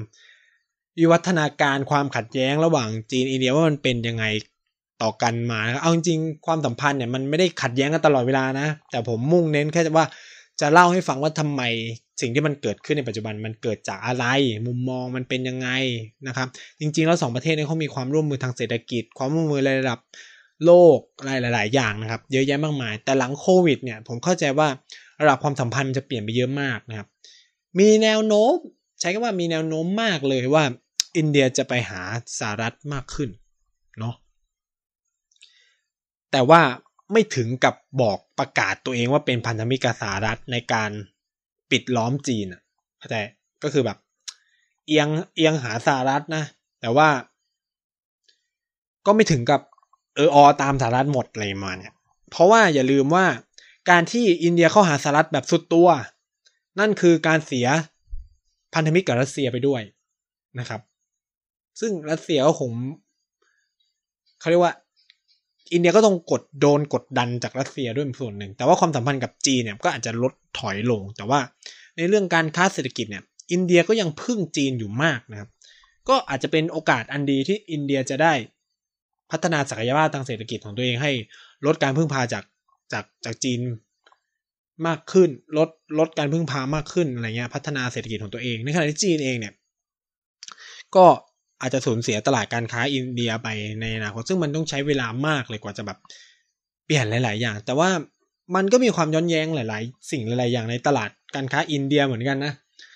[0.99, 4.25] วิวัฒนาการความขัดแย้งระหว่างจีนอินเดียว่ามันเป็นยังไง
[5.03, 10.07] ต่อกันมา เอาจริงๆความสัมพันธ์เนี่ยมันไม่ได้ขัดแย้งกันตลอดเวลานะ แต่ผมมุ่งเน้นแค่ว่า
[10.61, 11.63] จะเล่าให้ฟังว่าทำไม
[12.21, 14.27] สิ่งที่มันเกิดขึ้นในปัจจุบันมันเกิดจากอะไร
[14.67, 15.69] มุมมองมันเป็นยังไง
[16.27, 16.49] นะครับ
[16.81, 19.99] จริงๆ แล้วสองประเทศนี้เขามีความร่วมมือทางเศรษฐกิจ ความร่วมมือระดับ
[20.65, 21.29] โลกห
[21.59, 24.69] ลาย ๆ อย่างนะครับ เยอะแยะมากมาย แต่หลังโควิดเนี่ยผมเข้าใจว่า
[25.21, 27.09] ระดับความสัมพันธ์จะเปลี่ยนไปเยอะมากนะครับ
[27.79, 28.55] มีแนวโน้ม
[29.01, 30.65] ใช้คำว่ามีแนวโน้มมากเลยว่า
[31.17, 32.03] อินเดียจะไปหา
[32.39, 33.31] สหรัฐมากขึ้น
[33.99, 34.15] เนาะ
[36.33, 36.61] แต่ว่า
[37.13, 40.91] ไม่ถึงกับบอกประกาศตัวเองว่าเป็นพันธมิตรกับสหรัฐในการ
[41.71, 42.63] ปิดล้อมจีนอะ
[42.99, 43.17] เข้าใจ
[43.63, 43.99] ก็คือแบบ
[44.87, 46.45] เอียงเอียงหาสหรัฐนะ
[46.81, 47.09] แต่ว่า
[49.07, 49.61] ก็ไม่ถึงกับ
[50.19, 51.93] เอออตามสหรัฐหมดอะไรมาเนี่ย
[52.31, 53.27] เพราะว่าอย่าลืมว่า
[53.91, 55.89] การที่อินเดียเข้าหาสหรัฐแบบสุดตัว
[56.81, 57.67] นั่นคือการเสีย
[58.75, 59.83] พันธมิตรกับรัสเซียไปด้วย
[60.59, 60.81] นะครับ
[61.81, 62.71] ซึ่งรัสเซียก็คง
[64.41, 64.75] เขาเรียกว่า
[65.73, 71.41] อินเดียก็ต้องกดโดนกดดันจากรัสเซียด้วยส่วนหนึ่ง แต่ว่าความสัมพันธ์กับจีนเนี่ยก็อาจจะลดถอยลง แต่ว่า
[71.97, 75.49] ในเรื่องการค้าเศรษฐกิจเนี่ย อินเดียก็ยังพึ่งจีนอยู่มากนะครับ
[76.09, 78.33] ก็อาจจะเป็นโอกาสอันดีที่อินเดียจะได้
[79.31, 81.13] พัฒนาศักยภาพทางเศรษฐกิจของตัวเองให้
[81.67, 82.45] ลดการพึ่งพาจาก
[82.93, 83.61] จากจากจีน
[84.87, 85.69] มากขึ้น ลด
[85.99, 89.55] ลดการพึ่งพามากขึ้นอะไรเงี้ยพัฒนาเศรษฐกิจของตัวเอง ในขณะที่จีนเองเนี่ย
[90.97, 91.07] ก็
[91.61, 93.49] อาจจะสูญเสียตลาดการค้าอินเดียไป
[93.81, 95.99] ในอนาคตซึ่งมันต้องใช้เวลามากเลยกว่าจะแบบ
[96.85, 97.91] เปลี่ยนหลาย ๆ อย่าง แต่ว่า
[98.55, 102.53] มันก็มีความย้อนแย้งหลาย ๆ สิ่งหลาย ๆ อย่างในตลาดการค้าอินเดียเหมือนกันนะ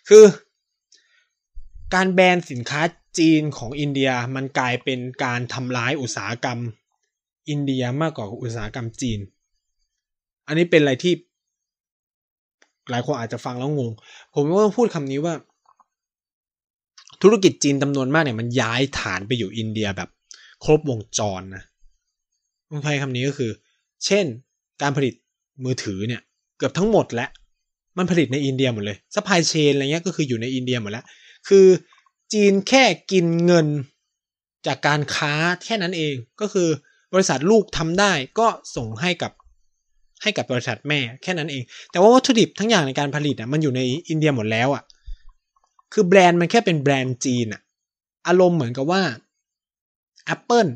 [0.08, 0.24] คือ
[1.94, 2.80] การแบนสินค้า
[3.18, 6.58] จีนของอินเดียมันกลายเป็นการทำร้ายอุตสาหกรรม
[7.50, 9.20] อินเดียมากกว่าอุตสาหกรรมจีน
[10.46, 11.14] อันนี้เป็นอะไรที่
[12.90, 13.92] หลายคนอาจจะฟังแล้วงง
[14.34, 15.34] ผมก็ต้องพูดคำนี้ว่า
[17.22, 20.08] ธุรกิจจีนจำนวนมากเนี่ยมันย้ายฐานไปอยู่อินเดียแบบ
[20.64, 21.62] ครบวงจรนะ
[22.68, 23.50] ผมใช้คำนี้ก็คือ
[24.06, 24.24] เช่น
[24.82, 25.14] การผลิต
[25.64, 26.22] มือถือเนี่ย
[26.58, 27.30] เกือบทั้งหมดแล้ว
[27.98, 31.04] มันผลิตในอินเดียหมดเลย supply chain อะไรเงี้ยก็คืออยู่ในอินเดียหมดแล้ว
[31.48, 31.66] คือ
[32.32, 33.66] จีนแค่กินเงิน
[34.66, 36.68] จากการค้าแค่นั้นเองก็คือ
[37.14, 39.32] บริษัทลูกทำได้ก็ส่งให้กับ
[40.22, 44.82] ให้กับบริษัทแม่แค่นั้นเอง แต่ว่าวัตถุดิบทุกอย่างในการผลิตอะมันอยู่ในอินเดียหมดแล้วอะ
[45.92, 47.60] คือแบรนด์มันแค่เป็นแบรนด์จีนอะ
[48.26, 49.02] อารมณ์เหมือนกับว่า
[50.34, 50.70] Apple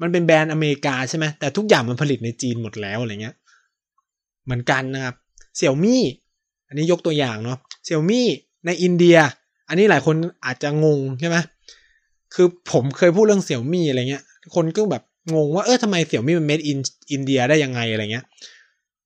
[0.00, 3.36] มันเป็นแบรนด์อเมริกาใช่ไหมแต่ทุกอย่างมันผลิตในจีนหมดแล้วอะไรเงี้ย
[4.44, 5.14] เหมือนกันนะครับ
[5.56, 6.02] เสี่ยวมี่
[6.68, 8.26] อันนี้ยกตัวอย่างเนาะเสี่ยวมี่
[8.66, 9.18] ในอินเดีย
[9.68, 11.36] อันนี้หลายคนอาจจะงงใช่ไหม
[12.34, 15.02] คือผมเคยพูดเรื่องเสี่ยวมี่อะไรเงี้ย คนก็แบบ
[15.34, 16.78] งงว่าเออทำไมเสี่ยวมี่มัน made in
[17.12, 18.24] อินเดียได้ยังไงอะไรเงี้ย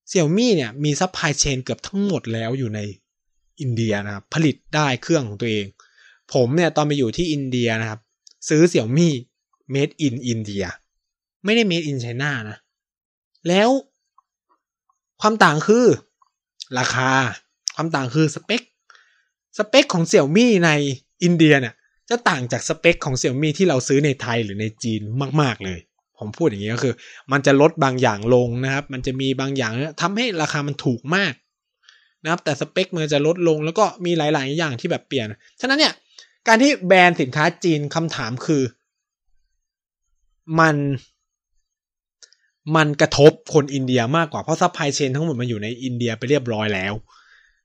[0.08, 2.80] เสี่ยวมี่เนี่ยมี supply chain เกือบทั้งหมดแล้วอยู่ใน
[3.60, 5.66] อินเดียนะครับ ผลิตได้เครื่องของตัวเอง
[6.32, 8.00] ผมเนี่ยตอนไปอยู่ที่อินเดียนะครับ
[8.48, 9.12] ซื้อเสี่ยวมี่
[9.74, 10.64] made in อินเดีย
[11.44, 12.58] ไม่ได้ made in China นะ
[13.48, 13.68] แล้ว
[15.20, 15.86] ความต่างคือ
[16.78, 17.10] ราคา
[17.74, 18.62] ความต่างคือสเปค
[19.58, 20.70] สเปคของเสี่ยวมี่ใน
[21.22, 21.74] อินเดียเนี่ย
[22.10, 25.00] จะต่างจากสเปคของเสี่ยวมี่ที่เราซื้อในไทยหรือในจีน
[25.42, 25.78] มาก ๆ เลย
[26.18, 26.94] ผมพูดอย่างนี้ก็คือ
[27.32, 29.72] มันจะลดบางอย่างลงนะครับ มันจะมีบางอย่าง
[30.02, 31.34] ทำให้ราคามันถูกมาก
[32.22, 35.26] นะครับ แต่สเปคมันจะลดลงแล้วก็มีหลาย ๆ อย่างที่แบบเปลี่ยน
[35.60, 35.94] ฉะนั้นเนี่ย
[36.48, 38.62] การที่แบรนด์สินค้าจีนคำถามคือ
[40.60, 40.76] มัน
[42.76, 46.92] มันกระทบคนอินเดียมากกว่าเพราะ supply chain ทั้งหมดมันอยู่ในอินเดียไปเรียบร้อยแล้ว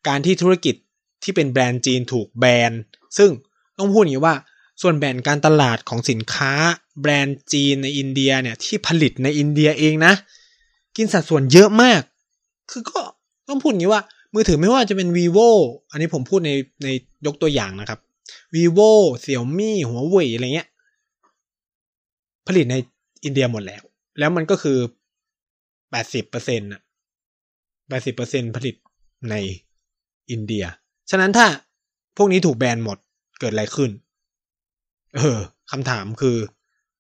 [0.08, 0.76] การที่ธุรกิจ
[1.24, 2.72] ที่เป็นแบรนด์จีนถูกแบน
[3.18, 3.30] ซึ่ง
[3.78, 4.36] ต้องพูดอย่างนี้ว่า
[4.82, 6.54] ส่วนแบ่งการตลาดของสินค้า
[7.02, 10.14] แบรนด์จีนในอินเดียเนี่ยที่ผลิตในอินเดียเองนะ
[10.96, 12.02] กินสัดส่วนเยอะมาก
[12.72, 13.00] คือก็
[13.50, 14.02] ต้องพูดอย่างนี้ว่า
[14.34, 15.50] มือถือไม่ว่าจะเป็น vivo
[15.92, 16.52] อันนี้ผมพูดใน
[16.84, 16.88] ใน
[17.26, 18.00] ยกตัวอย่างนะครับ
[18.56, 18.90] vivo
[19.24, 20.70] xiaomi หัวเว่ยอะไรเงี้ย
[22.48, 22.76] ผลิตใน
[23.24, 23.84] อินเดียหมดแล้ว
[24.20, 24.78] แล้วมันก็คือ
[25.92, 26.82] แปดสิบเปอร์เซ็นต์ะ
[27.90, 28.76] แปดสิบเปอร์เซ็นผลิต
[29.30, 29.36] ใน
[30.32, 30.66] อินเดีย
[31.10, 31.48] ฉะนั้นถ้า
[32.18, 32.98] พวกนี้ถูกแบนหมด
[33.40, 33.92] เกิดอะไรขึ้น
[35.16, 35.40] เออ
[35.72, 36.38] คำถามคือ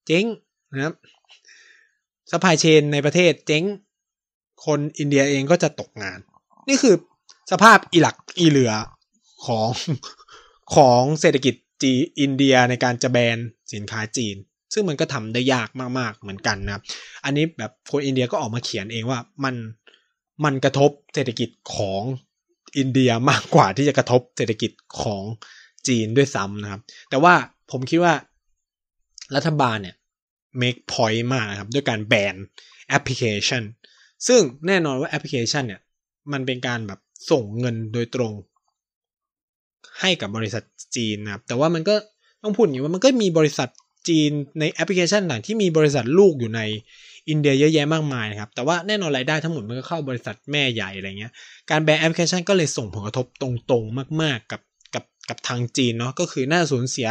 [0.07, 0.25] เจ๊ง
[0.73, 0.93] นะครับ
[2.31, 3.63] สปายเชนในประเทศเจ๊ง
[4.65, 6.19] คนอินเดียเองก็จะตกงาน
[6.69, 6.95] นี่คือ
[7.51, 8.73] สภาพอีหลักอีเหลือ
[9.45, 9.69] ของ
[10.75, 13.37] ของเศรษฐกิจจีอินเดียในการจะแบน
[13.73, 14.35] สินค้าจีน
[14.73, 16.83] ซึ่งมันก็ทำได้ยากมาก ๆ เหมือนกันนะครับ
[17.25, 19.55] อันนี้แบบคนอินเดียก็ออกมาเขียนเองว่ามัน
[20.43, 22.03] มันกระทบเศรษฐกิจของ
[22.77, 25.23] อินเดียมากกว่าที่จะกระทบเศรษฐกิจของ
[25.87, 27.33] จีนด้วยซ้ำนะครับ แต่ว่า
[27.71, 28.13] ผมคิดว่า
[29.35, 29.95] รัฐบาลเนี่ย
[30.61, 32.35] make point มากนะครับ ด้วยการแบน
[32.89, 33.63] แอปพลิเคชัน
[34.27, 35.81] ซึ่งแน่นอนว่าแอปพลิเคชันเนี่ย
[36.31, 36.99] มันเป็นการแบบ
[37.31, 38.33] ส่งเงินโดยตรง
[39.99, 40.63] ให้กับบริษัท
[40.95, 41.95] จีนนะครับ แต่ว่ามันก็
[42.43, 43.69] ต้องพูดอย่างว่ามันก็มีบริษัท
[44.09, 46.61] จีนในแอปพลิเคชันต่างที่มีบริษัทลูกอยู่ใน
[47.29, 51.33] อินเดียเยอะแยะมากมายนะครับ แต่ว่าแน่นอนรายได้ทั้งหมดมันก็เข้าบริษัทแม่ใหญ่อะไรเงี้ย
[51.71, 54.61] การแบนแอปพลิเคชันก็เลยส่งผลกระทบตรงๆมากๆกับ
[54.93, 57.09] กับกับทางจีนเนาะ ก็คือน่าสูญเสีย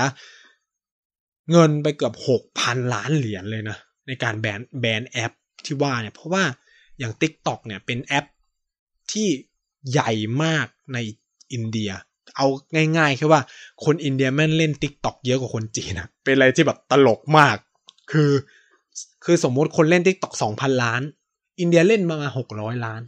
[1.51, 5.33] เงินไปเกือบหกพันล้านเหรียญเลยนะในการแบนแบนแอป
[5.65, 6.45] ที่ว่าเนี่ย เพราะว่า
[6.99, 8.27] อย่าง Tik t o อกเนี่ยเป็นแอป
[9.13, 9.29] ที่
[9.91, 10.11] ใหญ่
[10.45, 10.99] มากใน
[11.53, 11.91] อินเดีย
[12.37, 12.47] เอา
[12.99, 13.41] ง่ายๆแค่ว่า
[13.85, 17.57] คนอินเดียแม่งเล่น Tik t o อกเยอะกว่าคนจีนนะเป็นอะไรที่แบบตลกมาก
[18.13, 18.31] คือ
[19.25, 21.03] คือสมมติคนเล่น Tik t o อกสองพันล้าน
[21.61, 23.03] อินเดียเล่นประมาณหกร้อยล้าน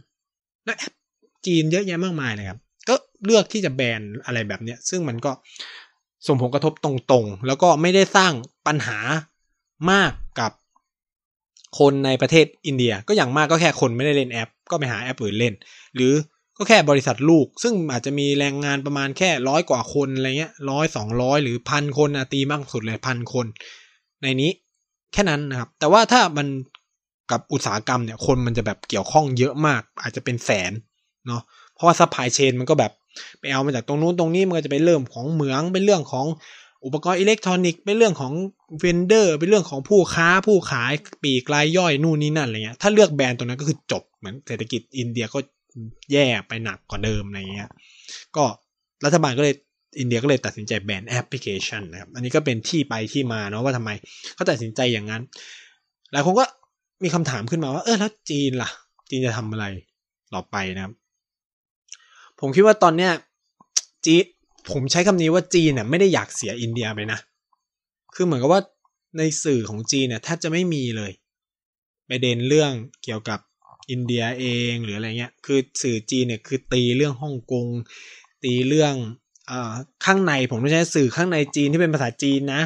[0.65, 0.93] แล้วแอป
[1.45, 5.31] จีนเยอะแยะมากมายเลยครับ ก็เลือกที่จะแบนอะไรแบบเนี้ย ซึ่งมันก็
[6.27, 8.33] ส่งผลกระทบตรงๆ แล้วก็ไม่ได้สร้าง
[8.67, 8.97] ปัญหา
[9.91, 10.51] มากกับ
[11.79, 15.53] คนในประเทศอินเดีย ก็อย่างมากก็แค่คนไม่ได้เล่นแอป ก็ไปหาแอปอื่นเล่น
[15.95, 16.13] หรือ
[16.57, 23.45] ก็แค่บริษัทลูก ซึ่งอาจจะมีแรงงานประมาณแค่ร้อยกว่าคนอะไรเงี้ยร้อยสองร้อยหรือพันคนอะตีมากสุดเลยพันคน
[24.23, 24.51] ในนี้
[25.13, 26.47] แค่นั้นนะครับ แต่ว่าถ้ามัน
[27.31, 30.71] กับอุตสาหกรรมเนี่ยคนมันจะแบบเกี่ยวข้องเยอะมาก อาจจะเป็นแสน
[31.27, 31.41] เนาะ
[31.73, 32.91] เพราะว่า supply chain มันก็แบบ
[33.39, 36.25] ไปเอามาจากตรงนู้นตรงนี้มันก็จะเป็นเรื่องของเหมืองเป็นเรื่องของ
[36.85, 38.33] อุปกรณ์อิเล็กทรอนิกส์เป็นเรื่องของ
[38.79, 40.93] vendor เป็นเรื่องของผู้ค้าผู้ขาย
[41.23, 45.39] ปลีกรายย่อยนู่นนี่นั่นอะไรเงี้ยถ้าเลือกแบรนด์ตรงนั้นก็คือจบเหมือนเศรษฐกิจอินเดียก็
[46.11, 47.69] แย่ไปหนักกว่าเดิมอะไรเงี้ย
[48.35, 48.43] ก็
[49.05, 49.55] รัฐบาลก็เลย
[49.99, 53.91] อินเดียก็เลยตัดสินใจแบนแอปพลิเคชันนะครับ อันนี้ก็เป็นที่ไปที่มาเนาะว่าทำไม
[54.35, 55.21] เขาตัดสินใจอย่างนั้น
[56.11, 56.45] หลายคนก็
[57.03, 58.69] มีคำถามขึ้นมาว่า เออแล้วจีนล่ะ
[59.09, 59.65] จีนจะทำอะไร
[60.33, 60.93] ต่อไปนะครับ
[62.39, 63.11] ผมคิดว่าตอนเนี้ย
[64.05, 64.15] จี
[64.71, 67.19] ผมใช้คำนี้ว่าจีนเนี่ยไม่ได้อยากเสียอินเดียไปนะ
[68.15, 68.61] คือเหมือนกับว่า
[69.17, 71.11] ในสื่อของจีนเนี่ยแทบจะไม่มีเลย
[72.09, 72.71] ประเด็นเรื่อง
[73.03, 73.39] เกี่ยวกับ
[73.91, 77.67] อินเดียเองหรืออะไรเงี้ย คือสื่อจีนเนี่ยคือตีเรื่องฮ่องกง
[78.43, 78.95] ตีเรื่อง
[80.05, 82.61] ข้างในผมไม่ใช่สื่อข้างในจีนที่เป็นภาษาจีนนะ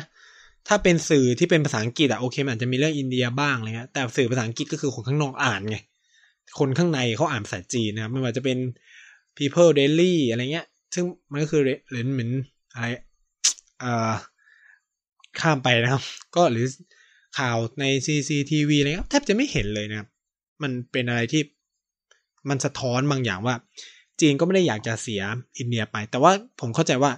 [0.68, 5.78] ถ้าเป็นสื่อที่เป็นภาษาอังกฤษอะโอเคมันอาจจะมีเรื่องอินเดียบ้างอะไรเงี้ยแต่สื่อภาษาอังกฤษก็คือคนข้างนอกอ่านไง
[6.60, 8.58] คนข้างในเขาอ่านภาษาจีนนะครับไม่ว่าจะเป็น
[9.38, 12.30] people daily อะไรเงี้ย ซึ่งมันก็คือเหมือน
[12.74, 12.88] อะไร
[13.84, 14.14] อ่า
[15.40, 16.04] ข้ามไปนะครับ
[16.36, 16.66] ก็หรือ
[17.40, 20.10] ข่าวใน CCTV อะไรเงี้ยแทบจะไม่เห็นเลยนะครับ
[20.64, 21.42] มันเป็นอะไรที่
[22.50, 23.56] มันสะท้อนบางอย่างว่า
[24.24, 25.22] จีนก็ไม่ได้อยากจะเสีย
[25.58, 27.12] อินเดียไป แต่ว่าผมเข้าใจว่า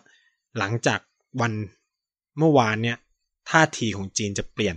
[0.57, 0.99] หลังจาก
[1.41, 1.53] วัน
[2.37, 2.97] เมื่อวานเนี่ย
[3.49, 4.75] ท่าทีของจีนจะเปลี่ยน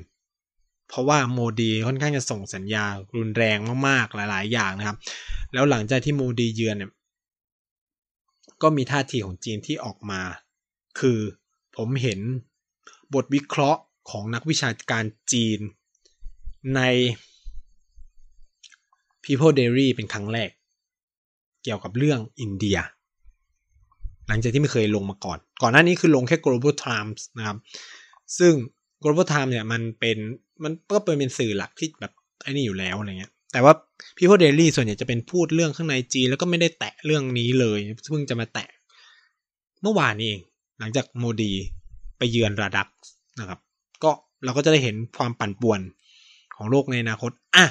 [0.89, 2.85] เพราะว่าโมดีค่อนข้างจะส่งสัญญา
[3.17, 3.59] รุนแรง
[3.89, 4.99] มากๆหลาย ๆ อย่างนะครับ
[5.53, 6.91] แล้วหลังจากที่โมดีเยือนเนี่ย
[8.63, 10.21] ก็มีท่าทีของจีนที่ออกมา
[11.01, 11.19] คือ
[11.77, 12.21] ผมเห็น
[13.15, 15.61] บทวิเคราะห์ของนักวิชาการจีน
[16.77, 16.81] ใน
[19.25, 20.51] People Diary เป็นครั้งแรก
[21.69, 22.79] กี่ยวกับเรื่องอินเดีย
[24.29, 27.57] หลังจากที่ไม่เคยลงมาก่อน ก่อนหน้านี้คือลงแค่ Global Times นะครับ
[28.39, 28.53] ซึ่ง
[29.03, 30.19] Global Times เนี่ยมันเป็น
[30.65, 32.13] มันก็เป็นเป็นสื่อหลักที่แบบ
[32.43, 33.73] ไอ้นี่อยู่แล้วอะไรเงี้ย แต่ว่า
[34.17, 37.79] People Daily ส่วนใหญ่จะเป็นพูดเรื่องข้างในจีนแล้วก็ไม่ได้แตะเรื่องนี้เลย
[38.11, 38.69] เพิ่งจะมาแตะ
[39.83, 40.43] เมื่อวานนี้เอง
[40.79, 41.53] หลังจากโมดี
[42.19, 42.89] ไปเยือนระดัก
[43.41, 43.61] นะครับ
[44.03, 44.11] ก็
[44.45, 45.81] เราก็จะได้เห็นความปั่นป่วน
[46.57, 47.65] ของโลกในอนาคต อะ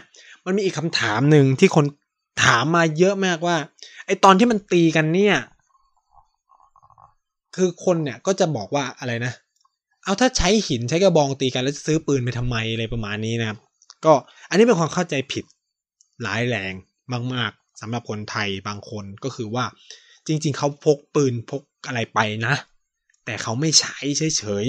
[0.45, 1.85] มันมีอีกคำถามหนึ่งที่คน
[2.43, 3.57] ถามมาเยอะมากว่า
[4.05, 5.37] ไอตอนที่มันตีกันเนี่ย
[7.55, 9.33] คือคนเนี่ยก็จะบอกว่าอะไรนะ
[10.03, 13.57] เอาถ้าใช้หินใช้กระบองตีกันแล้วจะซื้อปืนไปทำไมอะไรประมาณนี้นะครับ
[14.05, 14.13] ก็
[14.49, 15.43] อันนี้เป็นความเข้าใจผิด
[16.23, 16.73] หลายแรง
[17.33, 19.65] มาก ๆสำหรับคนไทยบางคนก็คือว่า
[20.27, 22.53] จริง ๆ เขาพกปืนพกอะไรไปนะ
[23.25, 24.67] แต่เขาไม่ใช้เฉย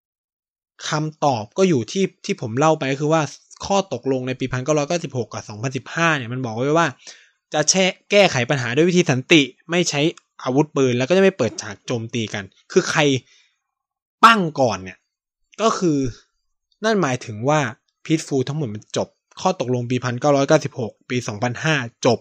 [0.00, 3.22] ๆคำตอบก็อยู่ที่ที่ผมเล่าไปก็คือว่า
[3.66, 4.46] ข้อตกลงในปี
[4.90, 5.44] 1996 กับ
[5.84, 6.88] 2015 เนี่ยมันบอกไว้ว่า
[7.54, 10.00] จะแช่แก้ไขปัญหาด้วยวิธีสันติไม่ใช้
[10.44, 13.00] อาวุธปืน แล้วก็จะไม่เปิดฉากโจมตีกัน คือใคร
[14.24, 14.98] ปั้งก่อนเนี่ย
[15.62, 15.98] ก็คือ
[16.84, 17.60] นั่นหมายถึงว่า
[18.04, 19.08] พีทฟูทั้งหมดมันจบ
[19.40, 19.96] ข้อตกลงปี
[20.52, 21.16] 1996 ปี
[21.60, 22.18] 2005 จบ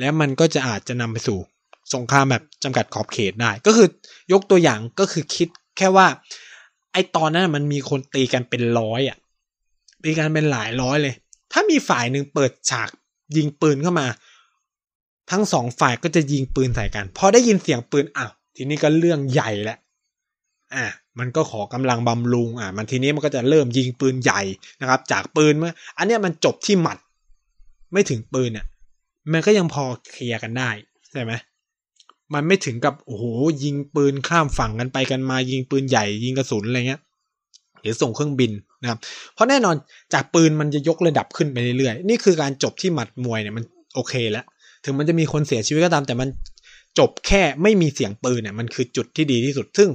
[0.00, 1.38] แล้วมันก็จะอาจจะนำไปสู่
[1.94, 3.88] สงครามแบบจำกัดขอบเขตได้ ก็คือ
[4.32, 6.06] ยกตัวอย่างก็คือคิดแค่ว่า
[6.92, 9.18] ไอตอนนั้นมันมีคนตีกันเป็นร้อยอะ
[10.04, 11.14] มีการเป็นหลายร้อยเลย
[11.52, 12.88] ถ้ามีฝ่ายหนึ่งเปิดฉาก
[13.36, 14.06] ยิงปืนเข้ามา
[15.30, 19.78] ทั้งสองฝ่ายก็จะยิงปืนใส่กัน พอได้ยินเสียงปืนอ้าวทีนี้ก็เรื่องใหญ่แหละ
[20.74, 20.86] อะ
[21.18, 24.42] มันก็ขอกำลังบำรุงอะมันทีนี้มันก็จะเริ่มยิงปืนใหญ่
[24.80, 26.98] นะครับ จากปืนมื่ออันนี้มันจบที่หมัด
[27.92, 28.66] ไม่ถึงปืนเนี่ย
[29.32, 30.70] มันก็ยังพอเคลียร์กันได้
[31.10, 31.32] ใช่ไหม
[32.34, 33.24] มันไม่ถึงกับโอ้โห
[33.64, 37.00] ยิงปืนข้ามฝั่งกันไปกันมายิงปืนใหญ่ยิงกระสุนอะไรเงี้ย
[37.82, 38.52] หรือส่งเครื่องบิน
[38.82, 38.98] นะครับ
[39.34, 39.74] เพราะแน่นอน
[40.14, 43.64] จากปืนมันจะยกระดับขึ้นไปเรื่อยๆ นี่คือการจบที่หมัดมวยเนี่ยมัน
[43.94, 44.44] โอเคแล้ว
[44.84, 46.28] ถึงมันจะมีคนเสียชีวิตก็ตาม แต่มัน
[46.98, 49.88] จบแค่ไม่มีเสียงปืนเนี่ยมันคือจุดที่ดีที่สุด ซึ่ง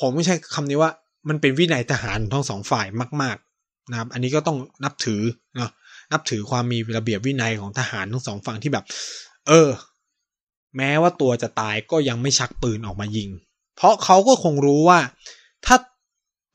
[0.00, 0.90] ผมไม่ใช่คำนี้ว่า
[1.28, 2.86] มันเป็นวินัยทหารทั้งสองฝ่าย
[3.22, 5.22] มาก ๆ นะครับ อันนี้ก็ต้องนับถือ
[5.56, 5.70] เนาะ
[6.12, 8.84] นับถือความมีระเบียบวินัยของทหารทั้งสองฝั่งที่แบบ
[9.48, 9.68] เออ
[10.76, 13.28] แม้ว่าตัวจะตายก็ยังไม่ชักปืนออกมายิง
[13.76, 14.98] เพราะเขาก็คงรู้ว่า
[15.66, 15.76] ถ้า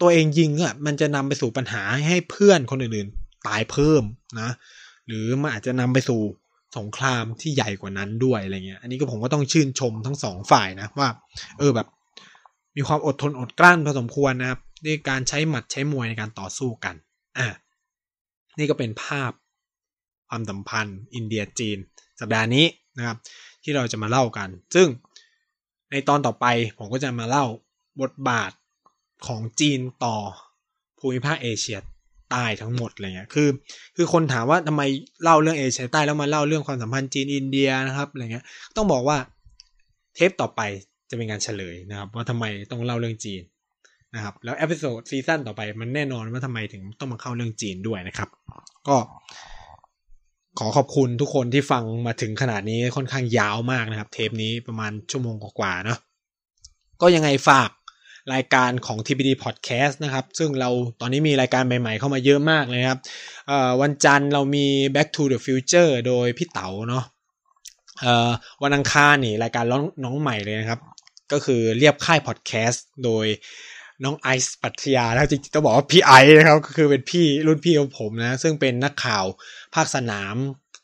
[0.01, 4.03] ตัวเองยิงอะมันจะนำไปสู่ปัญหาให้เพื่อนคนอื่นๆ ตายเพิ่ม
[4.41, 4.49] นะ
[5.07, 6.21] หรือมันอาจจะนำไปสู่
[6.77, 11.09] สงครามที่ใหญ่กว่านั้นด้วยอะไรเงี้ย อันนี้ก็ผมก็ต้องชื่นชมทั้งสองฝ่ายนะว่า
[11.59, 11.87] เออแบบ
[12.75, 16.95] มีความอดทนอดกลั้นพอสมควรนะครับในการใช้หมัดใช้มวยในการต่อสู้กัน
[17.37, 17.47] อ่า
[18.57, 19.31] นี่ก็เป็นภาพ
[20.29, 21.77] ความสัมพันธ์ อินเดียจีน
[22.19, 22.65] สัปดาห์นี้
[22.97, 23.17] นะครับ
[23.63, 24.87] ที่เราจะมาเล่ากัน ซึ่ง
[25.91, 26.45] ในตอนต่อไป
[26.77, 27.45] ผมก็จะมาเล่า
[28.01, 28.51] บทบาท
[29.27, 30.17] ของจีนต่อ
[30.99, 31.77] ภูมิภาคเอเชีย
[32.31, 33.49] ใต้ทั้งหมดอะไรเงี้ยคือ
[33.95, 34.81] คือคนถามว่าทำไม
[35.23, 38.45] เล่าเรื่องเอเชียใต้แล้วมาเล่าเรื่องความสัมพันธ์จีนอินเดียนะครับอะไรเงี้ย
[38.75, 39.17] ต้องบอกว่า
[40.15, 40.61] เทปต่อไป
[41.09, 43.41] จะเป็นการเฉลยนะครับ ว่าทำไมต้องเล่าเรื่องจีน
[44.15, 48.29] นะครับ แล้ว episode season ต่อไปมันแน่นอนว่าทำไมถึงต้องมาเข้าเรื่องจีนด้วยนะครับ
[48.87, 48.95] ก็
[50.59, 55.99] ขอขอบคุณทุกคนที่ฟังมาถึงขนาดนี้ค่อนข้างยาวมากนะครับ เทปนี้ประมาณชั่วโมงกว่าๆเนาะ
[57.01, 57.69] ก็ยังไงฝาก
[58.33, 60.69] รายการของ TPD Podcast นะครับ ซึ่งเรา
[61.01, 62.99] ตอนนี้มีรายการใหม่ๆเข้ามาเยอะมากเลยครับ
[63.81, 64.65] วันจันทร์เรามี
[64.95, 67.03] Back to the Future โดยพี่เต๋าเนาะ
[68.63, 69.65] วันอังคารนี่รายการ
[70.03, 70.79] น้องใหม่เลยนะครับ
[71.31, 73.25] ก็คือเรียบค่ายพอดแคสต์โดย
[74.03, 79.25] น้องไอซ์ปัทยาแล้วจริงๆต้องบอกว่าพี่ไอซ์นะครับก็คือเป็นพี่รุ่นพี่ของผมนะ ซึ่งเป็นนักข่าว
[79.75, 80.35] ภาคสนาม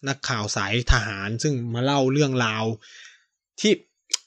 [0.10, 2.66] นักข่าวสายทหาร ซึ่งมาเล่าเรื่องราว
[3.60, 3.74] ที่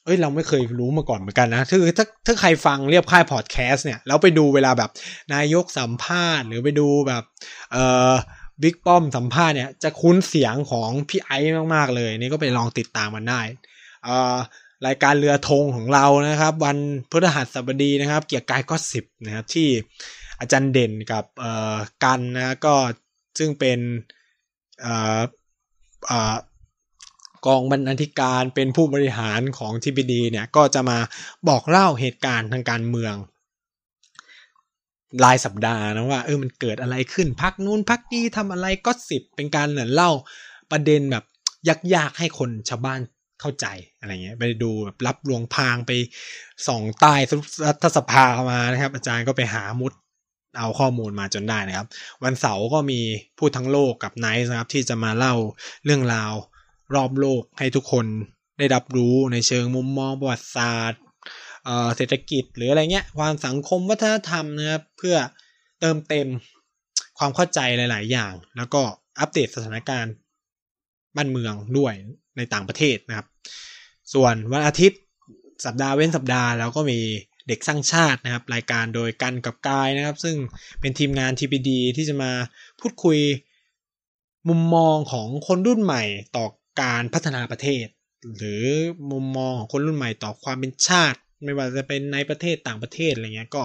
[0.04, 4.90] เอ้ยเราไม่เคยรู้มาก่อนเหมือนกันนะคือถ้าถ้าใครฟังเรียบค่ายพอดแคสต์เนี่ยแล้วไปดูเวลาแบบ
[5.34, 7.24] นายกสัมภาษณ์ หรือไปดูแบบ
[7.72, 8.12] เอ่อ
[8.62, 13.40] บิ๊กป้อมสัมภาษณ์เนี่ยจะคุ้นเสียงของพี่ไอซ์มาก ๆ เลย นี่ก็ไปลองติดตามมันได้
[14.04, 14.36] เอ่อ
[14.86, 16.78] รายการเรือธงของเรานะครับ วัน
[17.10, 19.68] พฤหัสบดีนะครับ เกี่ยวกับกายก็สิบนะครับที่
[20.40, 22.74] อาจารย์เด่นกับเอ่อกันนะก็
[23.38, 23.78] ซึ่งเป็น
[24.80, 25.20] เอ่อ
[26.06, 26.36] เอ่อ
[27.46, 30.98] กองบรรณาธิการเป็นผู้บริหารของทีบีดีเนี่ยก็จะมา
[31.48, 33.14] บอกเล่าเหตุการณ์ทางการเมือง
[35.24, 40.10] รายสัปดาห์นะว่าเออมันเกิดอะไรขึ้นพักนู้นพักนี้ทำอะไรก็สิบเป็นการเหมือนเล่า
[40.70, 41.24] ประเด็นแบบ
[41.94, 43.00] ยากๆให้คนชาวบ้าน
[43.40, 43.66] เข้าใจ
[43.98, 45.92] อะไรเงี้ยไปดูแบบรับลวงพางไป
[46.66, 47.14] ส่องใต้
[47.66, 49.92] รัฐสภามานะครับ อาจารย์ก็ไปหามุด
[50.58, 51.86] เอาข้อมูลมาจนได้นะครับ
[52.24, 53.00] วันเสาร์ก็มี
[53.38, 55.34] พูดทั้งโลกกับไนท์นะครับ ที่จะมาเล่า
[55.84, 56.32] เรื่องราว
[56.96, 58.06] รอบโลกให้ทุกคน
[58.58, 61.02] ได้รับรู้ในเชิงมุมมองประวัติศาสตร์
[61.96, 65.16] เศรษฐกิจหรืออะไรเงี้ยความสังคมวัฒนธรรมนะครับเพื่อ
[65.80, 66.28] เติมเต็ม
[67.18, 68.82] ความเข้าใจหลาย ๆ อย่าง แล้วก็
[69.20, 70.14] อัปเดตสถานการณ์
[71.16, 71.92] บ้านเมืองด้วย
[72.36, 73.26] ในต่างประเทศนะครับ
[74.12, 75.00] ส่วนวันอาทิตย์
[75.64, 77.00] สัปดาห์เว้นสัปดาห์เราก็มี
[77.48, 80.36] เด็กสร้างชาตินะครับ รายการโดยกันกับกายนะครับ ซึ่ง
[80.80, 82.32] เป็นทีมงาน TPD ที่จะมา
[82.80, 83.18] พูดคุย
[84.48, 86.02] มุมมองของคนรุ่นใหม่
[86.36, 86.46] ต่อ
[86.80, 87.86] การพัฒนาประเทศ
[88.36, 88.64] หรือ
[89.10, 93.62] มุมมองของคนรุ่นใหม่ต่อความเป็นชาติ ไม่ว่าจะเป็นในประเทศต่างประเทศอะไรเงี้ยก็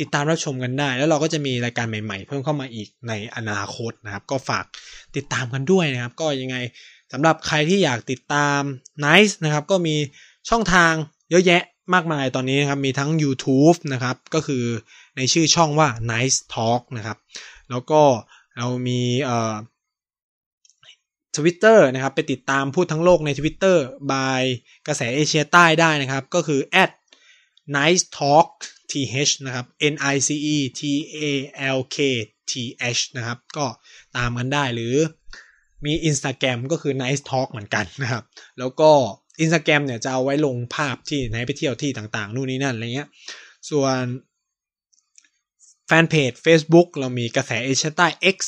[0.00, 4.64] ติดตามรับชมกันได้ แล้วเราก็จะมีรายการใหม่ ๆ เพิ่มเข้ามาอีกในอนาคตนะครับ ก็ฝาก
[5.16, 6.56] ติดตามกันด้วยนะครับ ก็ยังไง
[7.12, 8.60] สำหรับใครที่อยากติดตาม
[9.04, 9.96] Nice นะครับ ก็มี
[10.48, 10.92] ช่องทาง
[11.30, 11.62] เยอะแยะ
[11.94, 14.64] มากมายตอนนี้นะครับ มีทั้ง YouTube นะครับ ก็คือ
[15.16, 17.18] ในชื่อช่องว่า Nice Talk นะครับ
[17.70, 18.02] แล้วก็
[18.58, 19.54] เรามีเอ่อ
[21.36, 23.76] ทวิตเตอร์นะครับ ไปติดตามพูดทั้งโลกใน Twitter
[24.12, 24.42] บาย
[24.86, 26.90] กระแสเอเชียใต้ได้นะครับ ก็คือ at
[27.76, 28.48] nice talk
[28.90, 30.82] th นะครับ n i c e t
[31.20, 31.96] a l k
[32.50, 32.52] t
[32.96, 33.66] h นะครับ ก็
[34.16, 34.96] ตามกันได้หรือ
[35.84, 38.24] มี Instagram ก็คือ nice talk เหมือนกันนะครับ
[38.58, 38.90] แล้วก็
[39.44, 43.08] Instagram เนี่ยจะเอาไว้ลงภาพที่ไหนไปเที่ยวที่ต่างๆ นู่นนี่นั่นอะไรเงี้ย
[43.70, 44.02] ส่วน
[45.86, 48.38] แฟนเพจ Facebook เรามีกระแสเอเชียใต้ X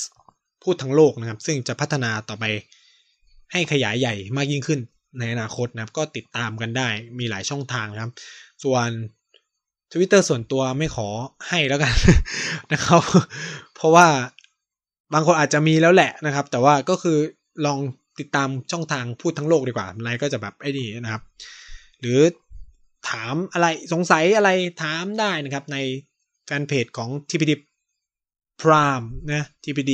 [0.62, 2.44] พูดทั้งโลกนะครับ ซึ่งจะพัฒนาต่อไป
[3.52, 4.80] ให้ขยายใหญ่มากยิ่งขึ้น
[5.18, 8.12] ในอนาคตนะครับ ก็ติดตามกันได้มีหลายช่องทางนะครับ
[8.64, 8.88] ส่วน
[9.92, 11.08] Twitter ส่วนตัวไม่ขอ
[11.48, 11.94] ให้แล้วกัน
[12.72, 13.02] นะครับ
[13.74, 14.06] เพราะว่า
[15.12, 17.18] บางคนอาจจะมีแล้วแหละนะครับ แต่ว่าก็คือ
[17.66, 17.78] ลอง
[18.20, 21.22] ติดตามช่องทางพูดทั้งโลกดีกว่าอะไรก็จะแบบไอ้นี่นะครับ
[22.00, 22.20] หรือ
[23.08, 24.50] ถามอะไรสงสัยอะไร
[24.82, 25.78] ถามได้นะครับ ใน
[26.46, 27.52] แฟนเพจของ TPD
[28.60, 29.92] Prime นะ TPD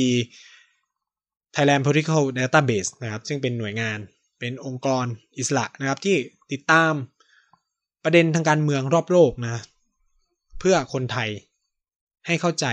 [1.55, 3.99] Thailand Political Database นะครับ ซึ่งเป็นหน่วยงาน
[4.39, 5.05] เป็นองค์กร
[5.37, 6.15] อิสระนะครับ ที่
[6.51, 6.93] ติดตาม
[8.03, 9.61] ประเด็นทางการเมืองรอบโลกนะ
[10.59, 11.29] เพื่อคนไทย
[12.27, 12.65] ให้เข้าใจ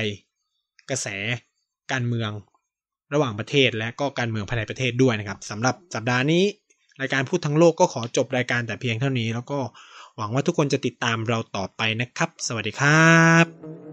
[0.90, 1.08] กระแส
[1.92, 2.30] การเมือง
[3.14, 6.44] ระหว่างประเทศและก็การเมืองภายในประเทศด้วยนะครับสำหรับสัปดาห์นี้
[7.00, 9.58] รายการพูดทั้งโลกก็ขอจบรายการแต่เพียงเท่านี้ แล้วก็
[10.16, 13.85] หวังว่าทุกคนจะติดตามเราต่อไปนะครับ สวัสดีครับ